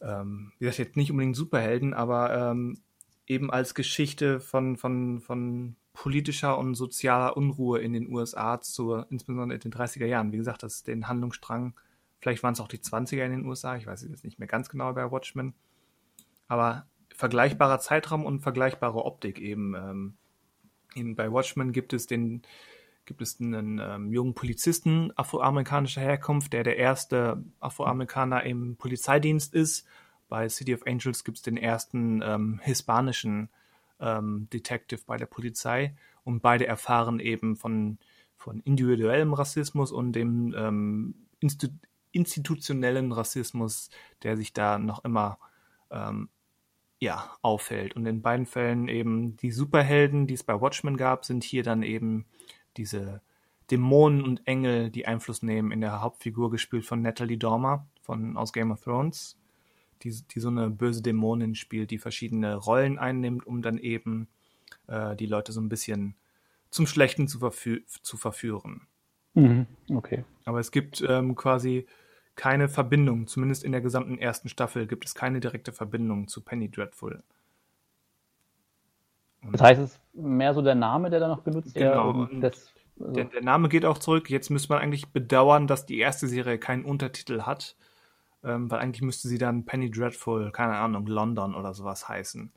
[0.00, 2.78] Ähm, wie gesagt, jetzt nicht unbedingt Superhelden, aber ähm,
[3.26, 9.54] eben als Geschichte von, von, von politischer und sozialer Unruhe in den USA, zu, insbesondere
[9.54, 10.32] in den 30er Jahren.
[10.32, 11.74] Wie gesagt, das ist den Handlungsstrang,
[12.20, 14.68] vielleicht waren es auch die 20er in den USA, ich weiß jetzt nicht mehr ganz
[14.68, 15.54] genau bei Watchmen,
[16.48, 19.74] aber vergleichbarer Zeitraum und vergleichbare Optik eben.
[19.74, 20.14] Ähm,
[20.94, 22.42] in, bei Watchmen gibt es den
[23.04, 29.86] gibt es einen ähm, jungen Polizisten afroamerikanischer Herkunft, der der erste Afroamerikaner im Polizeidienst ist.
[30.28, 33.48] Bei City of Angels gibt es den ersten ähm, hispanischen
[34.00, 35.94] ähm, Detective bei der Polizei
[36.24, 37.98] und beide erfahren eben von,
[38.36, 41.68] von individuellem Rassismus und dem ähm, Instu
[42.14, 43.88] institutionellen Rassismus,
[44.22, 45.38] der sich da noch immer
[45.90, 46.28] ähm,
[47.00, 47.96] ja, auffällt.
[47.96, 51.82] Und in beiden Fällen eben die Superhelden, die es bei Watchmen gab, sind hier dann
[51.82, 52.26] eben
[52.76, 53.20] diese
[53.70, 58.52] Dämonen und Engel, die Einfluss nehmen, in der Hauptfigur gespielt von Natalie Dormer von, aus
[58.52, 59.38] Game of Thrones,
[60.02, 64.28] die, die so eine böse Dämonin spielt, die verschiedene Rollen einnimmt, um dann eben
[64.88, 66.16] äh, die Leute so ein bisschen
[66.70, 68.86] zum Schlechten zu, verfü zu verführen.
[69.34, 70.24] Mhm, okay.
[70.44, 71.86] Aber es gibt ähm, quasi
[72.34, 76.70] keine Verbindung, zumindest in der gesamten ersten Staffel gibt es keine direkte Verbindung zu Penny
[76.70, 77.22] Dreadful.
[79.44, 81.92] Und das heißt, es ist mehr so der Name, der da noch benutzt wird?
[81.92, 82.26] Genau.
[82.40, 84.30] Das, also der, der, Name geht auch zurück.
[84.30, 87.76] Jetzt müsste man eigentlich bedauern, dass die erste Serie keinen Untertitel hat,
[88.44, 92.52] ähm, weil eigentlich müsste sie dann Penny Dreadful, keine Ahnung, London oder sowas heißen.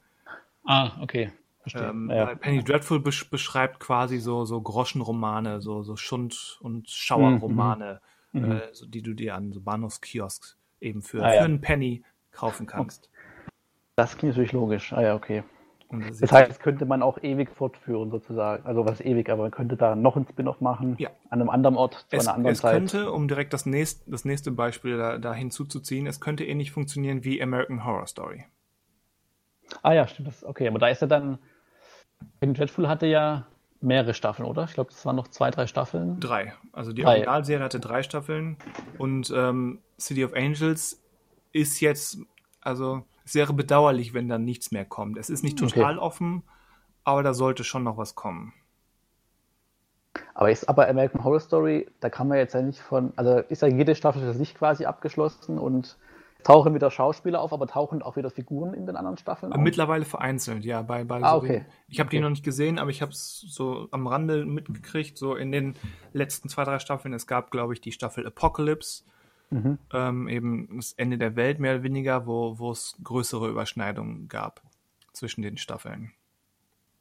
[0.66, 1.32] Ah, okay.
[1.74, 2.36] Ähm, ja.
[2.36, 8.02] Penny Dreadful besch beschreibt quasi so, so Groschenromane, so, so Schund- und Schauerromane,
[8.34, 8.42] mhm.
[8.42, 8.52] mhm.
[8.52, 11.40] äh, so, die du dir an so Bahnhofskiosks eben für, ah, ja.
[11.40, 13.10] für einen Penny kaufen kannst.
[13.96, 14.94] Das klingt natürlich logisch.
[14.94, 15.44] Ah ja, okay.
[15.92, 18.66] Das, das heißt, könnte man auch ewig fortführen sozusagen.
[18.66, 21.10] Also was ewig, aber man könnte da noch ein Spin-off machen ja.
[21.30, 22.84] an einem anderen Ort zu es, einer anderen es Zeit.
[22.84, 26.72] Es könnte, um direkt das nächste, das nächste Beispiel da, da hinzuzuziehen, es könnte ähnlich
[26.72, 28.46] funktionieren wie American Horror Story.
[29.84, 30.28] Ah ja, stimmt.
[30.28, 31.40] Das, okay, aber da ist ja dann
[32.42, 33.48] Dreadful hatte ja
[33.82, 34.64] mehrere Staffeln, oder?
[34.66, 36.20] Ich glaube, das waren noch zwei, drei Staffeln.
[36.20, 36.54] Drei.
[36.72, 37.12] Also die drei.
[37.12, 38.58] Originalserie hatte drei Staffeln
[38.98, 41.04] und ähm, City of Angels
[41.52, 42.18] ist jetzt,
[42.62, 45.18] also es wäre bedauerlich, wenn da nichts mehr kommt.
[45.18, 46.06] Es ist nicht total okay.
[46.06, 46.44] offen,
[47.04, 48.54] aber da sollte schon noch was kommen.
[50.34, 53.62] Aber ist aber American Horror Story, da kann man jetzt ja nicht von, also ist
[53.62, 55.98] ja jede Staffel für sich quasi abgeschlossen und
[56.44, 59.60] tauchen wieder Schauspieler auf, aber tauchen auch wieder Figuren in den anderen Staffeln auf?
[59.60, 60.84] Mittlerweile vereinzelt, ja.
[60.84, 61.60] Bei, bei ah, okay.
[61.60, 62.18] Den, ich habe okay.
[62.18, 65.76] die noch nicht gesehen, aber ich habe es so am Rande mitgekriegt, so in den
[66.14, 67.14] letzten zwei, drei Staffeln.
[67.14, 69.04] Es gab, glaube ich, die Staffel Apocalypse,
[69.50, 69.78] mhm.
[69.94, 74.62] ähm, eben das Ende der Welt mehr oder weniger, wo, wo es größere Überschneidungen gab
[75.14, 76.12] zwischen den Staffeln.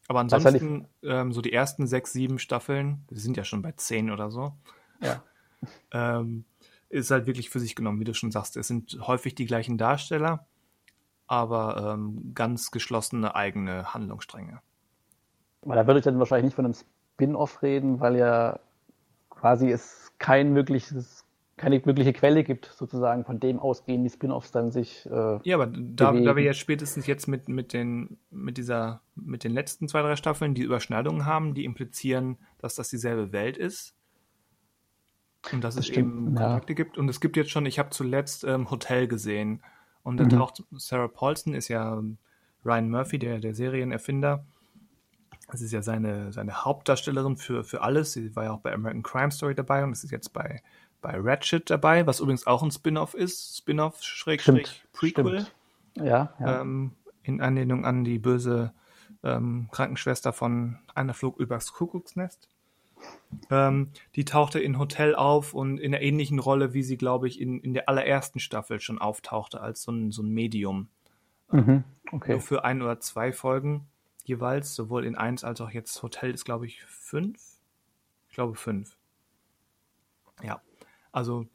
[0.09, 4.11] Aber ansonsten, ähm, so die ersten sechs, sieben Staffeln, wir sind ja schon bei zehn
[4.11, 4.53] oder so,
[5.01, 5.23] ja.
[5.93, 6.45] ähm,
[6.91, 8.57] ist halt wirklich für sich genommen, wie du schon sagst.
[8.57, 10.47] Es sind häufig die gleichen Darsteller,
[11.27, 14.61] aber ähm, ganz geschlossene eigene Handlungsstränge.
[15.63, 18.61] Weil da würde ich dann wahrscheinlich nicht von einem Spin-off reden, weil ja
[19.31, 21.24] quasi es kein mögliches,
[21.57, 25.07] keine wirkliche Quelle gibt, sozusagen, von dem ausgehen die Spin-offs dann sich.
[25.07, 29.45] Äh, ja, aber da, da, wir ja spätestens jetzt mit, mit, den, mit, dieser, mit
[29.45, 33.95] den letzten zwei, drei Staffeln die Überschneidungen haben, die implizieren, dass das dieselbe Welt ist,
[35.53, 36.77] und dass das es stimmt, eben Kontakte ja.
[36.77, 36.99] gibt.
[36.99, 39.63] Und es gibt jetzt schon, ich habe zuletzt ähm, Hotel gesehen.
[40.03, 40.31] Und da mhm.
[40.31, 42.03] taucht Sarah Paulson, ist ja
[42.65, 44.45] Ryan Murphy, der, der Serienerfinder.
[45.51, 48.13] Das ist ja seine, seine Hauptdarstellerin für, für alles.
[48.13, 50.63] Sie war ja auch bei American Crime Story dabei und ist jetzt bei,
[51.05, 53.59] bei Ratchet dabei, was übrigens auch ein Spin-off ist.
[53.59, 55.43] Spin-off, Schrägstrich, Prequel.
[55.43, 55.55] Stimmt.
[55.97, 56.63] Ja, ja.
[56.63, 56.93] Ähm,
[57.23, 58.73] in Anlehnung an die böse
[59.23, 62.49] ähm, Krankenschwester von Einer Flug übers Kuckucksnest.
[63.51, 67.39] Ähm, die tauchte in Hotel auf und in einer ähnlichen Rolle, wie sie, glaube ich,
[67.39, 70.89] in, in der allerersten Staffel schon auftauchte, als so ein, so ein Medium.
[71.51, 72.33] Mhm, okay.
[72.33, 73.87] Nur für ein oder zwei Folgen
[74.25, 77.39] jeweils, sowohl in eins als auch jetzt Hotel ist, glaube ich, fünf.
[78.31, 78.97] Ich glaube fünf.
[80.43, 80.63] Ja,
[81.15, 81.47] also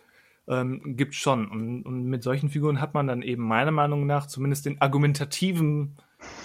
[0.48, 1.48] ähm, gibt schon.
[1.50, 5.98] Und, und mit solchen Figuren hat man dann eben meiner Meinung nach zumindest den argumentativen,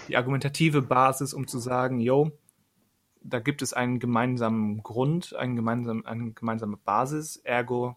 [0.08, 2.32] die argumentative Basis, um zu sagen, yo,
[3.22, 7.96] da gibt es einen gemeinsamen Grund, einen gemeinsamen, eine gemeinsame Basis, ergo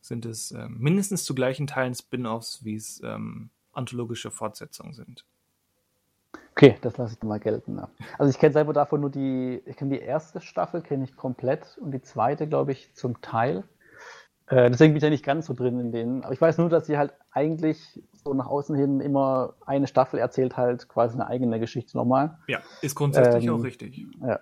[0.00, 5.24] sind es äh, mindestens zu gleichen Teilen Spin-offs, wie es ähm, anthologische Fortsetzungen sind.
[6.52, 7.76] Okay, das lasse ich mal gelten.
[7.76, 7.88] Ja.
[8.18, 11.78] Also ich kenne selber davon nur die, ich kenne die erste Staffel, kenne ich komplett
[11.80, 13.64] und die zweite, glaube ich, zum Teil.
[14.52, 16.24] Äh, deswegen bin ich ja nicht ganz so drin in denen.
[16.24, 20.20] Aber ich weiß nur, dass sie halt eigentlich so nach außen hin immer eine Staffel
[20.20, 22.36] erzählt halt quasi eine eigene Geschichte nochmal.
[22.48, 24.04] Ja, ist grundsätzlich ähm, auch richtig.
[24.20, 24.40] Ja.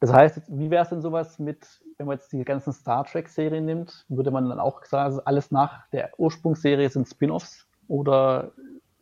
[0.00, 3.64] Das heißt, wie wäre es denn sowas mit, wenn man jetzt die ganzen Star Trek-Serien
[3.64, 8.50] nimmt, würde man dann auch sagen, alles nach der Ursprungsserie sind Spin-offs oder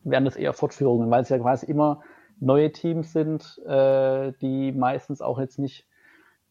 [0.02, 2.02] wären das eher Fortführungen, weil es ja quasi immer
[2.40, 5.86] neue Teams sind, äh, die meistens auch jetzt nicht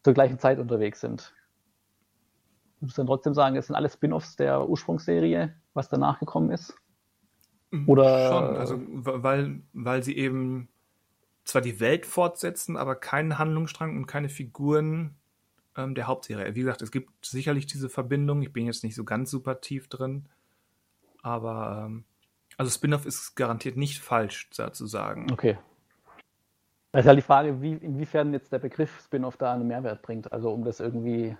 [0.02, 1.32] zur gleichen Zeit unterwegs sind.
[2.84, 6.76] Du musst dann trotzdem sagen, es sind alle Spin-offs der Ursprungsserie, was danach gekommen ist?
[7.86, 10.68] Oder schon, also weil, weil sie eben
[11.46, 15.14] zwar die Welt fortsetzen, aber keinen Handlungsstrang und keine Figuren
[15.78, 16.54] ähm, der Hauptserie.
[16.54, 18.42] Wie gesagt, es gibt sicherlich diese Verbindung.
[18.42, 20.26] Ich bin jetzt nicht so ganz super tief drin,
[21.22, 22.04] aber ähm,
[22.58, 25.32] also Spin-off ist garantiert nicht falsch, da zu sagen.
[25.32, 25.56] Okay.
[26.92, 30.30] Da ist halt die Frage, wie, inwiefern jetzt der Begriff Spin-off da einen Mehrwert bringt.
[30.34, 31.34] Also um das irgendwie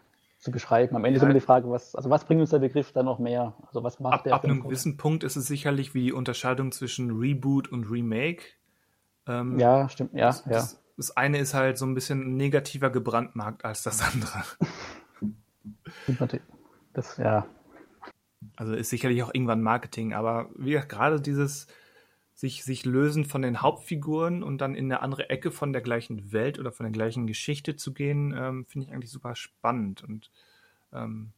[0.45, 0.95] zu beschreiben.
[0.95, 1.23] Am Ende ja.
[1.23, 3.55] ist immer die Frage, was, also was bringt uns der Begriff da noch mehr?
[3.67, 4.35] Also was macht ab, der?
[4.35, 8.43] Ab einem gewissen Punkt ist es sicherlich wie die Unterscheidung zwischen Reboot und Remake.
[9.27, 10.53] Ähm, ja, stimmt, ja, das, ja.
[10.53, 14.45] Das, das, eine ist halt so ein bisschen negativer gebrandmarkt als das andere.
[16.93, 17.47] Das, ja.
[18.55, 21.67] Also ist sicherlich auch irgendwann Marketing, aber wie gesagt, gerade dieses
[22.35, 26.33] sich, sich lösen von den Hauptfiguren und dann in eine andere Ecke von der gleichen
[26.33, 30.03] Welt oder von der gleichen Geschichte zu gehen, ähm, finde ich eigentlich super spannend.
[30.03, 30.31] Und
[30.93, 31.33] ähm,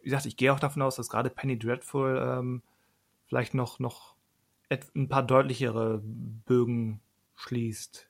[0.00, 2.62] wie gesagt, ich gehe auch davon aus, dass gerade Penny Dreadful ähm,
[3.26, 4.14] vielleicht noch, noch
[4.94, 7.00] ein paar deutlichere Bögen
[7.36, 8.08] schließt.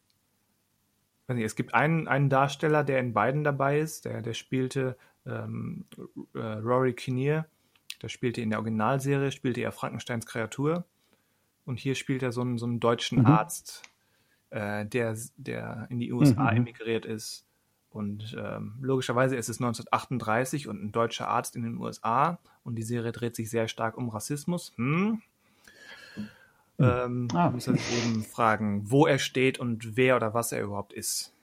[1.28, 4.96] Es gibt einen, einen Darsteller, der in beiden dabei ist, der, der spielte
[5.26, 5.86] ähm,
[6.34, 7.46] äh, Rory Kinnear,
[8.02, 10.84] der spielte in der Originalserie, spielte er Frankensteins Kreatur.
[11.64, 13.26] Und hier spielt er so einen, so einen deutschen mhm.
[13.26, 13.82] Arzt,
[14.50, 16.58] äh, der, der in die USA mhm.
[16.58, 17.46] emigriert ist.
[17.90, 22.38] Und ähm, logischerweise ist es 1938 und ein deutscher Arzt in den USA.
[22.64, 24.72] Und die Serie dreht sich sehr stark um Rassismus.
[24.76, 25.20] Hm?
[26.16, 26.84] Mhm.
[26.84, 27.50] Ähm, ah.
[27.50, 31.34] muss er sich eben fragen, wo er steht und wer oder was er überhaupt ist.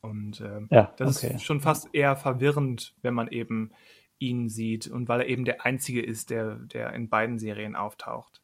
[0.00, 1.34] Und ähm, ja, das okay.
[1.34, 3.70] ist schon fast eher verwirrend, wenn man eben
[4.18, 8.40] ihn sieht und weil er eben der Einzige ist, der, der in beiden Serien auftaucht.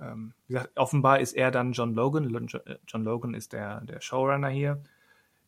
[0.00, 2.48] Ähm, wie gesagt, offenbar ist er dann John Logan.
[2.86, 4.82] John Logan ist der, der Showrunner hier.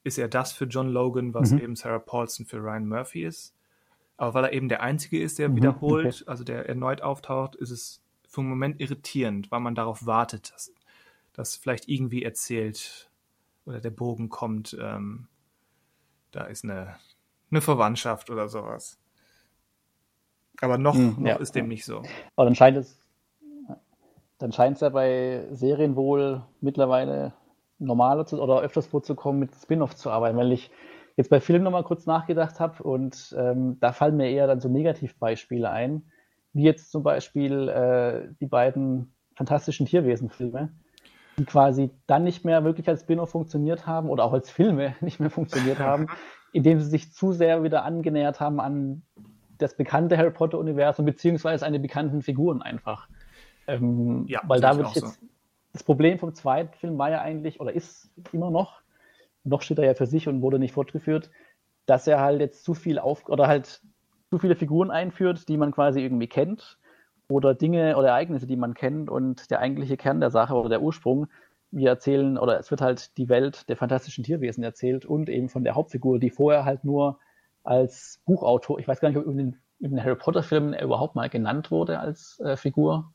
[0.04, 1.58] Ist er das für John Logan, was mhm.
[1.58, 3.54] eben Sarah Paulson für Ryan Murphy ist?
[4.16, 6.24] Aber weil er eben der Einzige ist, der mhm, wiederholt, okay.
[6.26, 10.72] also der erneut auftaucht, ist es für einen Moment irritierend, weil man darauf wartet, dass,
[11.32, 13.10] dass vielleicht irgendwie erzählt
[13.64, 15.26] oder der Bogen kommt, ähm,
[16.30, 16.96] da ist eine,
[17.50, 18.98] eine Verwandtschaft oder sowas.
[20.60, 21.36] Aber noch, mhm, noch ja.
[21.36, 22.02] ist dem nicht so.
[22.36, 22.98] Aber dann scheint es
[24.38, 27.32] dann scheint es ja bei Serien wohl mittlerweile
[27.78, 30.70] normaler zu, oder öfters vorzukommen, mit Spin-off zu arbeiten, weil ich
[31.16, 34.68] jetzt bei Filmen nochmal kurz nachgedacht habe und ähm, da fallen mir eher dann so
[34.68, 36.10] Negativbeispiele ein,
[36.52, 40.70] wie jetzt zum Beispiel äh, die beiden fantastischen Tierwesen-Filme,
[41.38, 45.20] die quasi dann nicht mehr wirklich als Spin-off funktioniert haben oder auch als Filme nicht
[45.20, 46.06] mehr funktioniert haben,
[46.52, 49.02] indem sie sich zu sehr wieder angenähert haben an
[49.58, 53.08] das bekannte Harry Potter-Universum beziehungsweise an die bekannten Figuren einfach.
[53.66, 55.26] Ähm, ja, weil da wird jetzt so.
[55.72, 58.80] das Problem vom zweiten Film war ja eigentlich, oder ist immer noch,
[59.44, 61.30] noch steht er ja für sich und wurde nicht fortgeführt,
[61.86, 63.80] dass er halt jetzt zu viel auf oder halt
[64.30, 66.78] zu viele Figuren einführt, die man quasi irgendwie kennt
[67.28, 70.82] oder Dinge oder Ereignisse, die man kennt und der eigentliche Kern der Sache oder der
[70.82, 71.28] Ursprung,
[71.70, 75.64] wir erzählen oder es wird halt die Welt der fantastischen Tierwesen erzählt und eben von
[75.64, 77.18] der Hauptfigur, die vorher halt nur
[77.64, 80.84] als Buchautor, ich weiß gar nicht, ob in den, in den Harry Potter Filmen er
[80.84, 83.12] überhaupt mal genannt wurde als äh, Figur,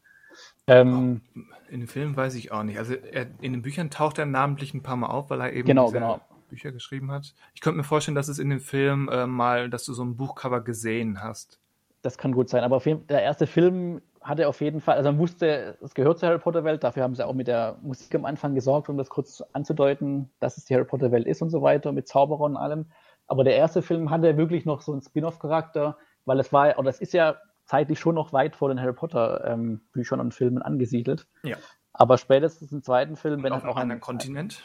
[0.67, 1.21] ähm,
[1.69, 2.77] in den Filmen weiß ich auch nicht.
[2.77, 5.67] Also er, in den Büchern taucht er namentlich ein paar Mal auf, weil er eben
[5.67, 6.21] genau, genau.
[6.49, 7.33] Bücher geschrieben hat.
[7.53, 10.17] Ich könnte mir vorstellen, dass es in dem Film äh, mal, dass du so ein
[10.17, 11.59] Buchcover gesehen hast.
[12.01, 15.09] Das kann gut sein, aber auf jeden, der erste Film hatte auf jeden Fall, also
[15.11, 18.13] man wusste, es gehört zur Harry Potter Welt, dafür haben sie auch mit der Musik
[18.13, 21.49] am Anfang gesorgt, um das kurz anzudeuten, dass es die Harry Potter Welt ist und
[21.49, 22.85] so weiter, mit Zauberern und allem.
[23.27, 27.01] Aber der erste Film hatte wirklich noch so einen Spin-off-Charakter, weil es war, oder es
[27.01, 27.37] ist ja
[27.71, 31.25] zeitlich schon noch weit vor den Harry Potter ähm, Büchern und Filmen angesiedelt.
[31.43, 31.55] Ja.
[31.93, 34.61] Aber spätestens im zweiten Film, wenn auch, auch ein Kontinent.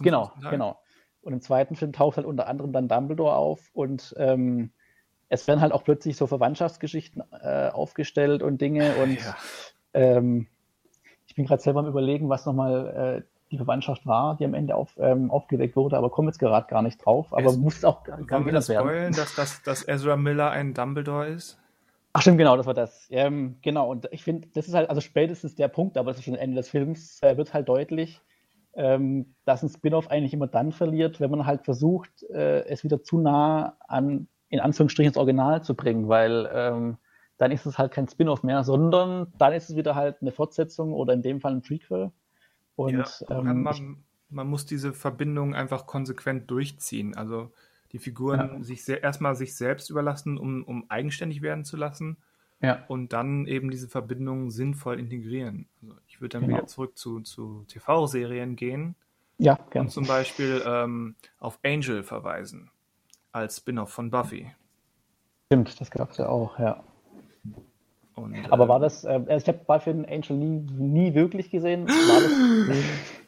[0.00, 0.80] Genau, genau.
[1.20, 4.72] Und im zweiten Film taucht halt unter anderem dann Dumbledore auf und ähm,
[5.28, 9.36] es werden halt auch plötzlich so Verwandtschaftsgeschichten äh, aufgestellt und Dinge und ja.
[9.92, 10.46] ähm,
[11.26, 14.76] ich bin gerade selber am überlegen, was nochmal äh, die Verwandtschaft war, die am Ende
[14.76, 17.34] auf, ähm, aufgedeckt wurde, aber komme jetzt gerade gar nicht drauf.
[17.34, 18.88] Aber es, muss auch gar nicht werden.
[18.88, 21.58] Spoilen, dass, dass, dass Ezra Miller ein Dumbledore ist?
[22.16, 23.08] Ach stimmt, genau, das war das.
[23.10, 26.24] Ähm, genau, und ich finde, das ist halt, also spätestens der Punkt, aber das ist
[26.24, 28.22] schon Ende des Films, äh, wird halt deutlich,
[28.72, 33.02] ähm, dass ein Spin-off eigentlich immer dann verliert, wenn man halt versucht, äh, es wieder
[33.02, 36.96] zu nah an, in Anführungsstrichen, das Original zu bringen, weil ähm,
[37.36, 40.94] dann ist es halt kein Spin-off mehr, sondern dann ist es wieder halt eine Fortsetzung
[40.94, 42.12] oder in dem Fall ein Prequel.
[42.76, 47.14] Und ja, ähm, man, man muss diese Verbindung einfach konsequent durchziehen.
[47.14, 47.52] Also
[47.96, 48.62] die Figuren ja.
[48.62, 52.18] sich erstmal sich selbst überlassen, um, um eigenständig werden zu lassen.
[52.60, 52.84] Ja.
[52.88, 55.66] Und dann eben diese Verbindungen sinnvoll integrieren.
[55.82, 56.58] Also ich würde dann genau.
[56.58, 58.96] wieder zurück zu, zu TV-Serien gehen.
[59.38, 59.86] Ja, gerne.
[59.86, 62.70] Und zum Beispiel ähm, auf Angel verweisen.
[63.32, 64.50] Als Spin-off von Buffy.
[65.46, 66.82] Stimmt, das gab es ja auch, ja.
[68.14, 71.50] Und, Aber war ähm, das, äh, also ich habe Buffy und Angel nie, nie wirklich
[71.50, 71.86] gesehen.
[71.86, 72.76] War das,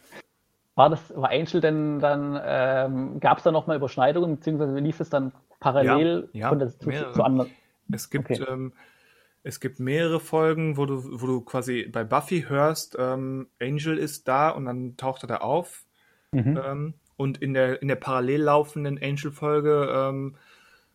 [0.79, 5.11] War das, war Angel denn dann, ähm, gab es da nochmal Überschneidungen, beziehungsweise lief es
[5.11, 7.51] dann parallel ja, ja, zu, zu, anderen?
[7.93, 8.45] Es gibt, okay.
[8.49, 8.73] ähm,
[9.43, 14.29] es gibt mehrere Folgen, wo du, wo du quasi bei Buffy hörst, ähm, Angel ist
[14.29, 15.85] da und dann taucht er da auf.
[16.31, 16.61] Mhm.
[16.65, 20.37] Ähm, und in der, in der parallel laufenden Angel-Folge, ähm,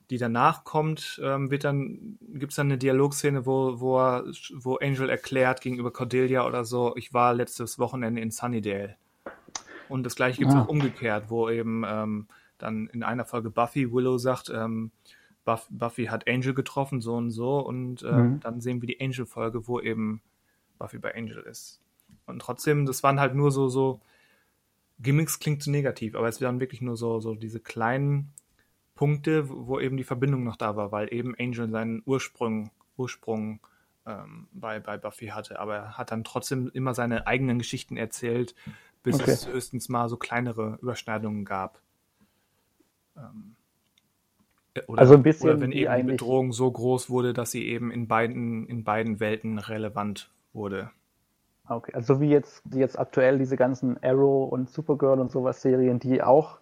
[0.10, 4.24] die danach kommt, ähm, wird dann, gibt es dann eine Dialogszene, wo, wo, er,
[4.54, 8.96] wo Angel erklärt gegenüber Cordelia oder so, ich war letztes Wochenende in Sunnydale.
[9.90, 10.64] Und das gleiche gibt es ah.
[10.64, 12.28] auch umgekehrt, wo eben ähm,
[12.58, 14.92] dann in einer Folge Buffy Willow sagt, ähm,
[15.44, 18.40] Buffy hat Angel getroffen, so und so, und äh, mhm.
[18.40, 20.22] dann sehen wir die Angel-Folge, wo eben
[20.80, 21.82] Buffy bei Angel ist.
[22.26, 24.00] Und trotzdem, das waren halt nur so, so,
[25.00, 28.32] Gimmicks klingt zu negativ, aber es waren wirklich nur so, so diese kleinen
[28.96, 33.60] Punkte, wo eben die Verbindung noch da war, weil eben Angel seinen Ursprung, Ursprung
[34.06, 35.60] ähm, bei, bei Buffy hatte.
[35.60, 38.56] Aber er hat dann trotzdem immer seine eigenen Geschichten erzählt,
[39.04, 39.32] bis okay.
[39.32, 41.80] es höchstens mal so kleinere Überschneidungen gab.
[43.18, 43.56] Ähm,
[44.74, 47.68] äh, oder, also ein bisschen oder wenn eben die Bedrohung so groß wurde, dass sie
[47.68, 50.90] eben in beiden, in beiden Welten relevant wurde.
[51.68, 56.00] Okay, also wie jetzt, die jetzt aktuell diese ganzen Arrow und Supergirl und sowas Serien,
[56.00, 56.60] die auch,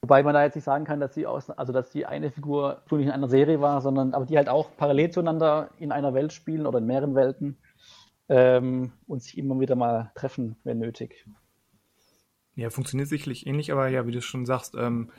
[0.00, 2.82] wobei man da jetzt nicht sagen kann, dass sie aus, also dass die eine Figur
[2.90, 6.32] nicht in einer Serie war, sondern aber die halt auch parallel zueinander in einer Welt
[6.32, 7.58] spielen oder in mehreren Welten
[8.28, 11.26] ähm, und sich immer wieder mal treffen, wenn nötig.
[12.56, 15.10] Ja, funktioniert sicherlich ähnlich, aber ja, wie du schon sagst, ähm,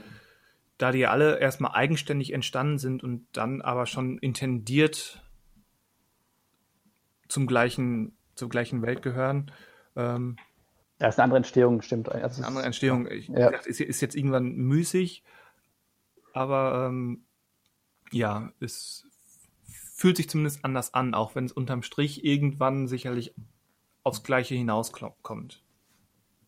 [0.78, 5.22] da die alle erstmal eigenständig entstanden sind und dann aber schon intendiert
[7.28, 9.52] zum gleichen, zur gleichen Welt gehören.
[9.96, 10.38] Ähm,
[11.00, 12.10] ja, ist eine andere Entstehung, stimmt.
[12.10, 13.08] Also eine andere Entstehung.
[13.10, 13.50] Ich, ja.
[13.50, 15.24] gesagt, ist, ist, jetzt irgendwann müßig,
[16.34, 17.26] aber ähm,
[18.12, 19.06] ja, es
[19.96, 23.34] fühlt sich zumindest anders an, auch wenn es unterm Strich irgendwann sicherlich
[24.04, 25.65] aufs Gleiche hinauskommt.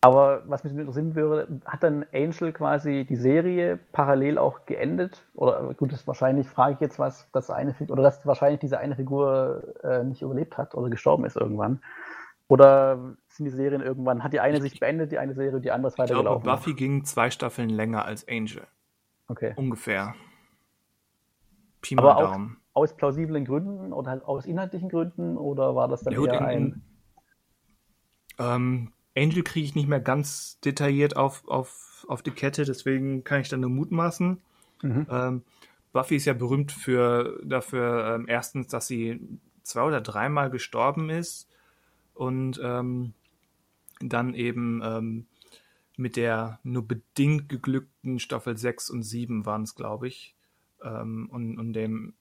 [0.08, 5.26] Aber was mich interessieren würde, hat dann Angel quasi die Serie parallel auch geendet?
[5.34, 8.78] Oder gut, das wahrscheinlich frage ich jetzt was, dass eine Figur, oder dass wahrscheinlich diese
[8.78, 11.82] eine Figur äh, nicht überlebt hat oder gestorben ist irgendwann.
[12.48, 15.92] Oder sind die Serien irgendwann, hat die eine sich beendet, die eine Serie, die andere
[15.92, 16.38] ist weitergelaufen?
[16.38, 18.66] Ich glaube, Buffy ging zwei Staffeln länger als Angel.
[19.28, 19.56] Okay.
[19.58, 20.16] Ungefähr.
[21.82, 22.62] Pi mal Aber Daumen.
[22.72, 25.36] Aus plausiblen Gründen oder halt aus inhaltlichen Gründen?
[25.36, 26.82] Oder war das dann ja, eher in, ein...
[28.40, 33.42] Ähm, Angel kriege ich nicht mehr ganz detailliert auf, auf, auf die Kette, deswegen kann
[33.42, 34.42] ich da nur mutmaßen.
[34.84, 35.08] Mhm.
[35.10, 35.42] Ähm,
[35.92, 39.20] Buffy ist ja berühmt für, dafür, ähm, erstens, dass sie
[39.64, 41.50] zwei oder dreimal gestorben ist
[42.14, 43.14] und ähm,
[44.00, 45.26] dann eben ähm,
[45.98, 50.36] mit der nur bedingt geglückten Staffel 6 und 7 waren es, glaube ich,
[50.84, 52.14] ähm, und, und dem,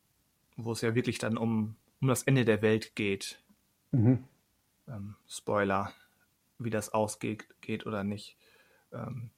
[0.56, 3.38] wo es ja wirklich dann um, um das Ende der Welt geht.
[3.92, 4.24] Mhm.
[4.88, 5.92] Ähm, Spoiler
[6.58, 8.36] wie das ausgeht geht oder nicht.
[8.92, 9.30] Ähm,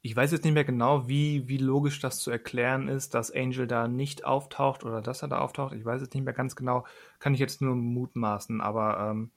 [0.00, 3.66] ich weiß jetzt nicht mehr genau, wie, wie logisch das zu erklären ist, dass Angel
[3.66, 5.74] da nicht auftaucht oder dass er da auftaucht.
[5.74, 6.86] Ich weiß jetzt nicht mehr ganz genau,
[7.18, 9.30] kann ich jetzt nur mutmaßen, aber ähm,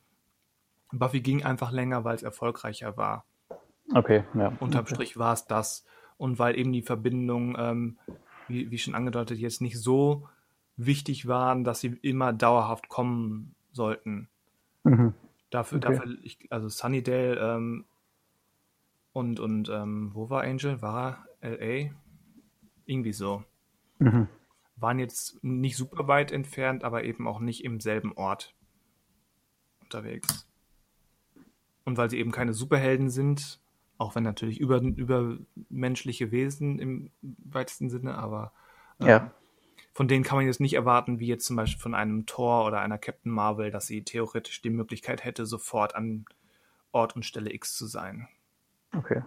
[0.91, 3.25] Buffy ging einfach länger, weil es erfolgreicher war.
[3.93, 4.53] Okay, ja.
[4.59, 4.95] Unterm okay.
[4.95, 5.85] Strich war es das.
[6.17, 7.97] Und weil eben die Verbindungen, ähm,
[8.47, 10.27] wie, wie schon angedeutet, jetzt nicht so
[10.77, 14.29] wichtig waren, dass sie immer dauerhaft kommen sollten.
[14.83, 15.13] Mhm.
[15.51, 15.93] Dafür, okay.
[15.93, 16.17] dafür
[16.49, 17.85] also Sunnydale ähm,
[19.13, 20.81] und, und ähm, wo war Angel?
[20.81, 21.91] War LA?
[22.85, 23.43] Irgendwie so.
[23.99, 24.27] Mhm.
[24.77, 28.55] Waren jetzt nicht super weit entfernt, aber eben auch nicht im selben Ort
[29.81, 30.47] unterwegs.
[31.83, 33.59] Und weil sie eben keine Superhelden sind,
[33.97, 38.53] auch wenn natürlich über, übermenschliche Wesen im weitesten Sinne, aber
[38.99, 39.31] ähm, ja
[39.93, 42.79] von denen kann man jetzt nicht erwarten, wie jetzt zum Beispiel von einem Thor oder
[42.79, 46.25] einer Captain Marvel, dass sie theoretisch die Möglichkeit hätte, sofort an
[46.91, 48.27] Ort und Stelle X zu sein.
[48.97, 49.21] Okay.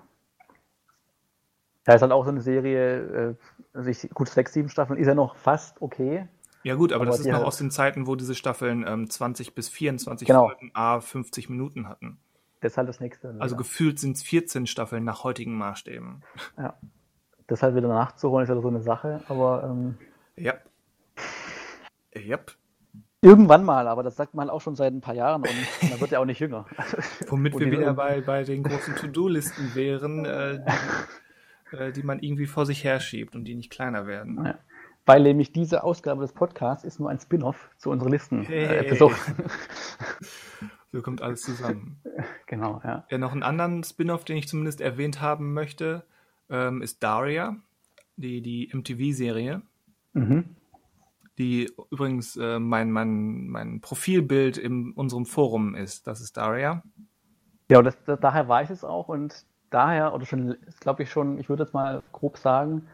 [1.86, 3.34] Ja, ist halt auch so eine Serie, äh,
[3.74, 6.28] also ich, gut, sechs, sieben Staffeln ist ja noch fast okay.
[6.62, 9.10] Ja gut, aber, aber das ist noch halt aus den Zeiten, wo diese Staffeln ähm,
[9.10, 10.46] 20 bis 24 genau.
[10.48, 12.18] Folgen A 50 Minuten hatten.
[12.62, 13.36] Das ist halt das nächste.
[13.38, 13.56] Also wieder.
[13.58, 16.22] gefühlt sind es 14 Staffeln nach heutigen Maßstäben.
[16.56, 16.74] Ja.
[17.46, 19.98] Das halt wieder nachzuholen ist ja so eine Sache, aber ähm,
[20.36, 20.54] ja.
[22.14, 22.38] Ja.
[23.20, 26.10] Irgendwann mal, aber das sagt man auch schon seit ein paar Jahren und man wird
[26.10, 26.66] ja auch nicht jünger.
[27.28, 30.60] Womit wir wieder bei, bei den großen To-Do-Listen wären, äh,
[31.72, 34.44] die, äh, die, man irgendwie vor sich herschiebt und die nicht kleiner werden.
[34.44, 34.58] Ja.
[35.06, 38.42] Weil nämlich diese Ausgabe des Podcasts ist nur ein Spin-off zu unserer Listen.
[38.42, 38.88] Hey.
[38.88, 38.94] Äh,
[40.92, 42.00] so kommt alles zusammen.
[42.46, 43.04] Genau, ja.
[43.10, 46.04] Ja, noch einen anderen Spin-off, den ich zumindest erwähnt haben möchte,
[46.50, 47.56] ähm, ist Daria,
[48.16, 49.62] die, die MTV-Serie.
[50.14, 50.56] Mhm.
[51.38, 56.06] Die übrigens äh, mein, mein, mein Profilbild in unserem Forum ist.
[56.06, 56.82] Das ist Daria.
[57.68, 61.10] Ja, und das, das, daher weiß ich es auch und daher, oder schon, glaube ich
[61.10, 62.86] schon, ich würde jetzt mal grob sagen,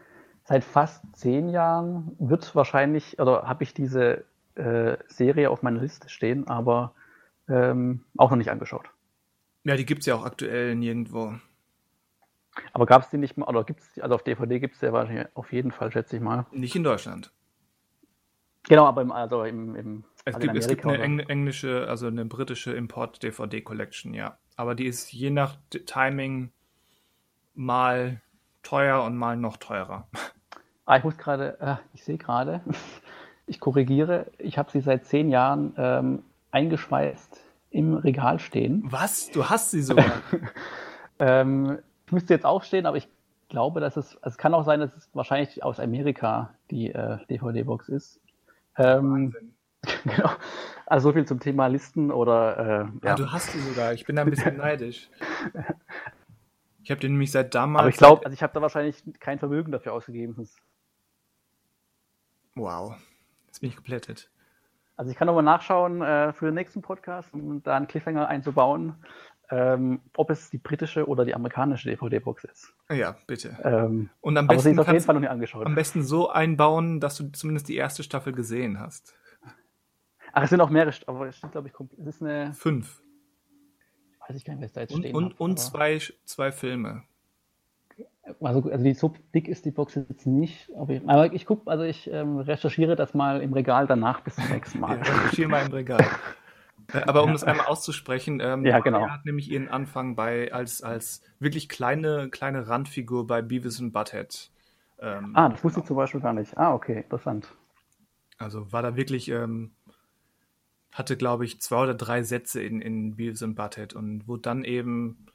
[0.43, 4.23] seit fast zehn Jahren wird wahrscheinlich, oder habe ich diese
[4.55, 6.93] äh, Serie auf meiner Liste stehen, aber
[7.47, 8.89] ähm, auch noch nicht angeschaut.
[9.63, 11.35] Ja, die gibt es ja auch aktuell nirgendwo.
[12.73, 14.91] Aber gab es die nicht mal, oder gibt es, also auf DVD gibt es ja
[14.91, 16.45] wahrscheinlich auf jeden Fall, schätze ich mal.
[16.51, 17.31] Nicht in Deutschland.
[18.67, 22.25] Genau, aber im, also im, im es, gibt, es gibt eine Engl englische, also eine
[22.25, 24.37] britische Import-DVD-Collection, ja.
[24.55, 26.51] Aber die ist je nach Timing
[27.55, 28.21] mal
[28.61, 30.07] teuer und mal noch teurer.
[30.85, 32.61] Ah, ich muss gerade, äh, ich sehe gerade,
[33.47, 37.39] ich korrigiere, ich habe sie seit zehn Jahren ähm, eingeschweißt
[37.71, 38.83] im Regal stehen.
[38.85, 39.31] Was?
[39.31, 40.21] Du hast sie sogar?
[41.17, 41.79] ähm,
[42.11, 43.07] ich müsste jetzt aufstehen, aber ich
[43.47, 47.25] glaube, dass es, also es kann auch sein, dass es wahrscheinlich aus Amerika die äh,
[47.27, 48.19] DVD-Box ist.
[48.75, 49.33] Ähm,
[50.03, 50.29] genau.
[50.85, 52.57] Also so viel zum Thema Listen oder.
[52.57, 53.11] Äh, ja.
[53.11, 53.15] ja.
[53.15, 53.93] du hast die sogar.
[53.93, 55.09] Ich bin da ein bisschen neidisch.
[56.83, 57.79] Ich habe den nämlich seit damals.
[57.79, 60.35] Aber ich glaube, also ich habe da wahrscheinlich kein Vermögen dafür ausgegeben.
[62.55, 62.97] Wow,
[63.47, 64.29] jetzt bin ich geplättet.
[64.97, 68.95] Also ich kann nochmal nachschauen äh, für den nächsten Podcast, um da einen Cliffhanger einzubauen,
[69.51, 72.73] ähm, ob es die britische oder die amerikanische DVD-Box ist.
[72.89, 73.57] Ja, bitte.
[73.63, 75.65] Ähm, Und am besten auf jeden Fall noch nicht angeschaut.
[75.65, 79.13] Am besten so einbauen, dass du zumindest die erste Staffel gesehen hast.
[80.31, 82.53] Ach, es sind auch mehrere, aber es steht, glaube ich, es ist eine.
[82.53, 83.03] Fünf.
[84.25, 87.03] Weiß ich gar nicht, was da jetzt und, stehen Und, hab, und zwei, zwei Filme.
[88.39, 90.71] Also, also die, so dick ist die Box jetzt nicht.
[90.77, 94.35] Aber ich, aber ich gucke, also ich ähm, recherchiere das mal im Regal danach bis
[94.35, 94.97] zum nächsten Mal.
[94.97, 96.05] ja, recherchiere mal im Regal.
[96.93, 99.01] Äh, aber um das einmal auszusprechen, ähm, ja, genau.
[99.01, 103.91] er hat nämlich ihren Anfang bei als, als wirklich kleine, kleine Randfigur bei Beavis und
[103.91, 104.51] Butthead.
[104.99, 106.57] Ähm, ah, das wusste ich zum Beispiel gar nicht.
[106.57, 107.53] Ah, okay, interessant.
[108.37, 109.71] Also war da wirklich ähm,
[110.91, 114.63] hatte, glaube ich, zwei oder drei Sätze in, in Beavis and Butthead und wurde dann
[114.63, 115.25] eben,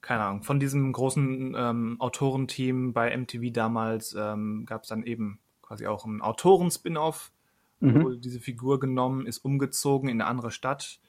[0.00, 5.38] keine Ahnung, von diesem großen ähm, Autorenteam bei MTV damals ähm, gab es dann eben
[5.62, 7.32] quasi auch einen Autoren-Spin-Off,
[7.80, 8.02] mhm.
[8.02, 11.00] wurde diese Figur genommen, ist umgezogen in eine andere Stadt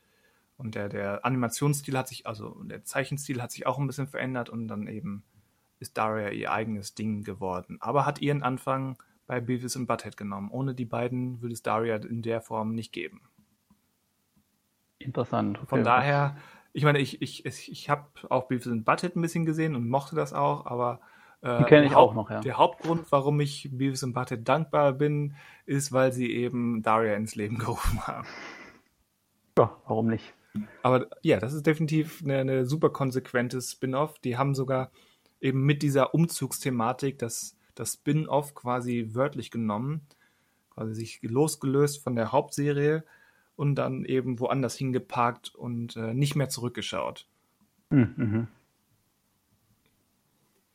[0.58, 4.50] und der, der Animationsstil hat sich, also der Zeichenstil hat sich auch ein bisschen verändert
[4.50, 5.24] und dann eben
[5.80, 7.78] ist Daria ihr eigenes Ding geworden.
[7.80, 10.50] Aber hat ihren Anfang bei Beavis and Butthead genommen.
[10.50, 13.22] Ohne die beiden würde es Daria in der Form nicht geben.
[14.98, 15.60] Interessant.
[15.60, 15.68] Okay.
[15.68, 16.38] Von daher,
[16.74, 19.88] ich meine, ich, ich, ich, ich habe auch Beavis and Butthead ein bisschen gesehen und
[19.88, 21.02] mochte das auch, aber
[21.44, 22.42] die kenne ich auch noch, ja.
[22.42, 25.36] Der Hauptgrund, warum ich Beavis and Butthead dankbar bin,
[25.66, 28.28] ist, weil sie eben Daria ins Leben gerufen haben.
[29.58, 30.34] Ja, warum nicht?
[30.82, 34.18] Aber ja, das ist definitiv eine, eine super konsequente Spin-off.
[34.20, 34.92] Die haben sogar
[35.40, 40.02] eben mit dieser Umzugsthematik das, das Spin-off quasi wörtlich genommen,
[40.72, 43.04] quasi sich losgelöst von der Hauptserie
[43.56, 47.28] und dann eben woanders hingeparkt und äh, nicht mehr zurückgeschaut.
[47.92, 48.48] Hm, mhm.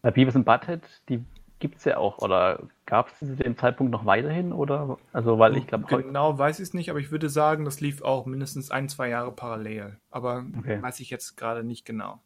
[0.02, 1.24] Bei Beavis und Butthead, die
[1.60, 4.52] gibt es ja auch, oder gab es zu dem Zeitpunkt noch weiterhin?
[4.52, 7.80] Oder also weil ich glaube Genau weiß ich es nicht, aber ich würde sagen, das
[7.80, 9.96] lief auch mindestens ein, zwei Jahre parallel.
[10.10, 10.82] Aber okay.
[10.82, 12.20] weiß ich jetzt gerade nicht genau.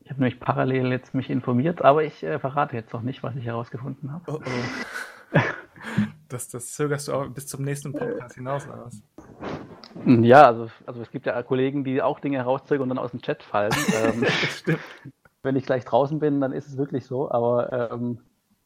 [0.00, 3.34] Ich habe nämlich parallel jetzt mich informiert, aber ich äh, verrate jetzt noch nicht, was
[3.34, 4.32] ich herausgefunden habe.
[4.32, 5.38] Oh, oh.
[6.28, 9.02] Das, das zögerst du auch bis zum nächsten Podcast hinaus, oder was?
[10.04, 13.22] Ja, also, also es gibt ja Kollegen, die auch Dinge herauszögern und dann aus dem
[13.22, 13.72] Chat fallen.
[14.04, 14.78] ähm,
[15.42, 18.20] wenn ich gleich draußen bin, dann ist es wirklich so, aber ähm,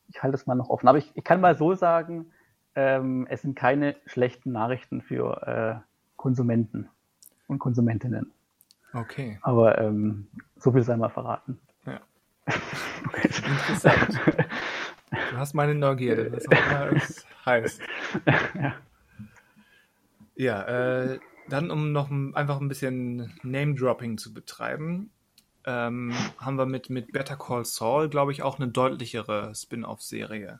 [0.08, 0.88] ich halte es mal noch offen.
[0.88, 2.26] Aber ich, ich kann mal so sagen,
[2.74, 5.80] ähm, es sind keine schlechten Nachrichten für äh,
[6.16, 6.88] Konsumenten
[7.46, 8.32] und Konsumentinnen.
[8.92, 9.38] Okay.
[9.42, 11.58] Aber ähm, so viel sei mal verraten.
[11.86, 12.00] Ja.
[13.22, 14.20] Interessant.
[15.30, 17.80] Du hast meine Neugierde, was auch immer es heißt.
[18.54, 18.74] Ja,
[20.36, 25.10] ja äh, dann um noch einfach ein bisschen Name-Dropping zu betreiben,
[25.66, 30.58] ähm, haben wir mit, mit Better Call Saul, glaube ich, auch eine deutlichere Spin-off-Serie.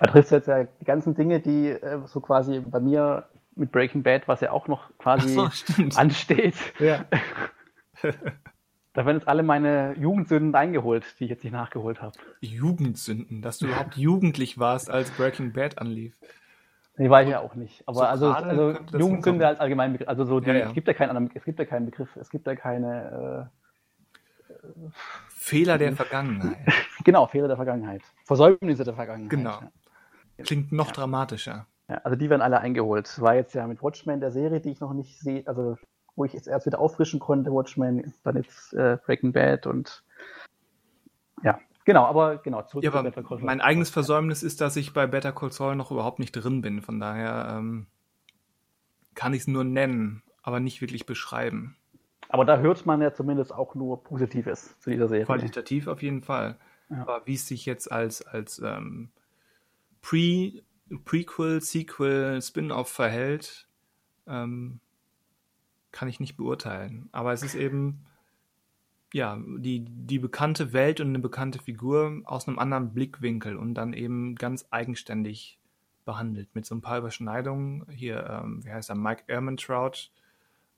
[0.00, 4.02] Da trifft jetzt ja die ganzen Dinge, die äh, so quasi bei mir mit Breaking
[4.02, 5.50] Bad, was ja auch noch quasi so,
[5.96, 6.56] ansteht.
[6.78, 7.04] Ja.
[8.92, 12.12] Da werden jetzt alle meine Jugendsünden eingeholt, die ich jetzt nicht nachgeholt habe.
[12.40, 16.16] Jugendsünden, dass du überhaupt jugendlich warst, als Breaking Bad anlief.
[17.00, 17.82] Nee, war ich ja auch nicht.
[17.88, 20.06] Aber so also, also Jugendsünde als allgemein Begriff.
[20.06, 20.66] Also so die, ja, ja.
[20.66, 23.50] es gibt ja keinen anderen, es gibt ja keinen Begriff, es gibt ja keine
[24.50, 24.90] äh,
[25.30, 26.58] Fehler der Vergangenheit.
[27.02, 28.02] genau, Fehler der Vergangenheit.
[28.26, 29.30] Versäumnisse der Vergangenheit.
[29.30, 29.60] Genau.
[30.42, 31.66] Klingt noch dramatischer.
[31.88, 33.18] Ja, also die werden alle eingeholt.
[33.18, 35.78] War jetzt ja mit Watchmen der Serie, die ich noch nicht sehe, also
[36.16, 40.04] wo ich jetzt erst wieder auffrischen konnte, Watchmen, dann jetzt äh, Breaking Bad und
[41.42, 41.58] ja,
[41.90, 43.46] genau, aber genau, zurück ja, zu Better Call Saul.
[43.46, 46.82] Mein eigenes Versäumnis ist, dass ich bei Better Call Saul noch überhaupt nicht drin bin,
[46.82, 47.86] von daher ähm,
[49.14, 51.76] kann ich es nur nennen, aber nicht wirklich beschreiben.
[52.28, 55.26] Aber da hört man ja zumindest auch nur Positives zu dieser Serie.
[55.26, 56.56] Qualitativ auf jeden Fall.
[56.88, 57.02] Ja.
[57.02, 59.10] Aber wie es sich jetzt als, als ähm,
[60.00, 60.62] Pre,
[61.04, 63.68] Prequel, Sequel, Spin-off verhält,
[64.28, 64.80] ähm,
[65.90, 67.08] kann ich nicht beurteilen.
[67.10, 68.06] Aber es ist eben,
[69.12, 73.92] ja, die, die bekannte Welt und eine bekannte Figur aus einem anderen Blickwinkel und dann
[73.92, 75.58] eben ganz eigenständig
[76.04, 76.48] behandelt.
[76.54, 77.86] Mit so ein paar Überschneidungen.
[77.90, 80.10] Hier, ähm, wie heißt er, Mike Ehrmantraut,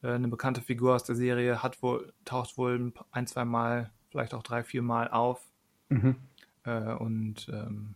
[0.02, 4.34] äh, eine bekannte Figur aus der Serie, hat wohl, taucht wohl ein, zwei Mal, vielleicht
[4.34, 5.40] auch drei, vier Mal auf.
[5.88, 6.16] Mhm.
[6.64, 7.94] Äh, und ähm,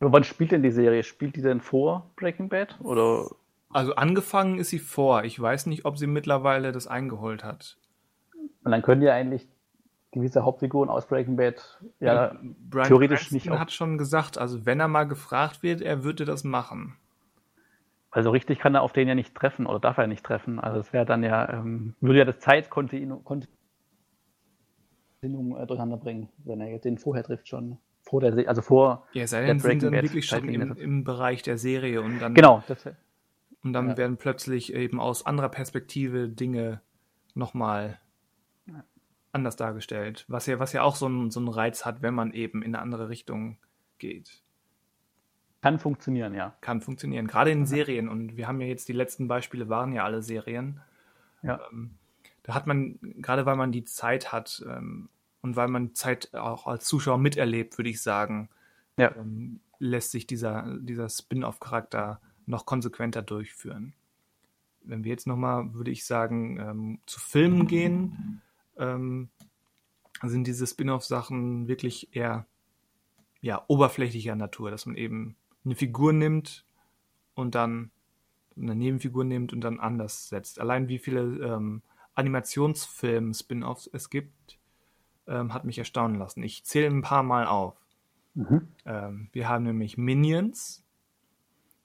[0.00, 1.02] Aber wann spielt denn die Serie?
[1.02, 2.78] Spielt die denn vor Breaking Bad?
[2.80, 3.30] Oder?
[3.70, 5.24] Also angefangen ist sie vor.
[5.24, 7.76] Ich weiß nicht, ob sie mittlerweile das eingeholt hat.
[8.62, 9.48] Und dann können ja eigentlich
[10.14, 12.38] gewisse Hauptfiguren aus Breaking Bad ja, ja
[12.70, 13.46] Brian theoretisch Cranston nicht.
[13.48, 16.96] Er hat schon gesagt, also wenn er mal gefragt wird, er würde das machen.
[18.10, 20.60] Also richtig kann er auf den ja nicht treffen oder darf er nicht treffen.
[20.60, 23.22] Also es wäre dann ja, ähm, würde ja das Zeitkontinuum
[25.22, 27.78] äh, durcheinander bringen, wenn er jetzt den vorher trifft schon.
[28.02, 31.58] Vor der, also vor ja, sei denn, sind dann wirklich schon im, im, Bereich der
[31.58, 32.86] Serie und dann genau das,
[33.64, 33.96] und dann ja.
[33.96, 36.82] werden plötzlich eben aus anderer Perspektive Dinge
[37.34, 37.98] nochmal.
[39.34, 42.32] Anders dargestellt, was ja was ja auch so einen so einen Reiz hat, wenn man
[42.32, 43.58] eben in eine andere Richtung
[43.98, 44.42] geht.
[45.64, 46.54] Kann funktionieren, ja.
[46.60, 48.10] Kann funktionieren, gerade in Serien.
[48.10, 50.82] Und wir haben ja jetzt die letzten Beispiele waren ja alle Serien.
[51.42, 51.58] Ja.
[51.72, 51.94] Ähm,
[52.42, 55.08] da hat man, gerade weil man die Zeit hat ähm,
[55.40, 58.50] und weil man Zeit auch als Zuschauer miterlebt, würde ich sagen,
[58.98, 59.16] ja.
[59.16, 63.94] ähm, lässt sich dieser, dieser Spin-off-Charakter noch konsequenter durchführen.
[64.82, 68.42] Wenn wir jetzt nochmal, würde ich sagen, ähm, zu Filmen gehen,
[68.78, 69.28] ähm,
[70.22, 72.46] sind diese Spin-off-Sachen wirklich eher
[73.40, 76.64] ja, oberflächlicher Natur, dass man eben eine Figur nimmt
[77.34, 77.90] und dann
[78.56, 80.60] eine Nebenfigur nimmt und dann anders setzt.
[80.60, 81.82] Allein wie viele ähm,
[82.14, 84.58] Animationsfilm-Spin-Offs es gibt,
[85.26, 86.42] ähm, hat mich erstaunen lassen.
[86.42, 87.74] Ich zähle ein paar Mal auf.
[88.34, 88.68] Mhm.
[88.84, 90.84] Ähm, wir haben nämlich Minions.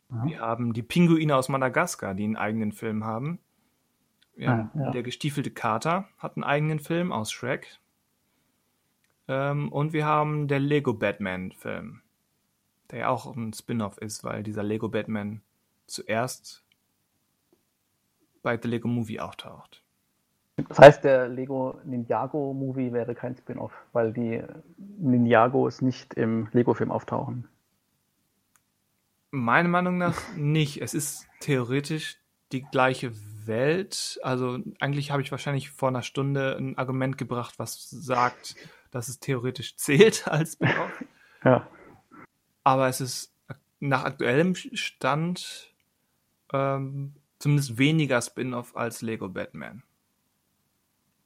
[0.09, 0.25] Ja.
[0.25, 3.39] Wir haben die Pinguine aus Madagaskar, die einen eigenen Film haben.
[4.39, 4.91] Ja, ja.
[4.91, 7.79] Der gestiefelte Kater hat einen eigenen Film aus Shrek.
[9.27, 12.01] Ähm, und wir haben der Lego Batman-Film
[12.91, 15.41] der ja auch ein Spin-off ist, weil dieser Lego Batman
[15.87, 16.63] zuerst
[18.41, 19.83] bei The Lego Movie auftaucht.
[20.67, 24.43] Das heißt, der Lego Ninjago Movie wäre kein Spin-off, weil die
[24.77, 27.47] Ninjagos nicht im Lego-Film auftauchen.
[29.31, 30.81] Meiner Meinung nach nicht.
[30.81, 32.17] Es ist theoretisch
[32.51, 33.13] die gleiche
[33.49, 34.17] Welt.
[34.23, 38.55] Also eigentlich habe ich wahrscheinlich vor einer Stunde ein Argument gebracht, was sagt,
[38.91, 41.03] dass es theoretisch zählt als Spin-off.
[41.43, 41.67] Ja
[42.69, 43.33] aber es ist
[43.79, 45.73] nach aktuellem Stand
[46.53, 49.81] ähm, zumindest weniger Spin-off als Lego Batman.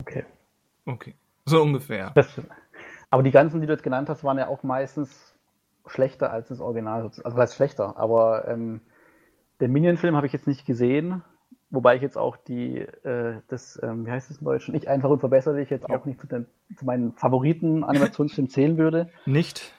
[0.02, 0.26] Okay.
[0.86, 1.16] Okay.
[1.46, 2.12] So ungefähr.
[2.16, 2.28] Das,
[3.10, 5.36] aber die ganzen, die du jetzt genannt hast, waren ja auch meistens
[5.86, 7.12] schlechter als das Original.
[7.24, 8.80] Also heißt schlechter, aber ähm,
[9.60, 11.24] den Minion-Film habe ich jetzt nicht gesehen,
[11.74, 15.10] wobei ich jetzt auch die, äh, das, ähm, wie heißt es im Deutschen, ich einfach
[15.10, 15.98] unverbesserlich jetzt ja.
[15.98, 16.46] auch nicht zu, den,
[16.78, 19.10] zu meinen Favoriten Animationsfilmen zählen würde.
[19.26, 19.74] Nicht?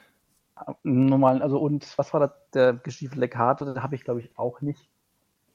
[0.83, 4.61] normalen, also und was war das, der gestiefelte Karte, den habe ich glaube ich auch
[4.61, 4.87] nicht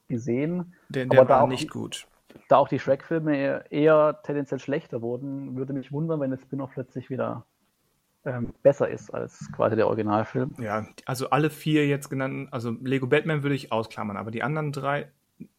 [0.09, 0.75] gesehen.
[0.89, 2.07] Der, der war auch, nicht gut.
[2.49, 6.71] Da auch die Shrek-Filme eher, eher, tendenziell schlechter wurden, würde mich wundern, wenn das Spin-off
[6.73, 7.45] plötzlich wieder
[8.25, 10.55] ähm, besser ist als quasi der Originalfilm.
[10.59, 14.73] Ja, also alle vier jetzt genannten, also Lego Batman würde ich ausklammern, aber die anderen
[14.73, 15.11] drei,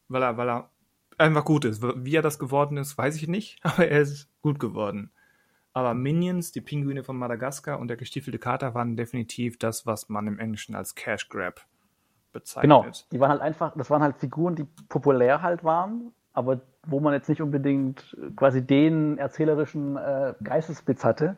[0.08, 0.70] weil er, weil er
[1.22, 1.82] einfach gut ist.
[1.82, 5.12] Wie er das geworden ist, weiß ich nicht, aber er ist gut geworden.
[5.74, 10.28] Aber Minions, die Pinguine von Madagaskar und der gestiefelte Kater waren definitiv das, was man
[10.28, 11.66] im Englischen als Cash Grab
[12.34, 12.64] bezeichnet.
[12.64, 17.00] Genau, die waren halt einfach, das waren halt Figuren, die populär halt waren, aber wo
[17.00, 21.38] man jetzt nicht unbedingt quasi den erzählerischen äh, Geistesblitz hatte,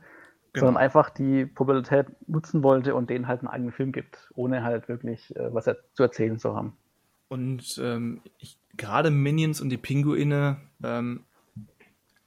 [0.54, 0.68] genau.
[0.68, 4.88] sondern einfach die Popularität nutzen wollte und denen halt einen eigenen Film gibt, ohne halt
[4.88, 6.78] wirklich äh, was er zu erzählen zu haben.
[7.34, 11.24] Und ähm, ich, gerade Minions und die Pinguine ähm,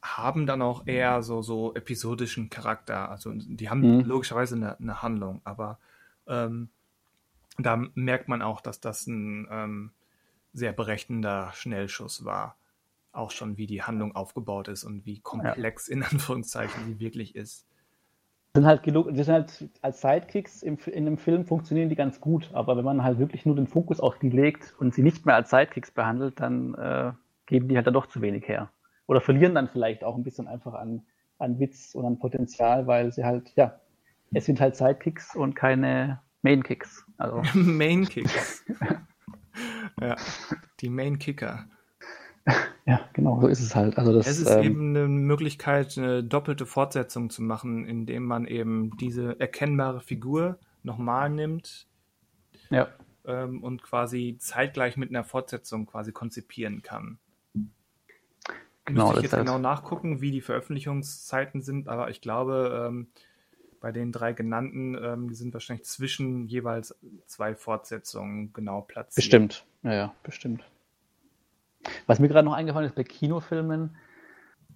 [0.03, 3.09] haben dann auch eher so, so episodischen Charakter.
[3.09, 4.05] Also die haben mhm.
[4.05, 5.79] logischerweise eine, eine, Handlung, aber
[6.27, 6.71] ähm,
[7.57, 9.93] da merkt man auch, dass das ein ähm,
[10.53, 12.57] sehr berechnender Schnellschuss war.
[13.13, 15.95] Auch schon, wie die Handlung aufgebaut ist und wie komplex ja.
[15.95, 17.65] in Anführungszeichen sie wirklich ist.
[18.57, 22.21] Sind halt genug, die sind halt als Sidekicks im, in einem Film funktionieren die ganz
[22.21, 25.27] gut, aber wenn man halt wirklich nur den Fokus auf die legt und sie nicht
[25.27, 27.13] mehr als Sidekicks behandelt, dann äh,
[27.45, 28.71] geben die halt dann doch zu wenig her
[29.07, 31.03] oder verlieren dann vielleicht auch ein bisschen einfach an,
[31.39, 33.79] an Witz und an Potenzial, weil sie halt, ja,
[34.33, 37.05] es sind halt Sidekicks und keine Mainkicks.
[37.19, 37.43] Also.
[37.55, 38.65] Mainkicks.
[40.01, 40.17] ja,
[40.81, 41.67] die Main-Kicker.
[42.87, 43.99] Ja, genau, so ist es halt.
[43.99, 48.47] Also das, es ist ähm, eben eine Möglichkeit, eine doppelte Fortsetzung zu machen, indem man
[48.47, 51.89] eben diese erkennbare Figur nochmal nimmt
[52.71, 52.89] ja.
[53.25, 57.19] ähm, und quasi zeitgleich mit einer Fortsetzung quasi konzipieren kann.
[58.85, 63.09] Genau, Müsste ich jetzt genau nachgucken, wie die Veröffentlichungszeiten sind, aber ich glaube, ähm,
[63.81, 66.95] bei den drei genannten, ähm, die sind wahrscheinlich zwischen jeweils
[67.27, 69.17] zwei Fortsetzungen genau platziert.
[69.17, 70.65] Bestimmt, ja, ja, bestimmt.
[72.07, 73.97] Was mir gerade noch eingefallen ist bei Kinofilmen,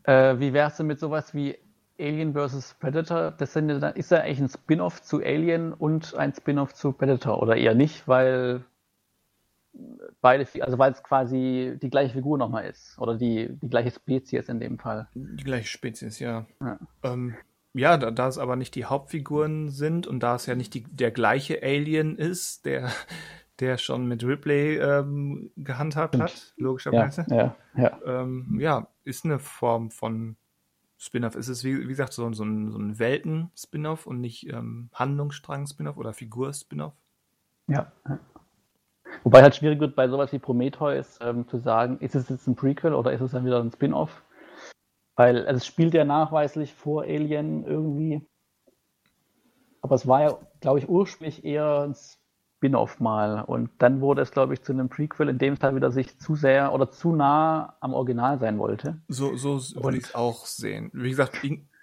[0.04, 1.58] äh, wie wär's denn mit sowas wie
[1.98, 2.76] Alien vs.
[2.80, 7.42] Predator, das sind, ist ja eigentlich ein Spin-off zu Alien und ein Spin-off zu Predator
[7.42, 8.64] oder eher nicht, weil
[10.20, 14.48] beide, also weil es quasi die gleiche Figur nochmal ist oder die, die gleiche Spezies
[14.48, 15.08] in dem Fall.
[15.14, 16.46] Die gleiche Spezies, ja.
[16.60, 17.34] Ja, ähm,
[17.74, 20.84] ja da, da es aber nicht die Hauptfiguren sind und da es ja nicht die,
[20.84, 22.90] der gleiche Alien ist, der,
[23.60, 27.26] der schon mit Ripley ähm, gehandhabt hat, logischerweise.
[27.28, 28.00] Ja, ja, ja.
[28.22, 30.36] Ähm, ja, ist eine Form von
[30.98, 31.34] Spin-off.
[31.34, 35.96] Ist es, wie, wie gesagt, so, so ein, so ein Welten-Spin-off und nicht ähm, Handlungsstrang-Spin-off
[35.96, 36.94] oder Figur-Spin-off?
[37.68, 37.92] Ja.
[39.22, 42.54] Wobei halt schwierig wird bei sowas wie Prometheus ähm, zu sagen, ist es jetzt ein
[42.54, 44.22] Prequel oder ist es dann wieder ein Spin-off?
[45.16, 48.26] Weil also es spielt ja nachweislich vor Alien irgendwie.
[49.82, 51.94] Aber es war ja, glaube ich, ursprünglich eher ein
[52.60, 53.40] Spin-off mal.
[53.40, 56.18] Und dann wurde es, glaube ich, zu einem Prequel, in dem es halt wieder sich
[56.18, 58.98] zu sehr oder zu nah am Original sein wollte.
[59.08, 60.90] So, so würde ich es auch sehen.
[60.92, 61.38] Wie gesagt,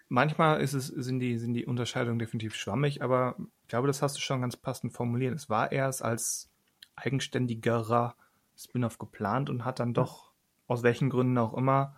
[0.08, 4.18] manchmal ist es, sind, die, sind die Unterscheidungen definitiv schwammig, aber ich glaube, das hast
[4.18, 5.34] du schon ganz passend formuliert.
[5.34, 6.52] Es war erst als
[6.96, 8.14] eigenständigerer
[8.56, 10.32] Spin-off geplant und hat dann doch,
[10.68, 11.96] aus welchen Gründen auch immer,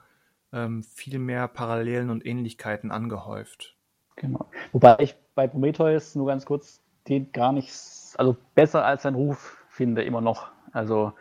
[0.54, 3.76] ähm, viel mehr Parallelen und Ähnlichkeiten angehäuft.
[4.16, 4.50] Genau.
[4.72, 7.72] Wobei ich bei Prometheus nur ganz kurz den gar nicht,
[8.20, 10.52] also besser als sein Ruf finde, immer noch.
[10.72, 11.14] Also,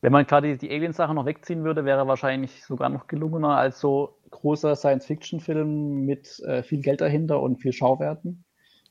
[0.00, 3.80] wenn man gerade die Alien-Sache noch wegziehen würde, wäre er wahrscheinlich sogar noch gelungener als
[3.80, 8.44] so großer Science-Fiction-Film mit äh, viel Geld dahinter und viel Schauwerten.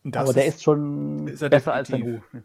[0.04, 2.44] Das Aber der ist, ist schon ist besser als sein Ruf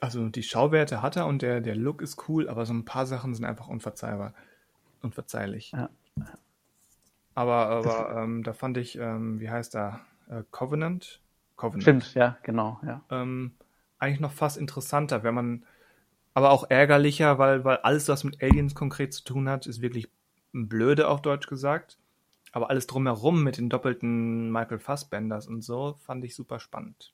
[0.00, 3.06] also die Schauwerte hat er und der, der Look ist cool, aber so ein paar
[3.06, 4.34] Sachen sind einfach unverzeihbar.
[5.02, 5.72] Unverzeihlich.
[5.72, 5.90] Ja.
[7.34, 10.00] Aber, aber ähm, da fand ich, ähm, wie heißt er?
[10.28, 11.20] Äh, Covenant?
[11.56, 11.82] Covenant.
[11.82, 13.02] Stimmt, ja, genau, ja.
[13.10, 13.52] Ähm,
[13.98, 15.64] eigentlich noch fast interessanter, wenn man,
[16.34, 20.08] aber auch ärgerlicher, weil, weil alles, was mit Aliens konkret zu tun hat, ist wirklich
[20.52, 21.98] blöde auf Deutsch gesagt.
[22.52, 27.12] Aber alles drumherum mit den doppelten Michael Fassbenders und so fand ich super spannend.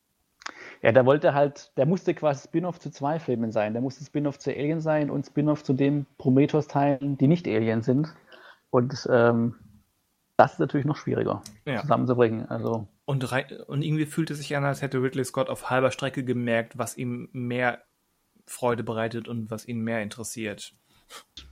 [0.83, 3.73] Ja, der wollte halt, der musste quasi Spin-off zu zwei Filmen sein.
[3.73, 8.13] Der musste Spin-off zu Alien sein und Spin-off zu den Prometheus-Teilen, die nicht Alien sind.
[8.71, 9.55] Und ähm,
[10.37, 11.81] das ist natürlich noch schwieriger ja.
[11.81, 12.47] zusammenzubringen.
[12.47, 12.89] Also.
[13.05, 13.25] Und,
[13.67, 16.97] und irgendwie fühlte es sich an, als hätte Ridley Scott auf halber Strecke gemerkt, was
[16.97, 17.83] ihm mehr
[18.47, 20.73] Freude bereitet und was ihn mehr interessiert.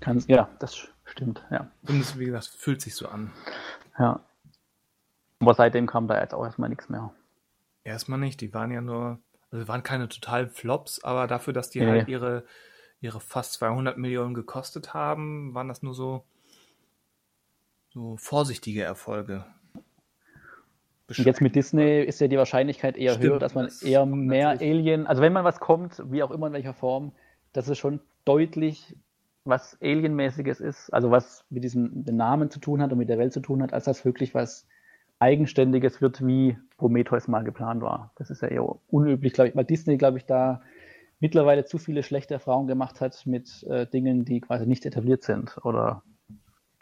[0.00, 1.70] Kann, ja, das stimmt, ja.
[1.86, 3.32] Und es, wie gesagt, fühlt sich so an.
[3.98, 4.20] Ja.
[5.40, 7.12] Aber seitdem kam da jetzt auch erstmal nichts mehr.
[7.82, 9.18] Erstmal nicht, die waren ja nur,
[9.50, 11.86] also waren keine totalen Flops, aber dafür, dass die nee.
[11.86, 12.44] halt ihre,
[13.00, 16.24] ihre fast 200 Millionen gekostet haben, waren das nur so,
[17.88, 19.44] so vorsichtige Erfolge.
[21.18, 24.06] Und jetzt mit Disney ist ja die Wahrscheinlichkeit eher Stimmt, höher, dass man das eher
[24.06, 27.12] mehr Alien, also wenn man was kommt, wie auch immer in welcher Form,
[27.52, 28.96] dass es schon deutlich
[29.44, 33.32] was Alienmäßiges ist, also was mit diesem Namen zu tun hat und mit der Welt
[33.32, 34.66] zu tun hat, als das wirklich was
[35.18, 38.12] Eigenständiges wird, wie Prometheus mal geplant war.
[38.16, 40.62] Das ist ja eher unüblich, glaube ich, weil Disney, glaube ich, da
[41.18, 45.58] mittlerweile zu viele schlechte Erfahrungen gemacht hat mit äh, Dingen, die quasi nicht etabliert sind
[45.64, 46.02] oder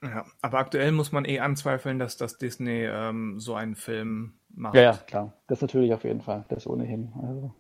[0.02, 4.74] ja, aber aktuell muss man eh anzweifeln, dass das Disney ähm, so einen Film macht.
[4.74, 5.34] Ja, ja, klar.
[5.46, 6.44] Das natürlich auf jeden Fall.
[6.48, 7.12] Das ohnehin.
[7.20, 7.54] Also.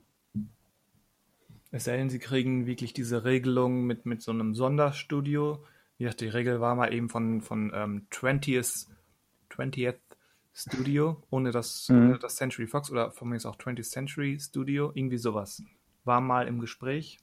[1.70, 5.64] Es sei denn, sie kriegen wirklich diese Regelung mit, mit so einem Sonderstudio.
[5.98, 8.86] Ja, die Regel war mal eben von, von ähm, 20th,
[9.50, 9.98] 20th
[10.54, 11.96] Studio, ohne das, mhm.
[11.96, 15.62] ohne das Century Fox oder von mir ist auch 20th Century Studio, irgendwie sowas.
[16.04, 17.18] War mal im Gespräch.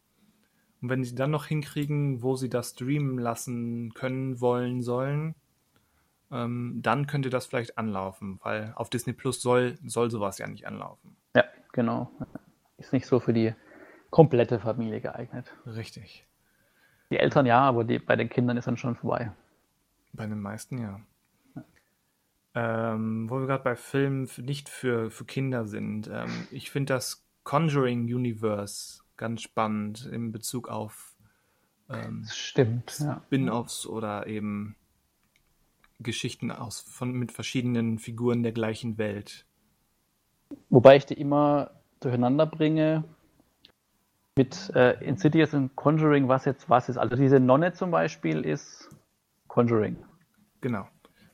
[0.81, 5.35] Und wenn sie dann noch hinkriegen, wo sie das streamen lassen können, wollen, sollen,
[6.31, 10.67] ähm, dann könnte das vielleicht anlaufen, weil auf Disney Plus soll, soll sowas ja nicht
[10.67, 11.15] anlaufen.
[11.35, 12.11] Ja, genau.
[12.77, 13.53] Ist nicht so für die
[14.09, 15.53] komplette Familie geeignet.
[15.65, 16.25] Richtig.
[17.09, 19.31] Die Eltern ja, aber die, bei den Kindern ist dann schon vorbei.
[20.13, 20.99] Bei den meisten ja.
[22.57, 26.09] Ähm, wo wir gerade bei Filmen nicht für, für Kinder sind.
[26.11, 31.15] Ähm, ich finde das Conjuring Universe ganz spannend in Bezug auf
[31.89, 33.21] ähm, Stimmt, ja.
[33.25, 34.75] Spin-offs oder eben
[35.99, 39.45] Geschichten aus von mit verschiedenen Figuren der gleichen Welt.
[40.69, 43.03] Wobei ich die immer durcheinander bringe
[44.35, 46.97] mit äh, Insidious und Conjuring, was jetzt was ist.
[46.97, 48.89] Also diese Nonne zum Beispiel ist
[49.47, 49.97] Conjuring.
[50.61, 50.87] Genau.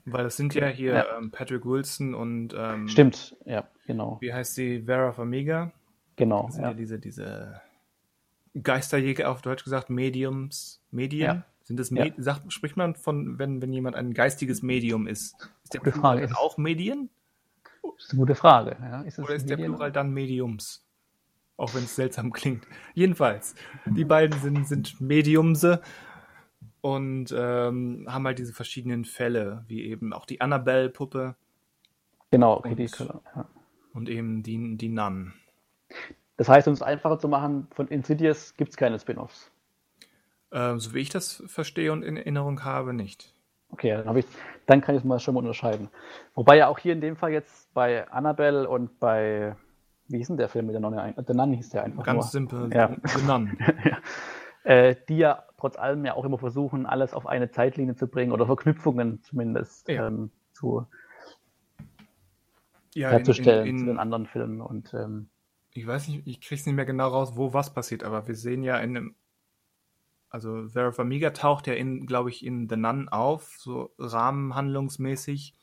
[0.05, 1.17] Weil das sind ja hier ja.
[1.17, 4.17] Ähm, Patrick Wilson und ähm, Stimmt, ja, genau.
[4.19, 4.83] Wie heißt sie?
[4.83, 5.71] Vera Farmiga.
[6.15, 6.43] Genau.
[6.45, 6.69] Das sind ja.
[6.69, 7.61] ja diese, diese
[8.61, 11.37] Geisterjäger auf Deutsch gesagt, Mediums, Medien.
[11.37, 11.45] Ja.
[11.63, 12.23] Sind das Med ja.
[12.23, 15.35] sagt, spricht man von, wenn, wenn jemand ein geistiges Medium ist?
[15.63, 17.09] Ist der gute Plural dann auch Medien?
[17.81, 18.77] Das ist eine gute Frage.
[18.81, 19.59] Ja, ist Oder ist Medien?
[19.59, 20.85] der Plural dann Mediums?
[21.57, 22.65] Auch wenn es seltsam klingt.
[22.93, 23.55] Jedenfalls,
[23.85, 25.81] die beiden sind, sind Mediumse
[26.81, 31.35] und ähm, haben halt diese verschiedenen Fälle, wie eben auch die Annabelle-Puppe.
[32.31, 33.47] Genau, okay, und, die ja.
[33.93, 35.33] Und eben die, die Nun.
[36.41, 39.51] Das heißt, um es einfacher zu machen, von Insidious gibt es keine Spin-offs.
[40.49, 43.35] Äh, so wie ich das verstehe und in Erinnerung habe, nicht.
[43.69, 44.25] Okay, dann, ich,
[44.65, 45.89] dann kann ich es mal schon mal unterscheiden.
[46.33, 49.55] Wobei ja auch hier in dem Fall jetzt bei Annabelle und bei,
[50.07, 51.13] wie hieß denn der Film mit der Nonne?
[51.15, 52.23] Der Nun hieß der einfach Ganz nur.
[52.23, 52.89] simpel, Ja.
[53.05, 53.55] The Nun.
[53.85, 53.97] ja.
[54.63, 58.31] äh, die ja trotz allem ja auch immer versuchen, alles auf eine Zeitlinie zu bringen
[58.31, 60.07] oder Verknüpfungen zumindest Ja.
[60.07, 60.87] ähm, zu,
[62.95, 64.59] Ja, in, herzustellen in, zu den in, anderen Filmen.
[64.59, 65.27] Und ähm,
[65.73, 68.63] ich weiß nicht, ich krieg's nicht mehr genau raus, wo was passiert, aber wir sehen
[68.63, 69.15] ja in einem,
[70.29, 75.53] also Vera Farmiga taucht ja in, glaube ich, in The Nun auf, so rahmenhandlungsmäßig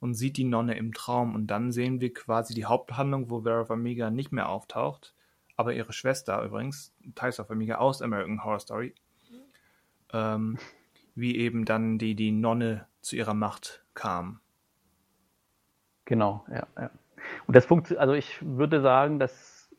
[0.00, 3.64] und sieht die Nonne im Traum und dann sehen wir quasi die Haupthandlung, wo Vera
[3.64, 5.14] Farmiga nicht mehr auftaucht,
[5.56, 8.94] aber ihre Schwester übrigens, Thaisa Farmiga aus American Horror Story,
[10.12, 10.58] ähm,
[11.14, 14.40] wie eben dann die, die Nonne zu ihrer Macht kam.
[16.04, 16.90] genau, ja, ja.
[17.46, 19.70] Und das funktioniert, also ich würde sagen, dass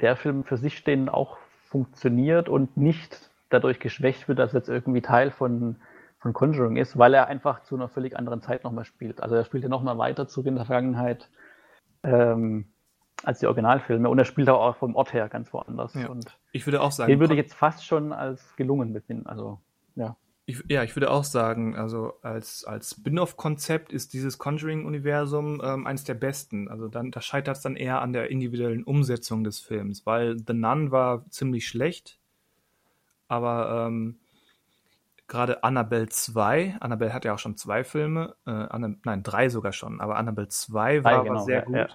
[0.00, 4.68] der Film für sich stehend auch funktioniert und nicht dadurch geschwächt wird, dass er jetzt
[4.68, 5.76] irgendwie Teil von,
[6.18, 9.22] von Conjuring ist, weil er einfach zu einer völlig anderen Zeit nochmal spielt.
[9.22, 11.28] Also er spielt ja nochmal weiter zurück in der Vergangenheit
[12.02, 12.66] ähm,
[13.24, 15.94] als die Originalfilme und er spielt auch vom Ort her ganz woanders.
[15.94, 16.08] Ja.
[16.08, 19.26] Und Ich würde auch sagen, den würde ich jetzt fast schon als gelungen befinden.
[19.26, 19.60] Also
[19.94, 20.16] ja.
[20.44, 26.02] Ich, ja, ich würde auch sagen, also als, als Spin-off-Konzept ist dieses Conjuring-Universum ähm, eines
[26.02, 26.68] der besten.
[26.68, 30.52] Also dann, da scheitert es dann eher an der individuellen Umsetzung des Films, weil The
[30.52, 32.18] Nun war ziemlich schlecht,
[33.28, 34.18] aber ähm,
[35.28, 39.72] gerade Annabelle 2, Annabelle hat ja auch schon zwei Filme, äh, Anna, nein, drei sogar
[39.72, 41.76] schon, aber Annabelle 2 war, war genau, sehr ja, gut.
[41.76, 41.88] ja.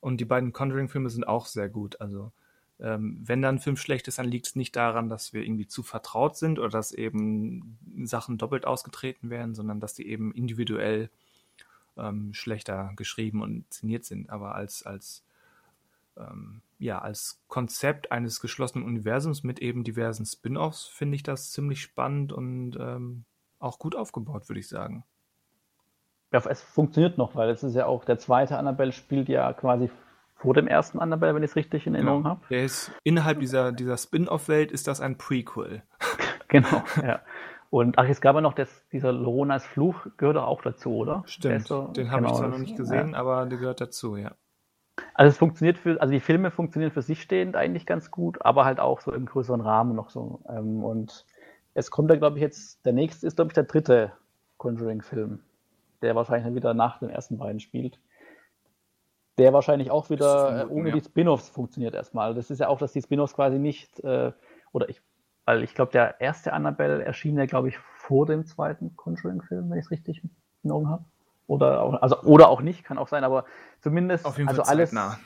[0.00, 2.00] Und die beiden Conjuring-Filme sind auch sehr gut.
[2.00, 2.32] Also
[2.80, 5.82] ähm, wenn dann Film schlecht ist, dann liegt es nicht daran, dass wir irgendwie zu
[5.82, 11.10] vertraut sind oder dass eben Sachen doppelt ausgetreten werden, sondern dass die eben individuell
[11.96, 14.30] ähm, schlechter geschrieben und inszeniert sind.
[14.30, 15.24] Aber als, als,
[16.16, 21.82] ähm, ja, als Konzept eines geschlossenen Universums mit eben diversen Spin-offs finde ich das ziemlich
[21.82, 23.24] spannend und ähm,
[23.58, 25.04] auch gut aufgebaut, würde ich sagen.
[26.32, 29.90] Ja, es funktioniert noch, weil es ist ja auch der zweite Annabelle spielt ja quasi
[30.38, 32.40] vor dem ersten Annabelle, wenn ich es richtig in Erinnerung habe.
[32.50, 35.82] Der ist innerhalb dieser, dieser Spin-off-Welt ist das ein Prequel.
[36.50, 37.20] Genau, ja.
[37.68, 41.22] Und ach, es gab ja noch das, dieser Loronas Fluch, gehört doch auch dazu, oder?
[41.26, 43.18] Der Stimmt, so- den habe ich genau, zwar noch nicht gesehen, Ja.
[43.18, 44.30] aber der gehört dazu, ja.
[45.12, 48.64] Also es funktioniert für, also die Filme funktionieren für sich stehend eigentlich ganz gut, aber
[48.64, 50.40] halt auch so im größeren Rahmen noch so.
[50.48, 51.26] Ähm, und
[51.74, 54.12] es kommt da, glaube ich, jetzt, der nächste ist, glaube ich, der dritte
[54.56, 55.40] Conjuring-Film,
[56.00, 57.98] der wahrscheinlich dann wieder nach den ersten beiden spielt.
[59.38, 60.94] Der wahrscheinlich auch wieder äh, ohne ja.
[60.96, 62.34] die Spin-offs funktioniert erstmal.
[62.34, 64.32] Das ist ja auch, dass die Spin-offs quasi nicht, äh,
[64.72, 65.00] oder ich,
[65.44, 69.78] weil ich glaube, der erste Annabelle erschien ja, glaube ich, vor dem zweiten Conjuring-Film, wenn
[69.78, 70.30] ich es richtig in
[70.62, 71.04] Erinnerung habe.
[71.46, 73.44] Oder auch, also, oder auch nicht, kann auch sein, aber
[73.80, 75.18] zumindest, Auf jeden Fall also alles, zeitnah.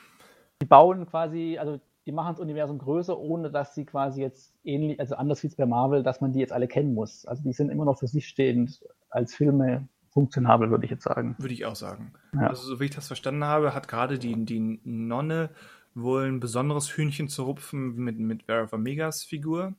[0.61, 4.99] die bauen quasi, also die machen das Universum größer, ohne dass sie quasi jetzt ähnlich,
[4.99, 7.25] also anders wie es bei Marvel, dass man die jetzt alle kennen muss.
[7.25, 11.35] Also die sind immer noch für sich stehend als Filme funktionabel, würde ich jetzt sagen.
[11.39, 12.13] Würde ich auch sagen.
[12.33, 12.47] Ja.
[12.47, 15.49] Also, so wie ich das verstanden habe, hat gerade die, die Nonne
[15.95, 19.73] wohl ein besonderes Hühnchen zu rupfen mit, mit Vera Farmigas Figur.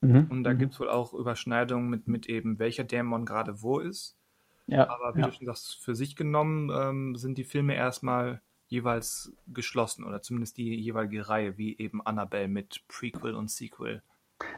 [0.00, 0.58] Und da Mhm.
[0.58, 4.18] gibt es wohl auch Überschneidungen mit, mit eben, welcher Dämon gerade wo ist.
[4.66, 5.26] ja, Aber wie ja.
[5.26, 10.58] du schon sagst, für sich genommen ähm, sind die Filme erstmal jeweils geschlossen oder zumindest
[10.58, 14.02] die jeweilige Reihe, wie eben Annabelle mit Prequel und Sequel.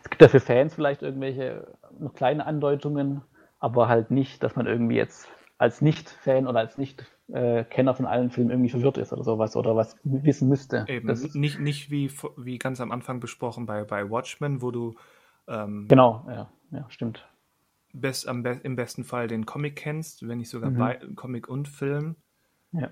[0.03, 3.23] Es gibt ja für Fans vielleicht irgendwelche noch kleine Andeutungen,
[3.59, 5.29] aber halt nicht, dass man irgendwie jetzt
[5.59, 9.97] als Nicht-Fan oder als Nicht-Kenner von allen Filmen irgendwie verwirrt ist oder sowas oder was
[10.05, 10.85] wissen müsste.
[10.89, 14.95] Eben, Das, nicht, nicht wie, wie ganz am Anfang besprochen bei, bei Watchmen, wo du
[15.49, 17.27] ähm, genau, ja, ja, stimmt.
[17.93, 20.79] best, am be im besten Fall den Comic kennst, wenn nicht sogar Mhm.
[20.79, 22.17] bei Comic und Film,
[22.73, 22.91] Ja.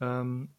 [0.00, 0.50] ähm,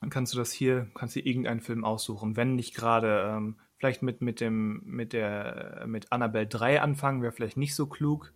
[0.00, 2.36] dann kannst du das hier, kannst dir irgendeinen Film aussuchen.
[2.36, 7.32] Wenn nicht gerade, ähm, vielleicht mit, mit dem, mit der, mit Annabelle 3 anfangen, wäre
[7.32, 8.32] vielleicht nicht so klug.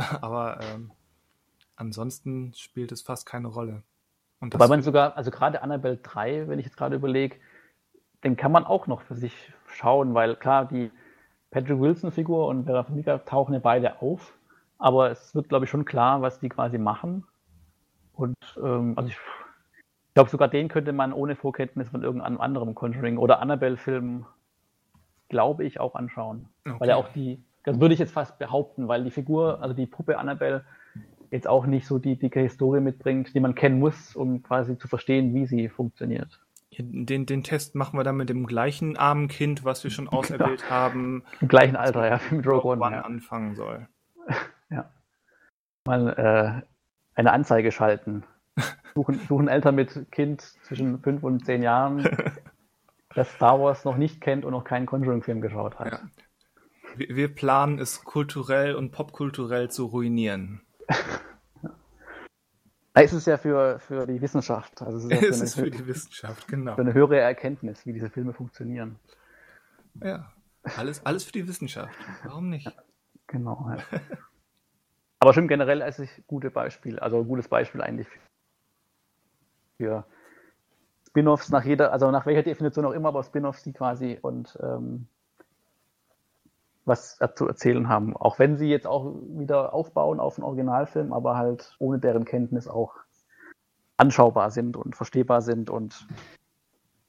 [0.20, 0.90] Aber ähm,
[1.76, 3.82] ansonsten spielt es fast keine Rolle.
[4.40, 7.36] Und Weil man sogar, also gerade Annabelle 3, wenn ich jetzt gerade überlege,
[8.24, 10.90] den kann man auch noch für sich schauen, weil klar, die
[11.50, 14.38] Patrick Wilson-Figur und Vera Farmiga tauchen ja beide auf,
[14.78, 17.26] aber es wird, glaube ich, schon klar, was die quasi machen.
[18.12, 22.74] Und ähm, also ich, ich glaube, sogar den könnte man ohne Vorkenntnis von irgendeinem anderen
[22.74, 24.26] Conjuring oder Annabelle-Film,
[25.28, 26.48] glaube ich, auch anschauen.
[26.78, 27.08] Weil ja Okay.
[27.08, 30.64] auch die, das würde ich jetzt fast behaupten, weil die Figur, also die Puppe Annabelle,
[31.30, 34.88] jetzt auch nicht so die dicke Historie mitbringt, die man kennen muss, um quasi zu
[34.88, 36.40] verstehen, wie sie funktioniert.
[36.76, 40.70] den, den Test machen wir dann mit dem gleichen armen Kind, was wir schon auserwählt
[40.70, 42.82] haben, Im gleichen Alter, ja, mit Rogue One.
[42.82, 43.02] One Ja.
[43.02, 43.86] anfangen soll.
[45.86, 46.62] Mal äh,
[47.14, 48.24] eine Anzeige schalten.
[48.94, 52.06] suchen, suchen Eltern mit Kind zwischen fünf und zehn Jahren,
[53.14, 55.92] das Star Wars noch nicht kennt und noch keinen Conjuring-Film geschaut hat.
[55.92, 56.00] Ja.
[56.96, 60.62] Wir, planen es kulturell und popkulturell zu ruinieren.
[62.92, 64.82] Es ist ja für, für die Wissenschaft.
[64.82, 66.74] Also es ist, ja es ist für die Wissenschaft, genau.
[66.74, 68.98] Für eine höhere Erkenntnis, wie diese Filme funktionieren.
[70.02, 70.32] Ja,
[70.76, 71.94] alles, alles für die Wissenschaft.
[72.24, 72.70] Warum nicht?
[73.28, 73.70] Genau.
[73.70, 74.00] Ja.
[75.20, 78.08] Aber schon generell als ich gute Beispiel, also ein gutes Beispiel eigentlich
[79.76, 80.04] für
[81.06, 85.08] Spin-offs nach jeder, also nach welcher Definition auch immer, aber Spin-offs, die quasi und ähm,
[86.84, 88.16] was zu erzählen haben.
[88.16, 92.68] Auch wenn sie jetzt auch wieder aufbauen auf einen Originalfilm, aber halt ohne deren Kenntnis
[92.68, 92.94] auch
[93.96, 96.06] anschaubar sind und verstehbar sind und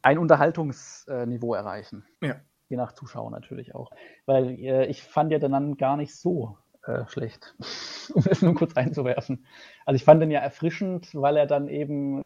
[0.02, 2.06] ein Unterhaltungsniveau erreichen.
[2.22, 2.36] Ja.
[2.70, 3.92] Je nach Zuschauer natürlich auch.
[4.26, 7.56] Weil äh, ich fand ja dann gar nicht so äh, schlecht,
[8.14, 9.46] um es nur kurz einzuwerfen.
[9.86, 12.22] Also ich fand den ja erfrischend, weil er dann eben,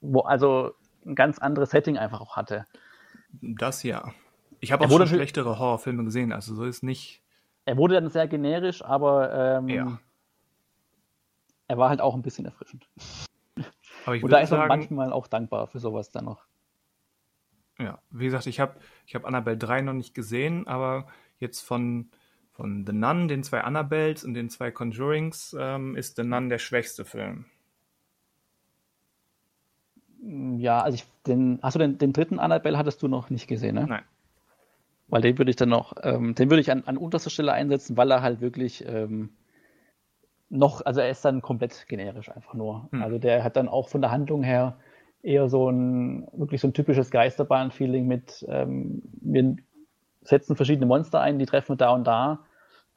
[0.00, 0.72] wo, also
[1.04, 2.66] ein ganz anderes Setting einfach auch hatte.
[3.40, 4.12] Das ja.
[4.60, 7.22] Ich habe auch schon schlechtere Horrorfilme gesehen, also so ist nicht.
[7.64, 9.98] Er wurde dann sehr generisch, aber ähm, ja.
[11.68, 12.88] er war halt auch ein bisschen erfrischend.
[14.06, 16.44] Aber ich Und da ist man manchmal auch dankbar für sowas dann noch.
[17.78, 18.76] Ja, wie gesagt, ich habe
[19.06, 21.06] ich hab Annabelle 3 noch nicht gesehen, aber
[21.38, 22.10] jetzt von,
[22.52, 26.58] von The Nun, den zwei Annabelles und den zwei Conjurings, ähm, ist The Nun der
[26.58, 27.46] schwächste Film.
[30.22, 33.76] Ja, also ich, den, hast du den, den dritten Annabelle hattest du noch nicht gesehen,
[33.76, 33.86] ne?
[33.86, 34.04] Nein.
[35.10, 37.96] Weil den würde ich dann noch, ähm, den würde ich an, an unterster Stelle einsetzen,
[37.96, 39.30] weil er halt wirklich ähm,
[40.48, 42.88] noch, also er ist dann komplett generisch einfach nur.
[42.92, 43.02] Hm.
[43.02, 44.78] Also der hat dann auch von der Handlung her
[45.22, 49.56] eher so ein, wirklich so ein typisches Geisterbahn-Feeling mit, ähm, wir
[50.22, 52.40] setzen verschiedene Monster ein, die treffen wir da und da,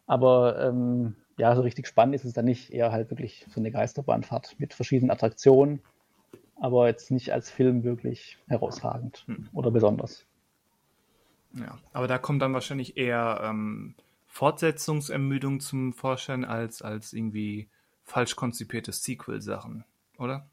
[0.07, 3.71] aber ähm, ja, so richtig spannend ist es dann nicht, eher halt wirklich so eine
[3.71, 5.81] Geisterbahnfahrt mit verschiedenen Attraktionen,
[6.59, 9.49] aber jetzt nicht als Film wirklich herausragend hm.
[9.53, 10.25] oder besonders.
[11.53, 13.95] Ja, aber da kommt dann wahrscheinlich eher ähm,
[14.27, 17.69] Fortsetzungsermüdung zum Vorschein als, als irgendwie
[18.03, 19.85] falsch konzipierte Sequel-Sachen,
[20.17, 20.47] oder?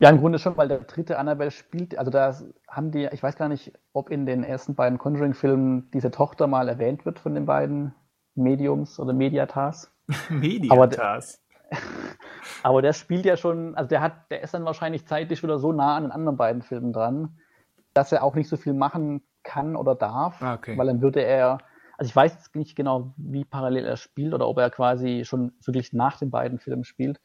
[0.00, 2.34] Ja, im Grunde schon, weil der dritte Annabelle spielt, also da
[2.68, 6.68] haben die, ich weiß gar nicht, ob in den ersten beiden Conjuring-Filmen diese Tochter mal
[6.68, 7.94] erwähnt wird von den beiden
[8.34, 9.92] Mediums oder Mediatas.
[10.28, 11.40] Mediatas.
[11.70, 11.80] Aber,
[12.62, 15.72] aber der spielt ja schon, also der hat, der ist dann wahrscheinlich zeitlich wieder so
[15.72, 17.38] nah an den anderen beiden Filmen dran,
[17.94, 20.76] dass er auch nicht so viel machen kann oder darf, ah, okay.
[20.76, 21.58] weil dann würde er,
[21.96, 25.52] also ich weiß jetzt nicht genau, wie parallel er spielt oder ob er quasi schon
[25.64, 27.20] wirklich nach den beiden Filmen spielt,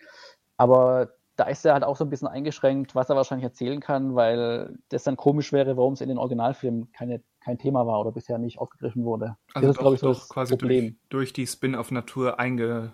[0.57, 1.09] aber
[1.39, 4.77] da ist er halt auch so ein bisschen eingeschränkt, was er wahrscheinlich erzählen kann, weil
[4.89, 8.37] das dann komisch wäre, warum es in den Originalfilmen keine, kein Thema war oder bisher
[8.37, 9.37] nicht aufgegriffen wurde.
[9.53, 10.97] Also das ist, glaube ich, so das quasi Problem.
[11.07, 12.91] Durch, durch die Spin-off-Natur einge...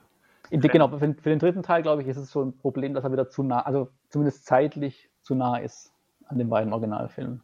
[0.51, 3.11] Genau, für, für, den dritten Teil, glaube ich, ist es so ein Problem, dass er
[3.11, 5.91] wieder zu nah, also zumindest zeitlich zu nah ist
[6.27, 7.41] an den beiden Originalfilmen.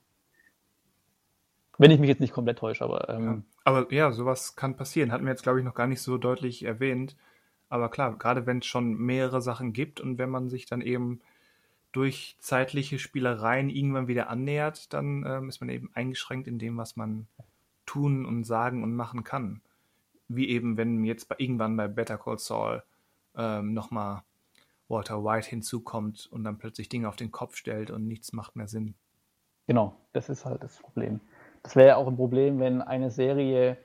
[1.78, 3.10] Wenn ich mich jetzt nicht komplett täusche, aber.
[3.10, 3.42] Ähm, ja.
[3.64, 5.12] Aber ja, sowas kann passieren.
[5.12, 7.16] Hatten wir jetzt, glaube ich, noch gar nicht so deutlich erwähnt.
[7.70, 11.22] Aber klar, gerade wenn es schon mehrere Sachen gibt und wenn man sich dann eben
[11.92, 16.96] durch zeitliche Spielereien irgendwann wieder annähert, dann ähm, ist man eben eingeschränkt in dem, was
[16.96, 17.28] man
[17.86, 19.62] tun und sagen und machen kann.
[20.28, 22.84] Wie eben, wenn jetzt bei, irgendwann bei Better Call Saul
[23.36, 24.24] ähm, nochmal
[24.88, 28.68] Walter White hinzukommt und dann plötzlich Dinge auf den Kopf stellt und nichts macht mehr
[28.68, 28.96] Sinn.
[29.68, 31.22] Genau, das ist halt das Problem.
[31.64, 33.78] Das wäre ja auch ein Problem, wenn eine Serie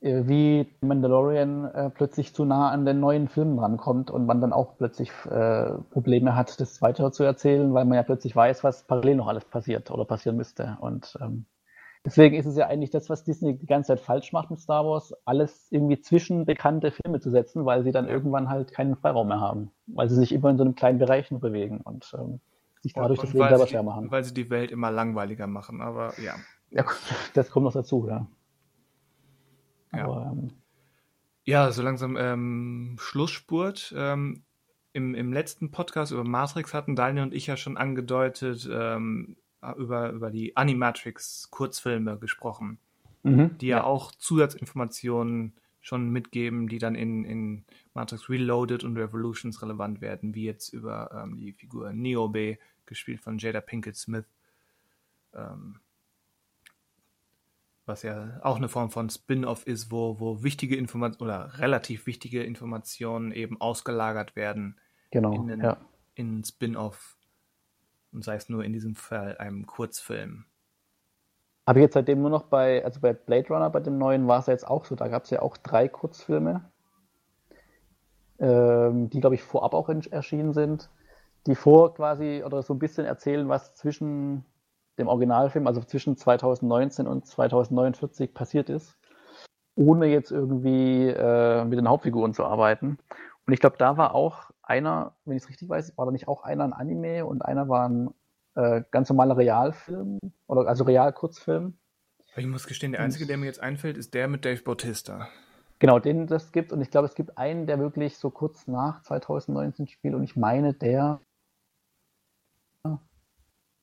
[0.00, 4.52] äh, wie Mandalorian äh, plötzlich zu nah an den neuen Filmen rankommt und man dann
[4.52, 8.84] auch plötzlich äh, Probleme hat, das weiter zu erzählen, weil man ja plötzlich weiß, was
[8.84, 10.76] parallel noch alles passiert oder passieren müsste.
[10.80, 11.46] Und ähm,
[12.04, 14.84] deswegen ist es ja eigentlich das, was Disney die ganze Zeit falsch macht mit Star
[14.84, 19.28] Wars, alles irgendwie zwischen bekannte Filme zu setzen, weil sie dann irgendwann halt keinen Freiraum
[19.28, 22.40] mehr haben, weil sie sich immer in so einem kleinen Bereich nur bewegen und ähm,
[22.82, 24.10] sich dadurch und, das Leben selber schwer machen.
[24.10, 26.34] Weil sie die Welt immer langweiliger machen, aber ja.
[26.70, 26.84] Ja,
[27.34, 28.26] das kommt noch dazu, ja.
[29.92, 30.50] Ja, Aber, ähm,
[31.44, 33.94] ja so langsam ähm, Schlussspurt.
[33.96, 34.42] Ähm,
[34.92, 39.36] im, Im letzten Podcast über Matrix hatten Daniel und ich ja schon angedeutet, ähm,
[39.76, 42.78] über, über die Animatrix-Kurzfilme gesprochen,
[43.22, 47.64] mhm, die ja, ja, auch Zusatzinformationen schon mitgeben, die dann in, in
[47.94, 53.38] Matrix Reloaded und Revolutions relevant werden, wie jetzt über ähm, die Figur Niobe, gespielt von
[53.38, 54.26] Jada Pinkett Smith.
[55.34, 55.80] Ähm,
[57.86, 62.42] was ja auch eine Form von Spin-off ist, wo, wo wichtige Informationen oder relativ wichtige
[62.42, 64.78] Informationen eben ausgelagert werden
[65.10, 65.78] genau, in den, ja.
[66.14, 67.16] in Spin-off
[68.12, 70.46] und sei es nur in diesem Fall einem Kurzfilm.
[71.66, 74.40] Habe ich jetzt seitdem nur noch bei, also bei Blade Runner, bei dem neuen war
[74.40, 76.70] es ja jetzt auch so, da gab es ja auch drei Kurzfilme,
[78.38, 80.90] ähm, die glaube ich vorab auch erschienen sind,
[81.46, 84.44] die vor quasi oder so ein bisschen erzählen, was zwischen
[84.98, 88.96] dem Originalfilm, also zwischen 2019 und 2049 passiert ist,
[89.74, 92.98] ohne jetzt irgendwie äh, mit den Hauptfiguren zu arbeiten.
[93.46, 96.28] Und ich glaube, da war auch einer, wenn ich es richtig weiß, war da nicht
[96.28, 98.10] auch einer ein Anime und einer war ein
[98.54, 101.74] äh, ganz normaler Realfilm oder also Real-Kurzfilm.
[102.36, 105.28] Ich muss gestehen, der einzige, der mir jetzt einfällt, ist der mit Dave Bautista.
[105.78, 109.02] Genau, den das gibt und ich glaube, es gibt einen, der wirklich so kurz nach
[109.02, 111.20] 2019 spielt und ich meine, der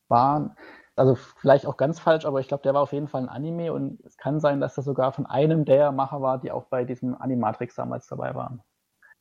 [0.07, 0.55] war,
[0.95, 3.73] also vielleicht auch ganz falsch, aber ich glaube, der war auf jeden Fall ein Anime
[3.73, 6.85] und es kann sein, dass das sogar von einem der Macher war, die auch bei
[6.85, 8.61] diesem Animatrix damals dabei waren.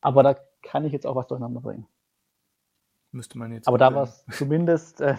[0.01, 1.87] Aber da kann ich jetzt auch was durcheinander bringen.
[3.13, 3.69] Müsste man jetzt.
[3.69, 5.17] Aber da war es zumindest, äh,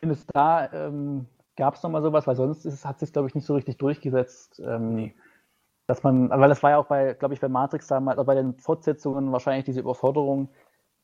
[0.00, 3.46] zumindest da ähm, gab es nochmal sowas, weil sonst ist, hat sich, glaube ich, nicht
[3.46, 4.60] so richtig durchgesetzt.
[4.64, 5.14] Ähm, nee.
[5.86, 8.36] Dass man, weil das war ja auch bei, glaube ich, bei Matrix damals, oder bei
[8.36, 10.50] den Fortsetzungen wahrscheinlich diese Überforderung,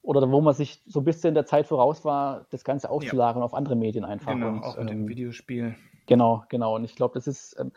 [0.07, 3.45] oder wo man sich so ein bisschen der Zeit voraus war, das Ganze aufzulagern ja.
[3.45, 4.33] auf andere Medien einfach.
[4.33, 5.75] Genau, und, auch mit ähm, dem Videospiel.
[6.07, 6.77] Genau, genau.
[6.77, 7.73] Und ich glaube, das ist, ähm,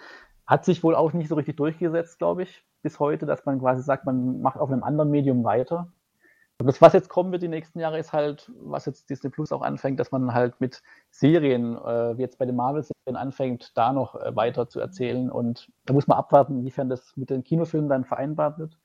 [0.45, 3.81] hat sich wohl auch nicht so richtig durchgesetzt, glaube ich, bis heute, dass man quasi
[3.81, 5.91] sagt, man macht auf einem anderen Medium weiter.
[6.59, 9.51] Und das, was jetzt kommen wird die nächsten Jahre, ist halt, was jetzt Disney Plus
[9.51, 13.91] auch anfängt, dass man halt mit Serien, äh, wie jetzt bei den Marvel-Serien anfängt, da
[13.91, 15.31] noch äh, weiter zu erzählen.
[15.31, 18.77] Und da muss man abwarten, inwiefern das mit den Kinofilmen dann vereinbart wird.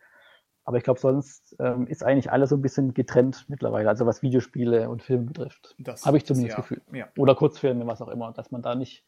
[0.65, 4.23] Aber ich glaube, sonst ähm, ist eigentlich alles so ein bisschen getrennt mittlerweile, also was
[4.23, 5.77] Videospiele und Filme betrifft.
[6.05, 6.81] Habe ich zumindest ja, Gefühl.
[6.93, 7.09] Ja.
[7.19, 9.05] Oder Kurzfilme, was auch immer, dass man da nicht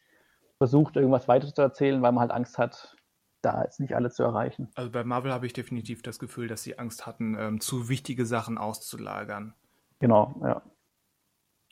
[0.59, 2.95] versucht, irgendwas weiter zu erzählen, weil man halt Angst hat,
[3.41, 4.69] da jetzt nicht alles zu erreichen.
[4.75, 8.25] Also bei Marvel habe ich definitiv das Gefühl, dass sie Angst hatten, ähm, zu wichtige
[8.25, 9.53] Sachen auszulagern.
[9.99, 10.61] Genau, ja.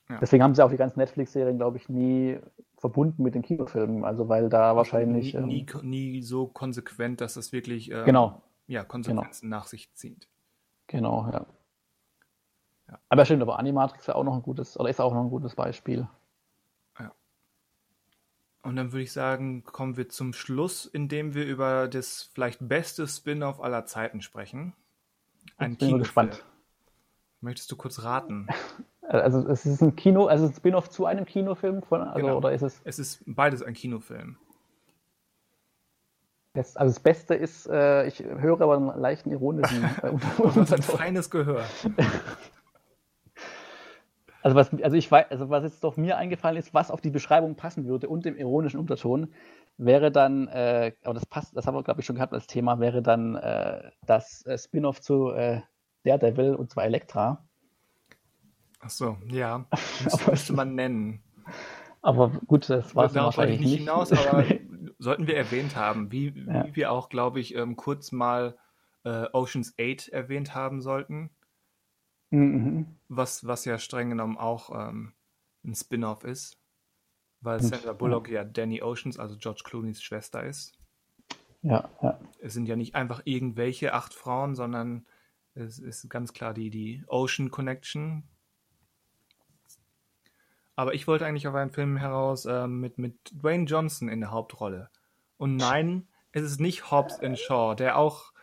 [0.09, 0.17] ja.
[0.19, 2.39] Deswegen haben sie auch die ganzen Netflix-Serien, glaube ich, nie
[2.77, 4.03] verbunden mit den Kinofilmen.
[4.03, 5.33] Also weil da wahrscheinlich.
[5.33, 5.47] Nie, ähm,
[5.83, 9.57] nie, nie, so konsequent, dass das wirklich ähm, genau ja, Konsequenzen genau.
[9.57, 10.27] nach sich zieht.
[10.87, 11.45] Genau, ja.
[12.87, 12.99] ja.
[13.09, 15.55] Aber stimmt, aber Animatrix wäre auch noch ein gutes, oder ist auch noch ein gutes
[15.55, 16.07] Beispiel.
[16.99, 17.11] Ja.
[18.63, 23.07] Und dann würde ich sagen, kommen wir zum Schluss, indem wir über das vielleicht beste
[23.07, 24.73] Spin-off aller Zeiten sprechen.
[25.57, 26.43] Ein ich bin gespannt.
[27.41, 28.47] Möchtest du kurz raten?
[29.07, 32.37] Also es ist ein Kino, also ein Spin-off zu einem Kinofilm von, also, genau.
[32.37, 32.81] oder ist es?
[32.85, 34.39] Es ist beides ein Kinofilm.
[36.55, 40.65] Das, also das Beste ist, äh, ich höre aber einen leichten ironischen äh, Unterton.
[40.71, 41.63] ein feines Gehör.
[44.41, 47.09] Also was, also ich weiß, also was jetzt doch mir eingefallen ist, was auf die
[47.09, 49.33] Beschreibung passen würde und dem ironischen Unterton,
[49.77, 52.79] wäre dann, äh, aber das passt, das haben wir glaube ich schon gehabt als Thema,
[52.79, 55.61] wäre dann äh, das äh, Spin-off zu äh,
[56.03, 57.43] Daredevil und zwar Elektra.
[58.81, 59.65] Ach so, ja,
[60.03, 61.23] das müsste man nennen.
[62.03, 63.79] Aber gut, das war es wahrscheinlich nicht.
[63.79, 64.43] hinaus, aber
[64.97, 66.65] sollten wir erwähnt haben, wie, ja.
[66.65, 68.57] wie wir auch, glaube ich, ähm, kurz mal
[69.03, 71.29] äh, Oceans 8 erwähnt haben sollten.
[72.31, 72.87] Mhm.
[73.07, 75.13] Was, was ja streng genommen auch ähm,
[75.63, 76.59] ein Spin-off ist,
[77.41, 80.73] weil Sandra Bullock ja Danny Oceans, also George Clooney's Schwester ist.
[81.61, 82.19] Ja, ja.
[82.39, 85.05] Es sind ja nicht einfach irgendwelche acht Frauen, sondern
[85.53, 88.23] es ist ganz klar die, die Ocean Connection,
[90.75, 94.31] aber ich wollte eigentlich auf einen Film heraus äh, mit, mit Dwayne Johnson in der
[94.31, 94.89] Hauptrolle.
[95.37, 98.33] Und nein, es ist nicht Hobbs and Shaw, der auch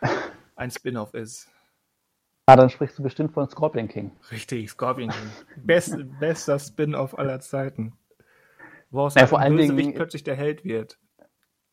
[0.56, 1.48] ein Spin-off ist.
[2.46, 4.12] Ah, dann sprichst du bestimmt von Scorpion King.
[4.30, 5.30] Richtig, Scorpion King.
[5.64, 7.92] Best, bester Spin-off aller Zeiten.
[8.90, 10.98] Wo aus ja, vor allen Dingen plötzlich der Held wird.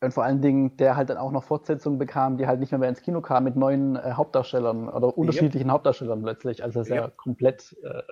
[0.02, 2.78] Und vor allen Dingen, der halt dann auch noch Fortsetzungen bekam, die halt nicht mehr,
[2.78, 5.74] mehr ins Kino kamen mit neuen äh, Hauptdarstellern oder unterschiedlichen yep.
[5.74, 6.64] Hauptdarstellern plötzlich.
[6.64, 7.02] Also das ist yep.
[7.04, 8.02] ja komplett äh,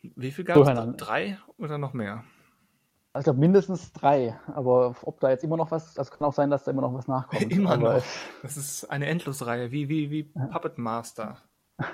[0.00, 0.96] wie viel gab es?
[0.96, 2.24] Drei oder noch mehr?
[3.16, 6.48] Ich glaube mindestens drei, aber ob da jetzt immer noch was, das kann auch sein,
[6.48, 7.42] dass da immer noch was nachkommt.
[7.52, 8.04] immer aber noch.
[8.42, 11.36] Das ist eine Endlosreihe, wie, wie, wie Puppet Master.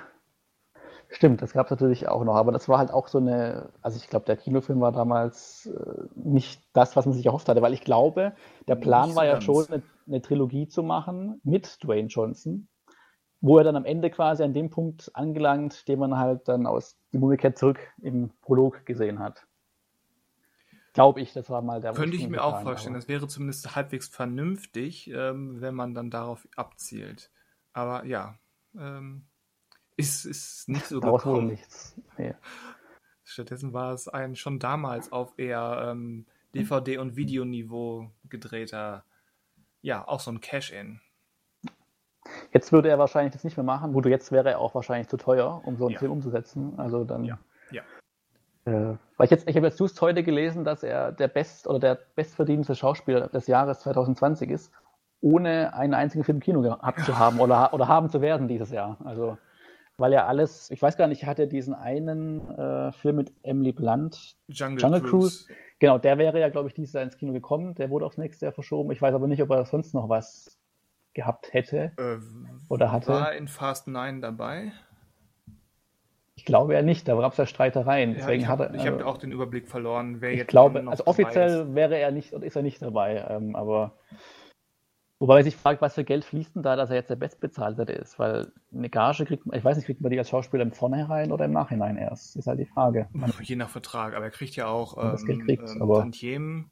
[1.09, 3.97] Stimmt, das gab es natürlich auch noch, aber das war halt auch so eine, also
[3.97, 7.73] ich glaube, der Kinofilm war damals äh, nicht das, was man sich erhofft hatte, weil
[7.73, 8.33] ich glaube,
[8.67, 9.43] der Plan so war ja ganz.
[9.43, 12.67] schon, eine, eine, Trilogie zu machen mit Dwayne Johnson
[13.41, 16.97] wo er dann am Ende quasi an dem Punkt angelangt, den man halt dann aus
[17.13, 19.45] Die Mumie zurück im Prolog gesehen hat.
[20.93, 22.95] Glaube ich, das war mal der Könnte ich mir auch vorstellen.
[22.95, 23.01] Aber.
[23.01, 27.31] Das wäre zumindest halbwegs vernünftig, ähm, wenn man dann darauf abzielt.
[27.73, 28.37] Aber ja,
[28.77, 29.25] ähm,
[29.95, 31.43] ist, ist nicht so Daraus gekommen.
[31.43, 31.95] Wurde nichts.
[32.17, 32.33] Nee.
[33.23, 36.25] Stattdessen war es ein schon damals auf eher ähm,
[36.55, 39.05] DVD- und Videoniveau gedrehter,
[39.81, 40.99] ja, auch so ein Cash-In.
[42.51, 43.93] Jetzt würde er wahrscheinlich das nicht mehr machen.
[43.93, 45.99] Du jetzt wäre er auch wahrscheinlich zu teuer, um so einen ja.
[45.99, 46.73] Film umzusetzen.
[46.77, 47.23] Also dann.
[47.23, 47.37] Ja.
[47.71, 47.81] ja.
[48.65, 51.79] Äh, weil ich jetzt, ich habe jetzt just heute gelesen, dass er der best oder
[51.79, 54.71] der bestverdienste Schauspieler des Jahres 2020 ist,
[55.21, 58.71] ohne einen einzigen Film im Kino gehabt zu haben oder, oder haben zu werden dieses
[58.71, 58.97] Jahr.
[59.03, 59.37] Also
[59.99, 63.73] weil ja alles, ich weiß gar nicht, hat er diesen einen äh, Film mit Emily
[63.73, 65.45] Blunt, Jungle, Jungle Cruise.
[65.45, 65.59] Cruise.
[65.79, 67.75] Genau, der wäre ja, glaube ich, dieses Jahr ins Kino gekommen.
[67.75, 68.91] Der wurde aufs nächste Jahr verschoben.
[68.91, 70.58] Ich weiß aber nicht, ob er sonst noch was
[71.19, 72.17] gehabt hätte äh,
[72.69, 73.09] oder hatte.
[73.09, 74.71] War in Fast 9 dabei?
[76.35, 78.17] Ich glaube ja nicht, da gab es ja Streitereien.
[78.17, 81.75] Ja, ich habe äh, hab auch den Überblick verloren, wer ich jetzt glaube, also offiziell
[81.75, 83.97] wäre er nicht ist er nicht dabei, ähm, aber
[85.19, 87.83] wobei man sich fragt, was für Geld fließt denn da, dass er jetzt der Bestbezahlte
[87.91, 90.71] ist, weil eine Gage kriegt man, ich weiß nicht, kriegt man die als Schauspieler im
[90.71, 93.09] Vornherein oder im Nachhinein erst, ist halt die Frage.
[93.11, 95.99] Man, Je nach Vertrag, aber er kriegt ja auch ähm, das Geld kriegt, ähm, aber
[95.99, 96.71] Tantiemen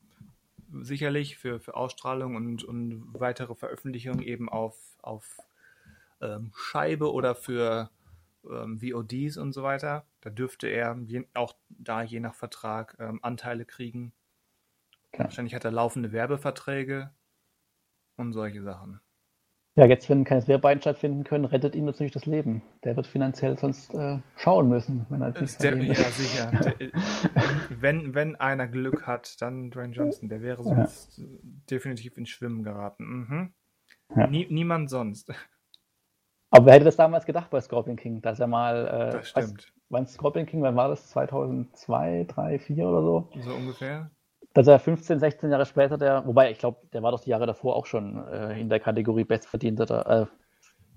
[0.71, 5.37] sicherlich für, für Ausstrahlung und, und weitere Veröffentlichungen eben auf, auf
[6.21, 7.89] ähm, Scheibe oder für
[8.49, 10.05] ähm, VODs und so weiter.
[10.21, 14.13] Da dürfte er je, auch da je nach Vertrag ähm, Anteile kriegen.
[15.11, 15.23] Okay.
[15.23, 17.11] Wahrscheinlich hat er laufende Werbeverträge
[18.17, 18.99] und solche Sachen.
[19.77, 22.63] Ja, jetzt, wenn keine Wehrbein stattfinden können, rettet ihm natürlich das Leben.
[22.83, 26.51] Der wird finanziell sonst äh, schauen müssen, wenn er nicht der, Ja, sicher.
[26.79, 26.89] der,
[27.69, 30.29] wenn, wenn einer Glück hat, dann Dwayne Johnson.
[30.29, 31.25] Der wäre sonst ja.
[31.69, 33.05] definitiv ins Schwimmen geraten.
[33.05, 33.53] Mhm.
[34.15, 34.25] Ja.
[34.25, 35.31] Nie, niemand sonst.
[36.49, 38.87] Aber wer hätte das damals gedacht bei Scorpion King, dass er mal.
[38.87, 39.73] Äh, das stimmt.
[39.89, 41.07] wann Scorpion King, wann war das?
[41.09, 43.29] 2002, 3, 4 oder so?
[43.41, 44.09] So ungefähr.
[44.57, 47.45] Dass er 15, 16 Jahre später, der, wobei ich glaube, der war doch die Jahre
[47.45, 50.23] davor auch schon äh, in der Kategorie Bestverdienter.
[50.23, 50.25] Äh,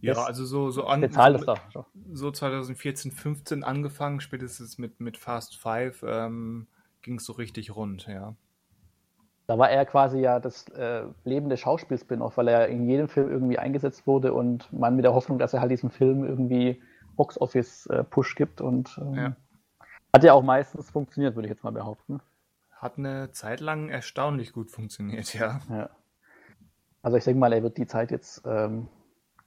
[0.00, 1.02] ja, also so, so an.
[1.70, 6.68] So, so 2014, 15 angefangen, spätestens mit, mit Fast Five ähm,
[7.02, 8.34] ging es so richtig rund, ja.
[9.46, 13.58] Da war er quasi ja das äh, lebende Schauspiel-Spin-Off, weil er in jedem Film irgendwie
[13.58, 16.80] eingesetzt wurde und man mit der Hoffnung, dass er halt diesen Film irgendwie
[17.16, 19.36] Box-Office-Push gibt und ähm, ja.
[20.14, 22.22] hat ja auch meistens funktioniert, würde ich jetzt mal behaupten.
[22.80, 25.60] Hat eine Zeit lang erstaunlich gut funktioniert, ja.
[25.68, 25.90] ja.
[27.02, 28.88] Also ich denke mal, er wird die Zeit jetzt, ähm,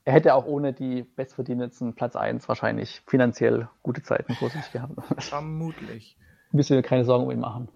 [0.05, 4.93] er hätte auch ohne die bestverdienendsten Platz 1 wahrscheinlich finanziell gute Zeiten vor sich gehabt.
[5.17, 6.15] Vermutlich.
[6.51, 7.69] Müssen wir keine Sorgen um ihn machen.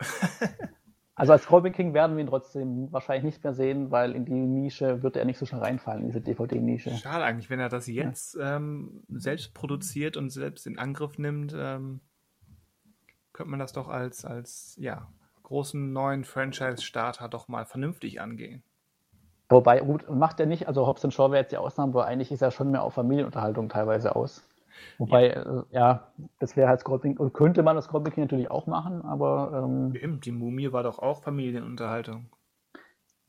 [1.18, 4.34] Also als Robin King werden wir ihn trotzdem wahrscheinlich nicht mehr sehen, weil in die
[4.34, 6.90] Nische wird er nicht so schnell reinfallen, in diese DVD-Nische.
[6.90, 8.56] Schade eigentlich, wenn er das jetzt ja.
[8.56, 12.02] ähm, selbst produziert und selbst in Angriff nimmt, ähm,
[13.36, 15.06] könnte man das doch als, als ja,
[15.42, 18.62] großen neuen Franchise-Starter doch mal vernünftig angehen.
[19.48, 22.42] Wobei, gut, macht er nicht, also Hobbs Shaw wäre jetzt die Ausnahme, aber eigentlich ist
[22.42, 24.42] er schon mehr auf Familienunterhaltung teilweise aus.
[24.98, 28.50] Wobei, ja, äh, ja das wäre halt Scorpion, und könnte man das Scorpion King natürlich
[28.50, 29.64] auch machen, aber.
[29.64, 32.26] Ähm, Eben, die Mumie war doch auch Familienunterhaltung.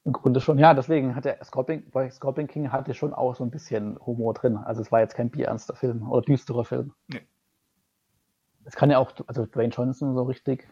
[0.05, 3.43] Im Grunde schon, ja, deswegen hat der Scorpion, weil Scorpion King hatte schon auch so
[3.43, 4.55] ein bisschen Humor drin.
[4.57, 6.93] Also es war jetzt kein bierernster Film oder düsterer Film.
[7.09, 7.21] Nee.
[8.67, 10.67] Es kann ja auch, also Dwayne Johnson so richtig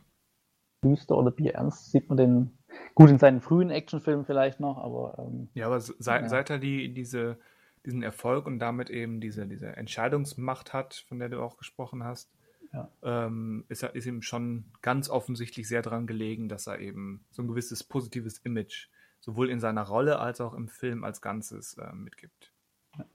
[0.83, 2.57] düster oder bierernst sieht man den
[2.93, 5.15] gut in seinen frühen Actionfilmen vielleicht noch, aber.
[5.17, 6.29] Ähm, ja, aber seit, ja.
[6.29, 7.37] seit er die, diese
[7.85, 12.31] diesen Erfolg und damit eben diese, diese Entscheidungsmacht hat, von der du auch gesprochen hast,
[12.73, 12.89] ja.
[13.03, 17.43] ähm, ist, er, ist ihm schon ganz offensichtlich sehr daran gelegen, dass er eben so
[17.43, 18.89] ein gewisses positives Image
[19.19, 22.51] sowohl in seiner Rolle als auch im Film als Ganzes äh, mitgibt.
[22.97, 23.05] Ja.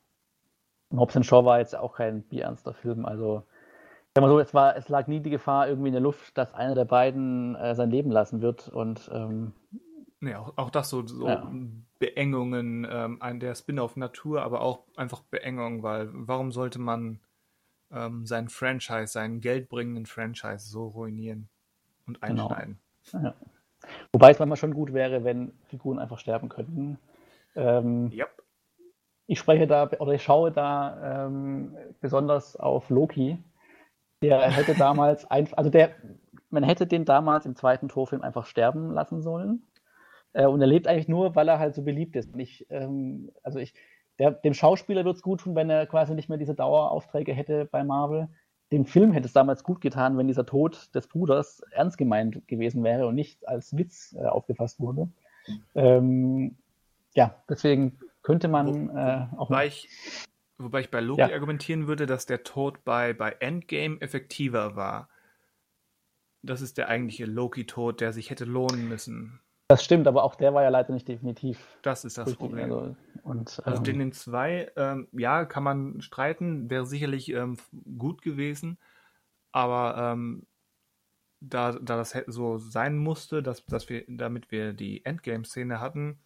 [0.96, 3.46] Hobbs Shaw war jetzt auch kein bierernster Film, also
[4.14, 6.52] Sag mal so, es, war, es lag nie die Gefahr irgendwie in der Luft, dass
[6.52, 8.68] einer der beiden äh, sein Leben lassen wird.
[8.68, 9.52] Und ähm,
[10.20, 11.50] Nee, auch, auch das so, so ja.
[11.98, 17.20] Beengungen ähm, der Spin-off Natur, aber auch einfach Beengungen, weil warum sollte man
[17.90, 21.48] ähm, seinen Franchise, seinen geldbringenden Franchise so ruinieren
[22.06, 22.48] und genau.
[22.48, 22.78] einschneiden?
[23.10, 23.24] Genau.
[23.28, 23.34] Ja.
[24.12, 26.98] Wobei es manchmal schon gut wäre, wenn Figuren einfach sterben könnten.
[27.56, 28.30] Ähm, yep.
[29.26, 33.38] Ich spreche da oder ich schaue da ähm, besonders auf Loki.
[34.22, 35.90] Der hätte damals einfach, also der,
[36.50, 39.62] man hätte den damals im zweiten Torfilm einfach sterben lassen sollen.
[40.32, 42.32] Äh, und er lebt eigentlich nur, weil er halt so beliebt ist.
[42.32, 43.74] Und ich, ähm, also ich,
[44.18, 47.64] der, dem Schauspieler wird es gut tun, wenn er quasi nicht mehr diese Daueraufträge hätte
[47.64, 48.28] bei Marvel.
[48.72, 52.84] Dem Film hätte es damals gut getan, wenn dieser Tod des Bruders ernst gemeint gewesen
[52.84, 55.08] wäre und nicht als Witz äh, aufgefasst wurde.
[55.74, 56.56] Ähm,
[57.14, 59.50] ja, deswegen könnte man äh, auch.
[59.50, 59.88] Wobei ich,
[60.62, 61.32] wobei ich bei Loki ja.
[61.32, 65.08] argumentieren würde, dass der Tod bei, bei Endgame effektiver war.
[66.42, 69.40] Das ist der eigentliche Loki-Tod, der sich hätte lohnen müssen.
[69.68, 71.78] Das stimmt, aber auch der war ja leider nicht definitiv.
[71.82, 72.72] Das ist das Problem.
[72.72, 77.56] Also, und, also ähm, den zwei, ähm, ja, kann man streiten, wäre sicherlich ähm,
[77.96, 78.78] gut gewesen,
[79.52, 80.46] aber ähm,
[81.40, 86.18] da, da das so sein musste, dass, dass wir, damit wir die Endgame-Szene hatten,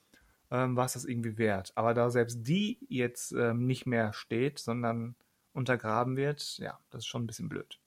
[0.55, 1.73] ähm, war es das irgendwie wert.
[1.75, 5.17] Aber da selbst die jetzt ähm, nicht mehr steht, sondern
[5.53, 7.81] untergraben wird, ja, das ist schon ein bisschen blöd.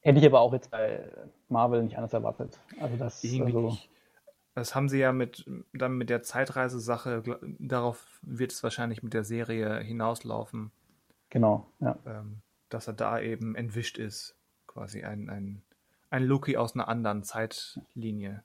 [0.00, 1.10] Hätte ich aber auch jetzt bei
[1.48, 2.58] Marvel nicht anders erwartet.
[2.80, 3.88] Also das irgendwie also, nicht.
[4.54, 7.22] Das haben sie ja mit, dann mit der Zeitreisesache,
[7.58, 10.70] darauf wird es wahrscheinlich mit der Serie hinauslaufen.
[11.30, 11.98] Genau, ja.
[12.06, 14.36] Ähm, dass er da eben entwischt ist.
[14.66, 15.62] Quasi ein, ein,
[16.10, 18.42] ein Loki aus einer anderen Zeitlinie.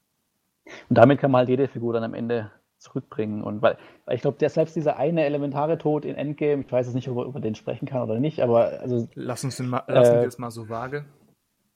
[0.89, 3.43] Und damit kann man halt jede Figur dann am Ende zurückbringen.
[3.43, 6.87] Und weil, weil ich glaube, der selbst dieser eine elementare Tod in Endgame, ich weiß
[6.87, 9.07] jetzt nicht, ob er über den sprechen kann oder nicht, aber also.
[9.15, 11.05] Lass uns den mal, lassen äh, wir es mal so vage.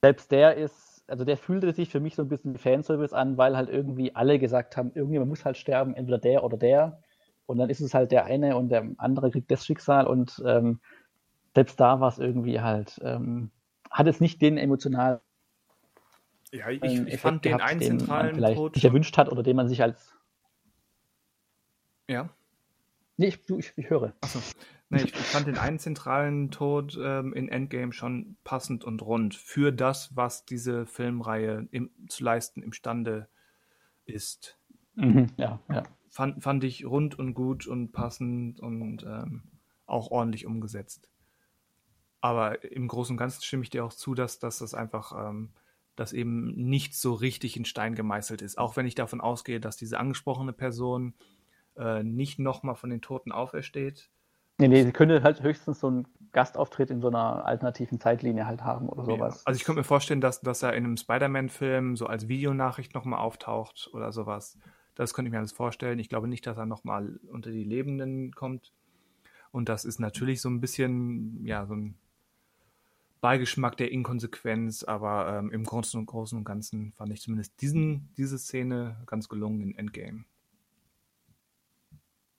[0.02, 3.56] Selbst der ist, also der fühlte sich für mich so ein bisschen Fanservice an, weil
[3.56, 7.00] halt irgendwie alle gesagt haben, irgendjemand muss halt sterben, entweder der oder der.
[7.46, 10.80] Und dann ist es halt der eine und der andere kriegt das Schicksal und ähm,
[11.54, 13.50] selbst da war es irgendwie halt, ähm,
[13.90, 15.18] hat es nicht den emotionalen
[16.52, 19.68] ja, ich, ich fand den einen zentralen vielleicht Tod sich erwünscht hat oder den man
[19.68, 20.14] sich als
[22.12, 22.30] ja.
[23.16, 24.14] Nee, ich, ich, ich höre.
[24.20, 24.40] Achso.
[24.88, 29.34] Nee, ich, ich, fand den einen zentralen Tod ähm, in Endgame schon passend und rund
[29.34, 33.28] für das, was diese Filmreihe im, zu leisten imstande
[34.04, 34.58] ist.
[34.94, 35.84] Mhm, ja, ja.
[36.10, 39.44] Fand, fand ich rund und gut und passend und ähm,
[39.86, 41.08] auch ordentlich umgesetzt.
[42.20, 45.52] Aber im Großen und Ganzen stimme ich dir auch zu, dass, dass das einfach, ähm,
[45.96, 48.58] dass eben nicht so richtig in Stein gemeißelt ist.
[48.58, 51.14] Auch wenn ich davon ausgehe, dass diese angesprochene Person
[51.76, 54.10] äh, nicht nochmal von den Toten aufersteht.
[54.58, 58.62] Nee, nee, sie könnte halt höchstens so einen Gastauftritt in so einer alternativen Zeitlinie halt
[58.62, 59.36] haben oder sowas.
[59.36, 59.42] Ja.
[59.46, 63.20] Also ich könnte mir vorstellen, dass, dass er in einem Spider-Man-Film so als Videonachricht nochmal
[63.20, 64.58] auftaucht oder sowas.
[64.94, 65.98] Das könnte ich mir alles vorstellen.
[65.98, 68.72] Ich glaube nicht, dass er nochmal unter die Lebenden kommt.
[69.50, 71.94] Und das ist natürlich so ein bisschen, ja, so ein
[73.20, 78.12] Beigeschmack der Inkonsequenz, aber ähm, im Großen und, Großen und Ganzen fand ich zumindest diesen,
[78.16, 80.24] diese Szene ganz gelungen in Endgame.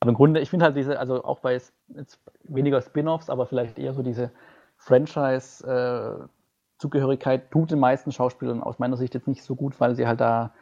[0.04, 3.80] Aber im Grunde, ich finde halt diese, also auch bei jetzt weniger Spin-offs, aber vielleicht
[3.80, 4.32] eher so diese
[4.76, 10.06] Franchise-Zugehörigkeit äh, tut den meisten Schauspielern aus meiner Sicht jetzt nicht so gut, weil sie
[10.06, 10.54] halt da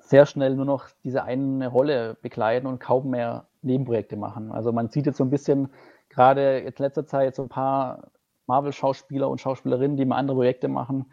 [0.00, 4.50] sehr schnell nur noch diese eine Rolle bekleiden und kaum mehr Nebenprojekte machen.
[4.50, 5.68] Also man sieht jetzt so ein bisschen
[6.08, 8.10] gerade in letzter Zeit so ein paar
[8.48, 11.06] Marvel-Schauspieler und Schauspielerinnen, die mal andere Projekte machen,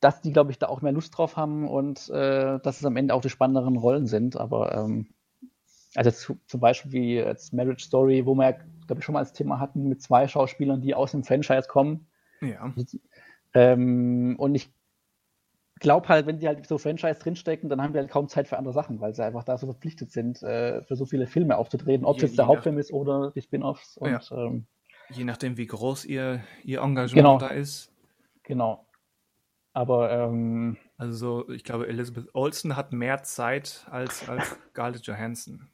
[0.00, 2.98] dass die, glaube ich, da auch mehr Lust drauf haben und äh, dass es am
[2.98, 4.36] Ende auch die spannenderen Rollen sind.
[4.36, 5.14] Aber ähm,
[5.94, 8.56] also zu, zum Beispiel wie jetzt Marriage Story, wo wir ja,
[8.86, 12.06] glaube ich, schon mal als Thema hatten mit zwei Schauspielern, die aus dem Franchise kommen.
[12.40, 12.72] Ja.
[13.54, 14.72] Ähm, und ich
[15.80, 18.58] glaube halt, wenn die halt so Franchise drinstecken, dann haben wir halt kaum Zeit für
[18.58, 22.04] andere Sachen, weil sie einfach da so verpflichtet sind, äh, für so viele Filme aufzutreten,
[22.04, 23.98] ob es jetzt der Hauptfilm ist oder die Spin-offs.
[24.00, 24.20] Ja.
[24.30, 24.66] Ähm,
[25.10, 27.38] je nachdem, wie groß ihr, ihr Engagement genau.
[27.38, 27.92] da ist.
[28.44, 28.86] Genau.
[29.72, 35.70] Aber ähm, also ich glaube, Elizabeth Olsen hat mehr Zeit als, als Scarlett Johansson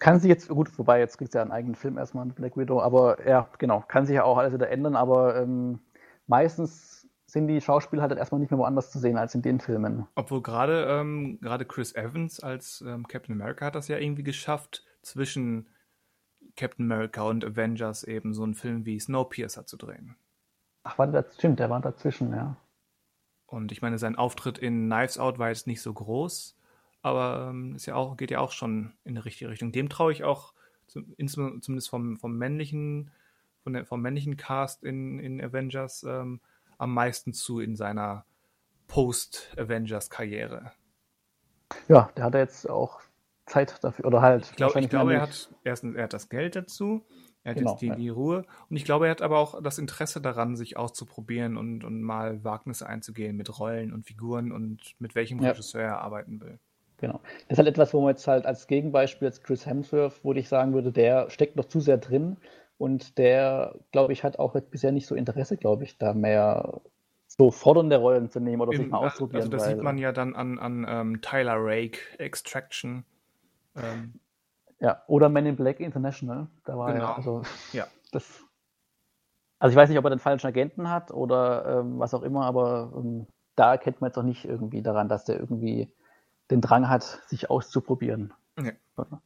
[0.00, 2.56] kann sich jetzt, gut, wobei jetzt kriegt sie ja einen eigenen Film erstmal mit Black
[2.56, 5.78] Widow, aber ja, genau, kann sich ja auch alles wieder ändern, aber ähm,
[6.26, 10.08] meistens sind die Schauspieler halt erstmal nicht mehr woanders zu sehen als in den Filmen.
[10.16, 14.84] Obwohl gerade ähm, gerade Chris Evans als ähm, Captain America hat das ja irgendwie geschafft,
[15.02, 15.68] zwischen
[16.56, 20.16] Captain America und Avengers eben so einen Film wie Snowpiercer zu drehen.
[20.82, 22.56] Ach, war das stimmt, der war dazwischen, ja.
[23.46, 26.56] Und ich meine, sein Auftritt in Knives Out war jetzt nicht so groß,
[27.02, 29.72] aber ähm, ist ja auch, geht ja auch schon in die richtige Richtung.
[29.72, 30.54] Dem traue ich auch,
[30.86, 33.10] zumindest vom, vom männlichen,
[33.62, 36.40] von der, vom männlichen Cast in, in Avengers ähm,
[36.78, 38.24] am meisten zu in seiner
[38.88, 40.72] Post-Avengers-Karriere.
[41.88, 43.00] Ja, der hat jetzt auch
[43.46, 44.46] Zeit dafür, oder halt.
[44.50, 47.04] Ich, glaub, ich glaube, er hat erstens, er hat das Geld dazu,
[47.44, 47.94] er hat genau, jetzt die, ja.
[47.94, 51.84] die, Ruhe und ich glaube, er hat aber auch das Interesse daran, sich auszuprobieren und,
[51.84, 55.50] und mal Wagnisse einzugehen mit Rollen und Figuren und mit welchem ja.
[55.50, 56.58] Regisseur er arbeiten will.
[57.00, 57.20] Genau.
[57.48, 60.48] Das ist halt etwas, wo man jetzt halt als Gegenbeispiel jetzt Chris Hemsworth, wo ich
[60.48, 62.36] sagen würde, der steckt noch zu sehr drin
[62.76, 66.80] und der, glaube ich, hat auch bisher nicht so Interesse, glaube ich, da mehr
[67.26, 69.42] so fordernde Rollen zu nehmen oder Im, sich mal auszuprobieren.
[69.42, 73.04] Also das weil, sieht man ja dann an, an um, ähm, Tyler Rake, Extraction.
[73.76, 74.14] Ähm.
[74.78, 76.48] Ja, oder Men in Black International.
[76.64, 77.04] Da war genau.
[77.04, 77.86] ja, also ja.
[78.12, 78.44] das.
[79.58, 82.46] Also ich weiß nicht, ob er den falschen Agenten hat oder ähm, was auch immer,
[82.46, 85.92] aber ähm, da erkennt man jetzt auch nicht irgendwie daran, dass der irgendwie
[86.50, 88.32] den Drang hat, sich auszuprobieren.
[88.60, 88.72] Ja.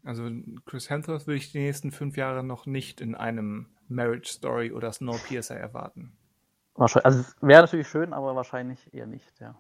[0.05, 0.31] Also
[0.67, 4.93] Chris Hemsworth würde ich die nächsten fünf Jahre noch nicht in einem Marriage Story oder
[4.93, 6.17] Snowpiercer erwarten.
[6.75, 9.57] Wahrscheinlich, also wäre natürlich schön, aber wahrscheinlich eher nicht, ja.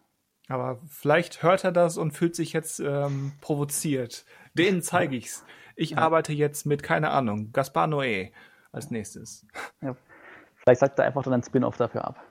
[0.48, 4.26] Aber vielleicht hört er das und fühlt sich jetzt ähm, provoziert.
[4.52, 5.44] Den zeige ich's.
[5.74, 5.98] Ich ja.
[5.98, 8.32] arbeite jetzt mit, keine Ahnung, Gaspar Noé
[8.70, 9.46] als nächstes.
[9.80, 9.96] Ja.
[10.56, 12.22] Vielleicht sagt er einfach dann ein Spin-off dafür ab.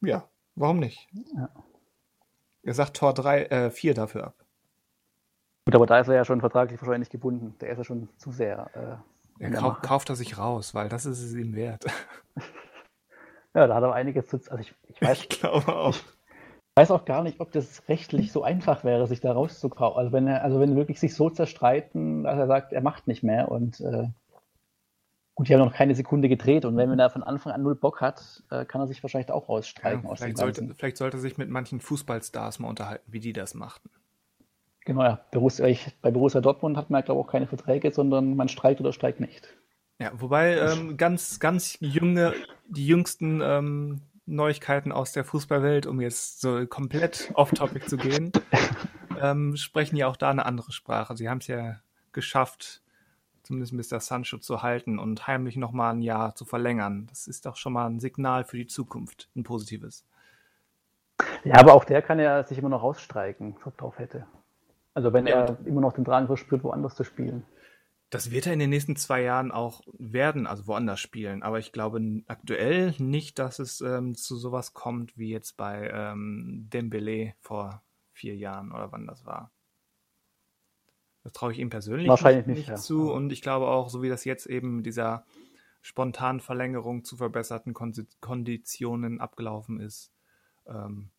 [0.00, 1.08] Ja, warum nicht?
[1.34, 1.50] Ja.
[2.62, 4.39] Er sagt Tor 3, äh, 4 dafür ab.
[5.70, 7.54] Gut, aber da ist er ja schon vertraglich wahrscheinlich gebunden.
[7.60, 8.70] Der ist ja schon zu sehr.
[9.38, 11.84] Äh, er kau kauft er sich raus, weil das ist es ihm wert.
[13.54, 14.36] ja, da hat er einiges zu.
[14.50, 15.20] Also ich, ich weiß.
[15.20, 15.94] Ich glaube auch.
[15.94, 19.96] Ich weiß auch gar nicht, ob das rechtlich so einfach wäre, sich da rauszukaufen.
[19.96, 23.22] Also wenn er, also wenn wirklich sich so zerstreiten, dass er sagt, er macht nicht
[23.22, 24.08] mehr und äh,
[25.40, 28.02] Gut, die haben noch keine Sekunde gedreht und wenn er von Anfang an null Bock
[28.02, 30.04] hat, äh, kann er sich wahrscheinlich auch rausstreiken.
[30.06, 33.54] Ja, vielleicht, sollte, vielleicht sollte er sich mit manchen Fußballstars mal unterhalten, wie die das
[33.54, 33.88] machten.
[34.84, 35.20] Genau, ja.
[35.30, 38.92] bei Borussia Dortmund hat man ja, glaube ich, auch keine Verträge, sondern man streikt oder
[38.92, 39.54] streikt nicht.
[39.98, 42.32] Ja, wobei ähm, ganz, ganz junge,
[42.68, 48.32] die jüngsten ähm, Neuigkeiten aus der Fußballwelt, um jetzt so komplett off-topic zu gehen,
[49.20, 51.16] ähm, sprechen ja auch da eine andere Sprache.
[51.16, 51.80] Sie haben es ja
[52.12, 52.80] geschafft,
[53.42, 54.00] zumindest Mr.
[54.00, 57.06] Sancho zu halten und heimlich nochmal ein Jahr zu verlängern.
[57.10, 60.06] Das ist doch schon mal ein Signal für die Zukunft, ein positives.
[61.44, 64.26] Ja, aber auch der kann ja sich immer noch rausstreiken, ob drauf hätte.
[64.94, 65.44] Also wenn ja.
[65.44, 67.44] er immer noch den Drang verspürt, woanders zu spielen.
[68.10, 71.44] Das wird er in den nächsten zwei Jahren auch werden, also woanders spielen.
[71.44, 76.66] Aber ich glaube aktuell nicht, dass es ähm, zu sowas kommt wie jetzt bei ähm,
[76.72, 79.52] Dembele vor vier Jahren oder wann das war.
[81.22, 82.76] Das traue ich ihm persönlich Wahrscheinlich nicht, nicht ja.
[82.76, 83.12] zu.
[83.12, 85.24] Und ich glaube auch, so wie das jetzt eben mit dieser
[85.82, 90.12] spontanen Verlängerung zu verbesserten Konditionen abgelaufen ist,
[90.66, 91.10] ähm,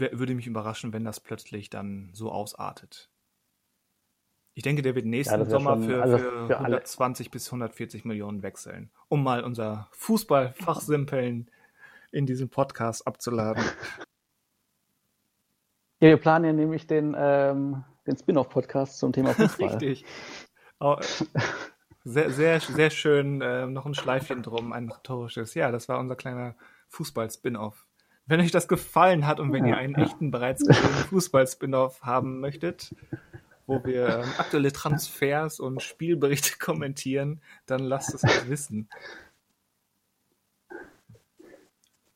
[0.00, 3.10] würde mich überraschen, wenn das plötzlich dann so ausartet.
[4.54, 8.04] Ich denke, der wird nächsten ja, Sommer schon, für, also für, für 120 bis 140
[8.04, 11.50] Millionen wechseln, um mal unser Fußballfachsimpeln
[12.10, 13.64] in diesem Podcast abzuladen.
[16.00, 19.68] Ja, wir planen ja nämlich den, ähm, den Spin-off-Podcast zum Thema Fußball.
[19.68, 20.04] Richtig.
[20.80, 20.96] Oh,
[22.02, 23.40] sehr, sehr, sehr schön.
[23.40, 25.54] Äh, noch ein Schleifchen drum, ein rhetorisches.
[25.54, 26.56] Ja, das war unser kleiner
[26.88, 27.86] Fußball-Spin-off.
[28.26, 32.94] Wenn euch das gefallen hat und wenn ihr einen echten, bereits geschriebenen Fußball-Spin-off haben möchtet,
[33.66, 38.88] wo wir ähm, aktuelle Transfers und Spielberichte kommentieren, dann lasst es uns wissen.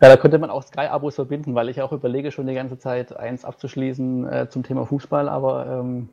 [0.00, 3.16] Ja, da könnte man auch Sky-Abos verbinden, weil ich auch überlege, schon die ganze Zeit
[3.16, 6.10] eins abzuschließen äh, zum Thema Fußball, aber ähm,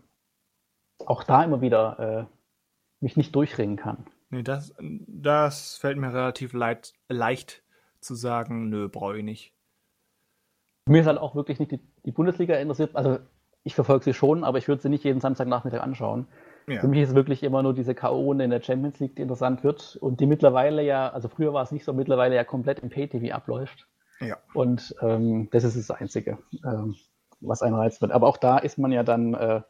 [1.06, 4.06] auch da immer wieder äh, mich nicht durchringen kann.
[4.30, 7.62] Nee, das, das fällt mir relativ leid, leicht
[8.00, 9.53] zu sagen, nö, brauche ich nicht.
[10.86, 12.96] Mir ist halt auch wirklich nicht die, die Bundesliga interessiert.
[12.96, 13.20] Also
[13.64, 16.28] ich verfolge sie schon, aber ich würde sie nicht jeden Samstagnachmittag anschauen.
[16.68, 16.82] Ja.
[16.82, 19.98] Für mich ist wirklich immer nur diese K.O.-Runde in der Champions League, die interessant wird
[19.98, 23.34] und die mittlerweile ja, also früher war es nicht so, mittlerweile ja komplett im Pay-TV
[23.34, 23.88] abläuft.
[24.20, 24.38] Ja.
[24.54, 26.96] Und ähm, das ist das Einzige, ähm,
[27.42, 28.12] was einen reizt wird.
[28.12, 29.62] Aber auch da ist man ja dann, äh,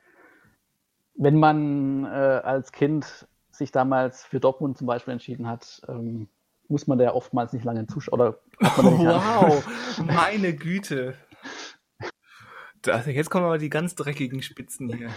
[1.15, 6.27] wenn man äh, als Kind sich damals für Dortmund zum Beispiel entschieden hat, ähm,
[6.74, 8.20] muss man da ja oftmals nicht lange zuschauen.
[8.20, 9.66] Oder wow,
[10.06, 11.16] meine Güte.
[12.82, 15.10] Das, jetzt kommen aber die ganz dreckigen Spitzen hier.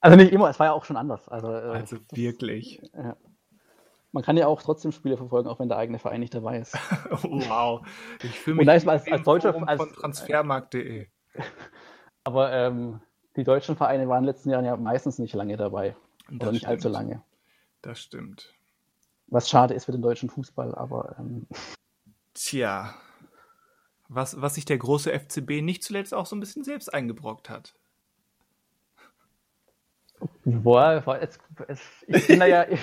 [0.00, 1.28] Also nicht immer, es war ja auch schon anders.
[1.28, 2.82] Also, äh, also wirklich.
[2.92, 3.16] Das, ja.
[4.12, 6.74] Man kann ja auch trotzdem Spiele verfolgen, auch wenn der eigene Verein nicht dabei ist.
[7.22, 7.86] wow.
[8.22, 11.06] Ich fühle mich als, als, als Deutscher als, von transfermarkt.de.
[12.24, 13.00] Aber ähm,
[13.36, 15.96] die deutschen Vereine waren in den letzten Jahren ja meistens nicht lange dabei.
[16.28, 16.70] Das oder nicht stimmt.
[16.70, 17.22] allzu lange.
[17.80, 18.54] Das stimmt.
[19.26, 21.16] Was schade ist für den deutschen Fußball, aber.
[21.18, 21.46] Ähm,
[22.34, 22.94] Tja,
[24.08, 27.74] was, was sich der große FCB nicht zuletzt auch so ein bisschen selbst eingebrockt hat.
[30.44, 31.40] Boah, jetzt,
[32.06, 32.80] ich bin da ja, ich,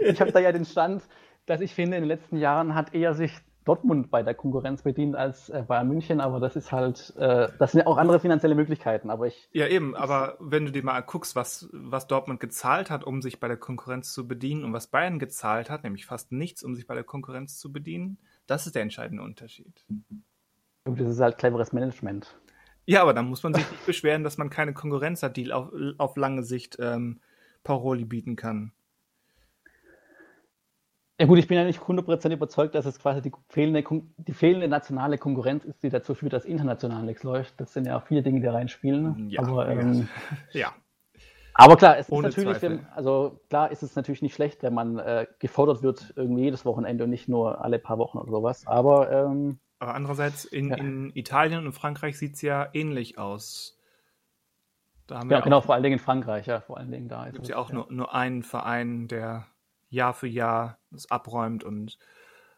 [0.00, 1.02] ich habe da ja den Stand,
[1.46, 3.32] dass ich finde, in den letzten Jahren hat eher sich
[3.64, 7.72] Dortmund bei der Konkurrenz bedient als äh, Bayern München, aber das ist halt, äh, das
[7.72, 9.48] sind ja auch andere finanzielle Möglichkeiten, aber ich.
[9.52, 13.38] Ja, eben, aber wenn du dir mal guckst, was, was Dortmund gezahlt hat, um sich
[13.38, 16.86] bei der Konkurrenz zu bedienen und was Bayern gezahlt hat, nämlich fast nichts, um sich
[16.86, 19.84] bei der Konkurrenz zu bedienen, das ist der entscheidende Unterschied.
[20.84, 22.34] Das ist halt cleveres Management.
[22.86, 25.68] Ja, aber dann muss man sich nicht beschweren, dass man keine Konkurrenz hat, die auf,
[25.98, 27.20] auf lange Sicht ähm,
[27.62, 28.72] Paroli bieten kann.
[31.20, 33.84] Ja gut, ich bin ja nicht 100% überzeugt, dass es quasi die fehlende,
[34.16, 37.60] die fehlende nationale Konkurrenz ist, die dazu führt, dass international nichts läuft.
[37.60, 39.28] Das sind ja auch viele Dinge, die reinspielen.
[39.28, 40.08] Ja, aber, ähm,
[40.52, 40.72] ja.
[41.52, 44.98] Aber klar, es ist natürlich, wenn, also klar ist es natürlich nicht schlecht, wenn man
[44.98, 48.66] äh, gefordert wird irgendwie jedes Wochenende und nicht nur alle paar Wochen oder sowas.
[48.66, 50.76] Aber ähm, aber andererseits, in, ja.
[50.76, 53.78] in Italien und Frankreich sieht es ja ähnlich aus.
[55.10, 57.26] ja, genau, vor allen Dingen in Frankreich, ja, vor allen Dingen da.
[57.26, 57.74] Es gibt ja auch ja.
[57.74, 59.46] Nur, nur einen Verein, der
[59.90, 61.98] Jahr für Jahr das abräumt und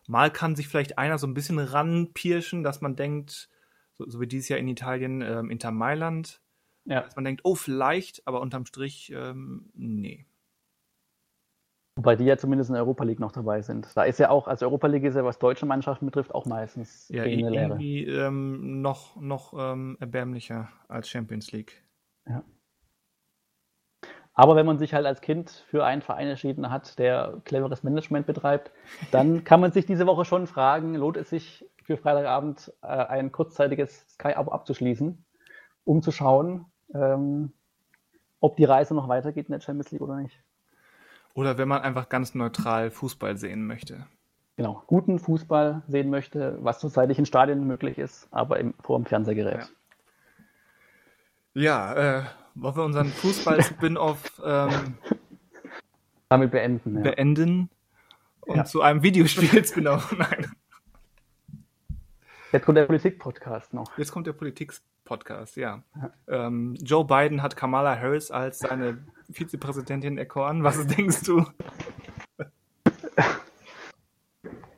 [0.07, 3.49] mal kann sich vielleicht einer so ein bisschen ranpirschen, dass man denkt,
[3.95, 6.41] so, so wie dieses Jahr in Italien, ähm, Inter Mailand,
[6.85, 7.03] ja.
[7.03, 10.27] dass man denkt, oh, vielleicht, aber unterm Strich, ähm, nee.
[11.97, 13.95] Wobei die ja zumindest in der Europa League noch dabei sind.
[13.95, 17.09] Da ist ja auch, also Europa League ist ja, was deutsche Mannschaften betrifft, auch meistens
[17.11, 21.85] ja, irgendwie ähm, noch, noch ähm, erbärmlicher als Champions League.
[22.27, 22.43] Ja.
[24.35, 28.27] Aber wenn man sich halt als Kind für einen Verein entschieden hat, der cleveres Management
[28.27, 28.71] betreibt,
[29.11, 33.33] dann kann man sich diese Woche schon fragen, lohnt es sich für Freitagabend äh, ein
[33.33, 35.25] kurzzeitiges Sky-Abo abzuschließen,
[35.85, 37.53] um zu schauen, ähm,
[38.41, 40.43] ob die Reise noch weitergeht in der Champions League oder nicht.
[41.35, 44.07] Oder wenn man einfach ganz neutral Fußball sehen möchte.
[44.57, 49.07] Genau, guten Fußball sehen möchte, was zurzeit in Stadien möglich ist, aber im, vor dem
[49.07, 49.71] Fernsehgerät.
[51.55, 52.23] Ja, ja äh,
[52.55, 54.95] wollen wir unseren Fußball-Spin-Off ähm,
[56.29, 56.97] damit beenden?
[56.97, 57.03] Ja.
[57.03, 57.71] Beenden
[58.43, 58.65] und ja.
[58.65, 60.13] zu einem Videospiel-Spin-Off.
[60.19, 60.53] Nein.
[62.53, 63.97] Jetzt kommt der Politik-Podcast noch.
[63.97, 65.83] Jetzt kommt der Politik-Podcast, ja.
[66.29, 68.99] Ähm, Joe Biden hat Kamala Harris als seine
[69.31, 70.63] Vizepräsidentin erkoren.
[70.63, 71.47] Was denkst du?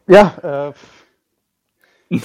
[0.06, 0.72] Ja,
[2.10, 2.14] äh,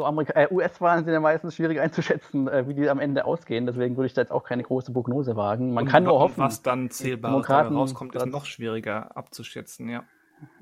[0.00, 3.66] so äh, US-Wahlen sind ja meistens schwierig einzuschätzen, äh, wie die am Ende ausgehen.
[3.66, 5.74] Deswegen würde ich da jetzt auch keine große Prognose wagen.
[5.74, 6.42] Man Und kann nur hoffen.
[6.42, 10.04] Was dann zählbar rauskommt, ist noch schwieriger abzuschätzen, ja.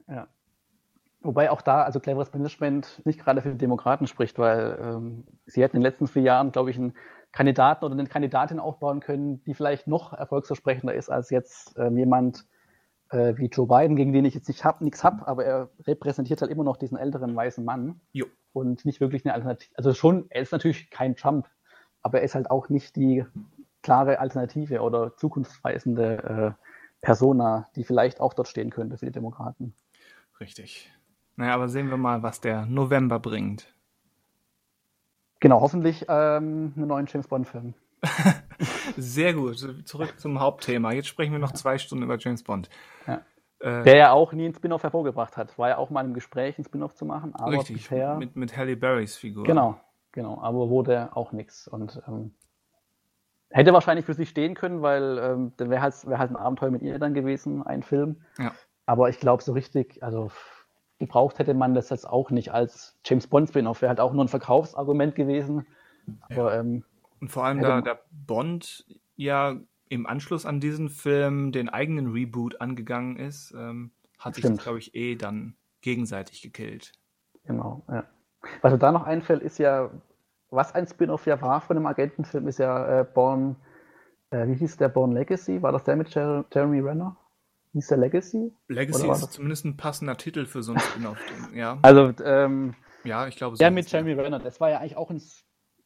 [0.09, 0.29] Ja.
[1.21, 5.63] Wobei auch da, also cleveres Management nicht gerade für die Demokraten spricht, weil ähm, sie
[5.63, 6.95] hätten in den letzten vier Jahren, glaube ich, einen
[7.33, 12.47] Kandidaten oder eine Kandidatin aufbauen können, die vielleicht noch erfolgsversprechender ist als jetzt ähm, jemand
[13.11, 16.41] äh, wie Joe Biden, gegen den ich jetzt nicht hab, nichts habe, aber er repräsentiert
[16.41, 18.27] halt immer noch diesen älteren weißen Mann jo.
[18.53, 19.71] und nicht wirklich eine Alternative.
[19.77, 21.49] Also schon, er ist natürlich kein Trump,
[22.03, 23.25] aber er ist halt auch nicht die
[23.83, 26.65] klare Alternative oder zukunftsweisende äh,
[27.01, 29.75] Persona, die vielleicht auch dort stehen könnte für die Demokraten.
[30.41, 30.93] Richtig.
[31.37, 33.73] Naja, aber sehen wir mal, was der November bringt.
[35.41, 37.75] Genau, hoffentlich ähm, einen neuen James Bond-Film.
[38.97, 39.87] Sehr gut.
[39.87, 40.93] Zurück zum Hauptthema.
[40.93, 42.69] Jetzt sprechen wir noch zwei Stunden über James Bond.
[43.07, 43.23] Ja.
[43.61, 45.59] Äh, Der ja auch nie einen Spin-off hervorgebracht hat.
[45.59, 47.35] War ja auch mal im Gespräch, einen Spin-off zu machen.
[47.35, 49.45] Aber richtig, bisher, mit, mit Halle Berrys Figur.
[49.45, 49.81] Genau,
[50.13, 50.41] genau.
[50.41, 51.67] Aber wurde auch nichts.
[51.69, 52.35] Und ähm,
[53.51, 56.83] hätte wahrscheinlich für sie stehen können, weil ähm, wäre halt, wär halt ein Abenteuer mit
[56.83, 58.23] ihr dann gewesen, ein Film.
[58.39, 58.53] Ja.
[58.87, 60.31] Aber ich glaube, so richtig, also
[60.99, 63.83] gebraucht hätte man das jetzt auch nicht als James Bond Spin-off.
[63.83, 65.67] Wäre halt auch nur ein Verkaufsargument gewesen.
[66.23, 66.61] Aber, ja.
[66.61, 66.85] ähm,
[67.21, 68.87] Und vor allem, da der Bond
[69.17, 69.57] ja
[69.89, 74.37] im Anschluss an diesen Film den eigenen Reboot angegangen ist, ähm, hat Stimmt.
[74.37, 76.93] sich das, glaube ich, eh dann gegenseitig gekillt.
[77.45, 78.05] Genau, ja.
[78.63, 79.91] Was mir da noch einfällt, ist ja,
[80.51, 83.57] was ein Spin-off ja war von dem Agentenfilm, ist ja äh, Born,
[84.31, 85.63] äh, wie hieß der Born Legacy?
[85.63, 87.17] War das der mit Jer Jeremy Renner?
[87.73, 88.53] Hieß der Legacy?
[88.69, 91.19] Legacy ist zumindest ein passender Titel für so ein Spin-off,
[91.55, 91.79] ja.
[91.83, 92.75] Also, ähm,
[93.05, 93.61] ja, ich glaube so.
[93.61, 95.21] Der mit Jeremy Renner, das war ja eigentlich auch ein,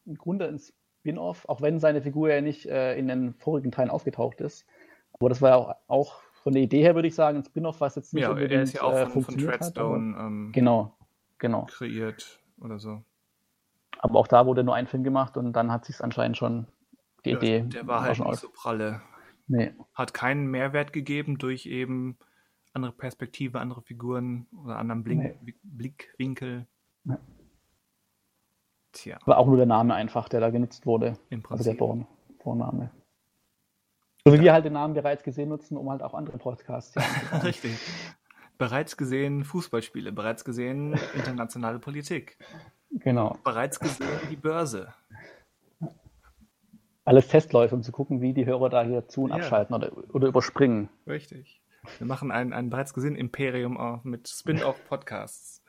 [0.05, 0.59] im Grunde ein
[1.03, 4.65] Spin-off, auch wenn seine Figur ja nicht äh, in den vorigen Teilen aufgetaucht ist.
[5.11, 7.81] Aber das war ja auch, auch von der Idee her, würde ich sagen, ein Spin-off,
[7.81, 10.51] was jetzt nicht ja, unbedingt er ist ja auch äh, von, von Treadstone hat, ähm,
[10.53, 10.95] genau,
[11.39, 11.65] genau.
[11.65, 13.03] kreiert oder so.
[13.99, 16.67] Aber auch da wurde nur ein Film gemacht und dann hat sich anscheinend schon
[17.25, 17.61] die ja, Idee.
[17.63, 19.01] Der war halt nicht so pralle.
[19.47, 19.73] Nee.
[19.93, 22.17] Hat keinen Mehrwert gegeben durch eben
[22.71, 25.53] andere Perspektive, andere Figuren oder anderen Blink nee.
[25.63, 26.65] Blickwinkel.
[27.03, 27.17] Nee.
[28.93, 29.17] Tja.
[29.25, 31.17] War auch nur der Name einfach, der da genutzt wurde.
[31.29, 31.67] Im Prinzip.
[31.67, 32.07] Also der Vor
[32.39, 32.91] Vorname.
[34.25, 34.43] So wie ja.
[34.43, 36.93] wir halt den Namen bereits gesehen nutzen, um halt auch andere Podcasts
[37.31, 37.77] zu Richtig.
[38.57, 42.37] Bereits gesehen Fußballspiele, bereits gesehen internationale Politik.
[42.91, 43.37] Genau.
[43.43, 44.93] Bereits gesehen die Börse
[47.05, 49.37] alles Testläufe, um zu gucken, wie die Hörer da hier zu und ja.
[49.37, 50.89] abschalten oder, oder überspringen.
[51.07, 51.61] Richtig.
[51.97, 55.63] Wir machen ein, ein bereits gesehen Imperium auch mit Spin-off-Podcasts.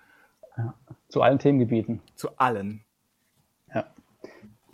[0.57, 0.75] Ja.
[1.09, 2.01] Zu allen Themengebieten.
[2.15, 2.85] Zu allen.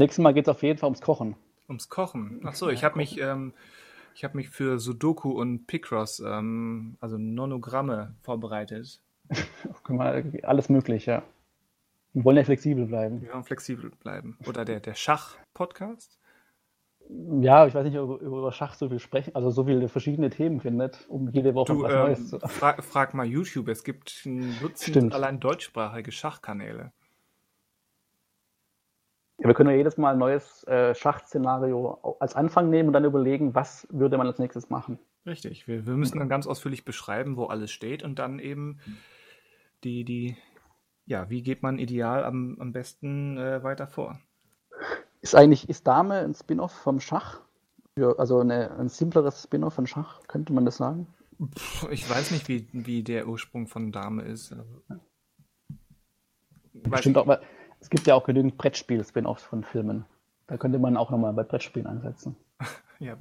[0.01, 1.37] Nächstes Mal geht es auf jeden Fall ums Kochen.
[1.69, 2.41] Ums Kochen.
[2.45, 3.53] Achso, ich habe mich, ähm,
[4.23, 9.01] hab mich für Sudoku und Picross, ähm, also Nonogramme, vorbereitet.
[10.43, 11.23] Alles möglich, ja.
[12.13, 13.23] Wir wollen ja flexibel bleiben.
[13.23, 14.37] Wir wollen flexibel bleiben.
[14.47, 16.21] Oder der, der Schach-Podcast
[17.41, 20.61] ja, ich weiß nicht, ob über Schach so viel sprechen, also so viele verschiedene Themen
[20.61, 24.23] findet, um jede Woche du, was ähm, Neues zu frag, frag mal YouTube, es gibt
[24.27, 26.93] ein Dutzend allein deutschsprachige Schachkanäle.
[29.41, 33.07] Ja, wir können ja jedes Mal ein neues äh, Schachszenario als Anfang nehmen und dann
[33.07, 34.99] überlegen, was würde man als nächstes machen.
[35.25, 38.81] Richtig, wir, wir müssen dann ganz ausführlich beschreiben, wo alles steht und dann eben
[39.83, 40.37] die, die,
[41.07, 44.21] ja, wie geht man ideal am, am besten äh, weiter vor.
[45.23, 47.41] Ist eigentlich, ist Dame ein Spin-off vom Schach?
[47.97, 51.07] Ja, also eine, ein simpleres Spin-off von Schach, könnte man das sagen?
[51.91, 54.55] Ich weiß nicht, wie, wie der Ursprung von Dame ist.
[56.75, 57.41] Bestimmt auch, weil
[57.81, 60.05] es gibt ja auch genügend Brettspiel-Spin-offs von Filmen.
[60.47, 62.37] Da könnte man auch nochmal bei Brettspielen einsetzen.
[62.99, 63.17] ja,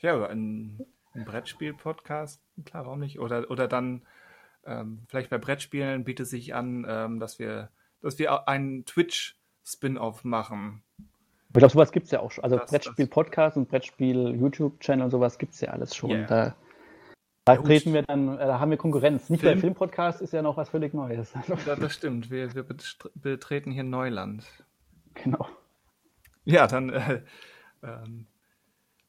[0.00, 0.84] ja ein,
[1.14, 3.20] ein Brettspiel-Podcast, klar, warum nicht?
[3.20, 4.02] Oder, oder dann
[4.64, 10.82] ähm, vielleicht bei Brettspielen bietet sich an, ähm, dass wir, dass wir einen Twitch-Spin-off machen.
[11.48, 12.44] Ich glaube, sowas gibt es ja auch schon.
[12.44, 16.10] Also Brettspiel-Podcast und Brettspiel-YouTube-Channel und sowas gibt es ja alles schon.
[16.10, 16.26] Yeah.
[16.26, 16.56] Da,
[17.56, 19.28] da treten wir dann, äh, da haben wir Konkurrenz.
[19.28, 19.54] Nicht Film?
[19.54, 21.32] der Film-Podcast ist ja noch was völlig Neues.
[21.66, 22.30] Ja, das stimmt.
[22.30, 22.64] Wir, wir
[23.14, 24.44] betreten hier Neuland.
[25.14, 25.48] Genau.
[26.44, 27.22] Ja, dann äh,
[27.82, 28.26] ähm,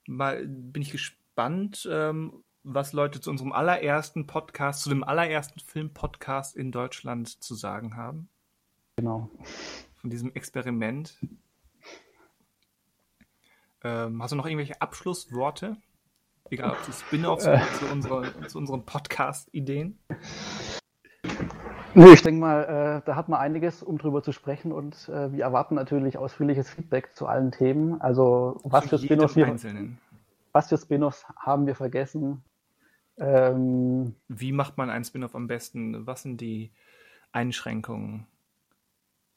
[0.08, 5.62] mal bin ich gespannt gespannt, ähm, was Leute zu unserem allerersten Podcast, zu dem allerersten
[5.62, 8.28] Filmpodcast in Deutschland zu sagen haben.
[8.98, 9.32] Genau.
[9.96, 11.18] Von diesem Experiment.
[13.86, 15.78] Ähm, hast du noch irgendwelche Abschlussworte?
[16.52, 20.00] Egal, ob zu Spin-offs oder zu, unsere, zu unseren Podcast-Ideen?
[21.94, 25.32] Nö, ich denke mal, äh, da hat man einiges, um drüber zu sprechen und äh,
[25.32, 28.02] wir erwarten natürlich ausführliches Feedback zu allen Themen.
[28.02, 29.60] Also was für Spin-offs wir,
[30.52, 32.44] was für Spin-offs haben wir vergessen?
[33.18, 36.08] Ähm, Wie macht man einen Spin-off am besten?
[36.08, 36.72] Was sind die
[37.32, 38.26] Einschränkungen,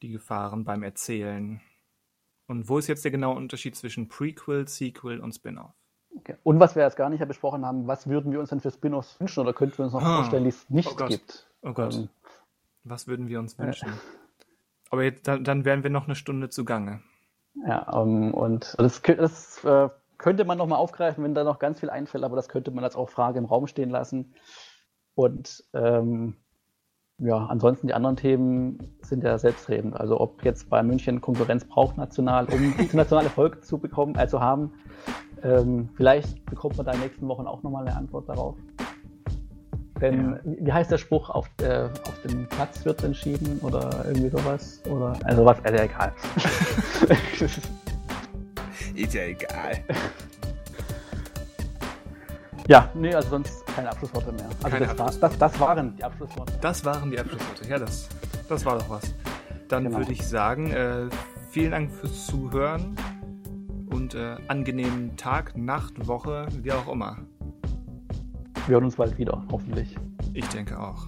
[0.00, 1.60] die Gefahren beim Erzählen?
[2.46, 5.74] Und wo ist jetzt der genaue Unterschied zwischen Prequel, Sequel und Spin-off?
[6.18, 6.36] Okay.
[6.42, 9.18] Und was wir jetzt gar nicht besprochen haben, was würden wir uns denn für Spin-offs
[9.18, 10.16] wünschen oder könnten wir uns noch ah.
[10.16, 11.48] vorstellen, die es nicht oh gibt?
[11.62, 11.94] Oh Gott.
[11.94, 12.08] Ähm,
[12.84, 13.88] was würden wir uns wünschen?
[13.88, 13.96] Äh,
[14.90, 17.00] Aber jetzt, dann, dann wären wir noch eine Stunde zugange.
[17.66, 21.80] Ja, um, ähm, und das, das äh, könnte man nochmal aufgreifen, wenn da noch ganz
[21.80, 24.34] viel einfällt, aber das könnte man als auch Frage im Raum stehen lassen.
[25.14, 26.36] Und ähm,
[27.22, 29.98] ja, ansonsten die anderen Themen sind ja selbstredend.
[29.98, 34.72] Also ob jetzt bei München Konkurrenz braucht national, um internationale Erfolg zu bekommen, also haben.
[35.42, 38.56] Ähm, vielleicht bekommt man da in den nächsten Wochen auch nochmal eine Antwort darauf.
[40.00, 40.66] Denn ja.
[40.66, 44.82] wie heißt der Spruch, auf, äh, auf dem Platz wird entschieden oder irgendwie sowas?
[44.90, 46.12] Oder also was, also egal.
[48.94, 49.78] Ist ja egal.
[52.68, 54.48] Ja, nee, also sonst keine Abschlussworte mehr.
[54.62, 56.52] Also das, war, das, das, waren die Abschlussworte.
[56.60, 58.08] Das waren die Abschlussworte, ja, das,
[58.48, 59.14] das war doch was.
[59.68, 59.98] Dann genau.
[59.98, 61.08] würde ich sagen, äh,
[61.50, 62.96] vielen Dank fürs Zuhören
[63.90, 67.18] und äh, angenehmen Tag, Nacht, Woche, wie auch immer.
[68.66, 69.96] Wir hören uns bald wieder, hoffentlich.
[70.34, 71.06] Ich denke auch.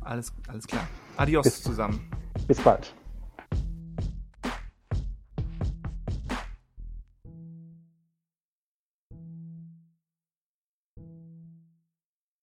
[0.00, 0.86] Alles, alles klar.
[1.16, 2.00] Adios bis, zusammen.
[2.46, 2.94] Bis bald.